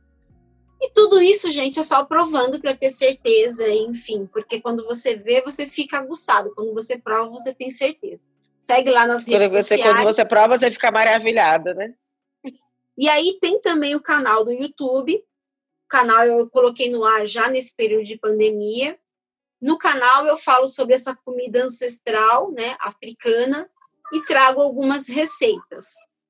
E 0.81 0.91
tudo 0.91 1.21
isso, 1.21 1.49
gente, 1.49 1.79
é 1.79 1.83
só 1.83 2.03
provando 2.03 2.59
para 2.59 2.75
ter 2.75 2.89
certeza, 2.89 3.69
enfim, 3.69 4.25
porque 4.25 4.59
quando 4.59 4.83
você 4.83 5.15
vê, 5.15 5.41
você 5.41 5.65
fica 5.65 5.99
aguçado, 5.99 6.53
quando 6.53 6.73
você 6.73 6.97
prova, 6.97 7.29
você 7.29 7.53
tem 7.53 7.71
certeza. 7.71 8.19
Segue 8.59 8.89
lá 8.89 9.07
nas 9.07 9.25
redes 9.25 9.39
quando 9.39 9.61
você, 9.63 9.77
sociais. 9.77 9.95
Quando 9.95 10.03
você 10.03 10.25
prova, 10.25 10.57
você 10.57 10.69
fica 10.69 10.91
maravilhada, 10.91 11.73
né? 11.73 11.93
E 12.97 13.07
aí 13.07 13.37
tem 13.39 13.61
também 13.61 13.95
o 13.95 14.01
canal 14.01 14.43
do 14.43 14.51
YouTube. 14.51 15.15
O 15.15 15.87
canal 15.87 16.25
eu 16.25 16.49
coloquei 16.49 16.89
no 16.89 17.05
ar 17.05 17.25
já 17.25 17.49
nesse 17.49 17.73
período 17.73 18.03
de 18.03 18.17
pandemia. 18.17 18.99
No 19.61 19.77
canal 19.77 20.25
eu 20.25 20.35
falo 20.35 20.67
sobre 20.67 20.93
essa 20.93 21.15
comida 21.15 21.63
ancestral, 21.63 22.51
né, 22.51 22.75
africana, 22.81 23.69
e 24.14 24.24
trago 24.26 24.61
algumas 24.61 25.07
receitas. 25.07 25.86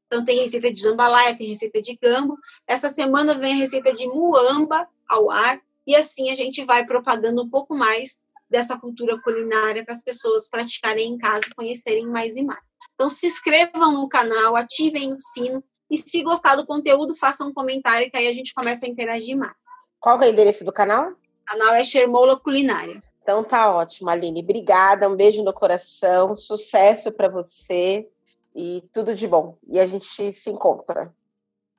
Então 0.07 0.23
tem 0.23 0.39
receita 0.39 0.71
de 0.71 0.79
jambalaya, 0.79 1.35
tem 1.35 1.49
receita 1.49 1.81
de 1.81 1.97
gambo. 2.01 2.37
Essa 2.67 2.89
semana 2.89 3.33
vem 3.33 3.53
a 3.53 3.57
receita 3.57 3.91
de 3.91 4.07
muamba 4.07 4.87
ao 5.07 5.29
ar 5.29 5.59
e 5.85 5.95
assim 5.95 6.31
a 6.31 6.35
gente 6.35 6.63
vai 6.63 6.85
propagando 6.85 7.43
um 7.43 7.49
pouco 7.49 7.75
mais 7.75 8.17
dessa 8.49 8.77
cultura 8.77 9.19
culinária 9.21 9.83
para 9.83 9.93
as 9.93 10.03
pessoas 10.03 10.47
praticarem 10.47 11.11
em 11.11 11.17
casa 11.17 11.45
e 11.47 11.55
conhecerem 11.55 12.05
mais 12.05 12.37
e 12.37 12.43
mais. 12.43 12.61
Então, 12.93 13.09
se 13.09 13.25
inscrevam 13.25 13.91
no 13.91 14.07
canal, 14.07 14.55
ativem 14.55 15.11
o 15.11 15.15
sino 15.15 15.63
e, 15.89 15.97
se 15.97 16.21
gostar 16.21 16.55
do 16.55 16.65
conteúdo, 16.65 17.15
façam 17.15 17.49
um 17.49 17.53
comentário 17.53 18.09
que 18.11 18.17
aí 18.17 18.27
a 18.27 18.33
gente 18.33 18.53
começa 18.53 18.85
a 18.85 18.89
interagir 18.89 19.35
mais. 19.35 19.57
Qual 19.99 20.21
é 20.21 20.27
o 20.27 20.29
endereço 20.29 20.63
do 20.63 20.71
canal? 20.71 21.11
O 21.11 21.45
canal 21.45 21.73
é 21.73 21.83
Shermola 21.83 22.39
Culinária. 22.39 23.03
Então 23.23 23.41
tá 23.41 23.73
ótimo, 23.73 24.09
Aline. 24.09 24.41
Obrigada, 24.41 25.07
um 25.07 25.15
beijo 25.15 25.43
no 25.45 25.53
coração, 25.53 26.35
sucesso 26.35 27.09
para 27.09 27.29
você 27.29 28.05
e 28.53 28.83
tudo 28.91 29.15
de 29.15 29.25
bom. 29.25 29.57
E 29.65 29.79
a 29.79 29.87
gente 29.87 30.29
se 30.33 30.49
encontra. 30.49 31.11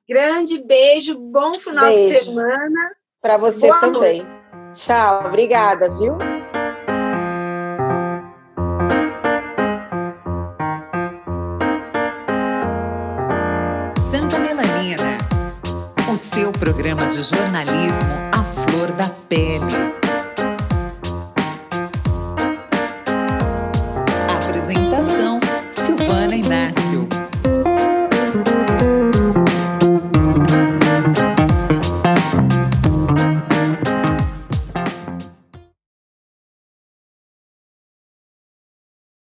Grande 0.09 0.57
beijo, 0.63 1.15
bom 1.15 1.53
final 1.53 1.85
beijo. 1.85 2.19
de 2.19 2.25
semana. 2.25 2.95
Para 3.21 3.37
você 3.37 3.67
Boa 3.67 3.79
também. 3.79 4.23
Noite. 4.23 4.75
Tchau, 4.75 5.27
obrigada, 5.27 5.87
viu? 5.89 6.17
Santa 14.01 14.39
Melanina, 14.39 15.17
o 16.11 16.17
seu 16.17 16.51
programa 16.51 17.05
de 17.05 17.21
jornalismo 17.21 18.09
à 18.31 18.43
flor 18.43 18.91
da 18.93 19.09
pele. 19.27 19.84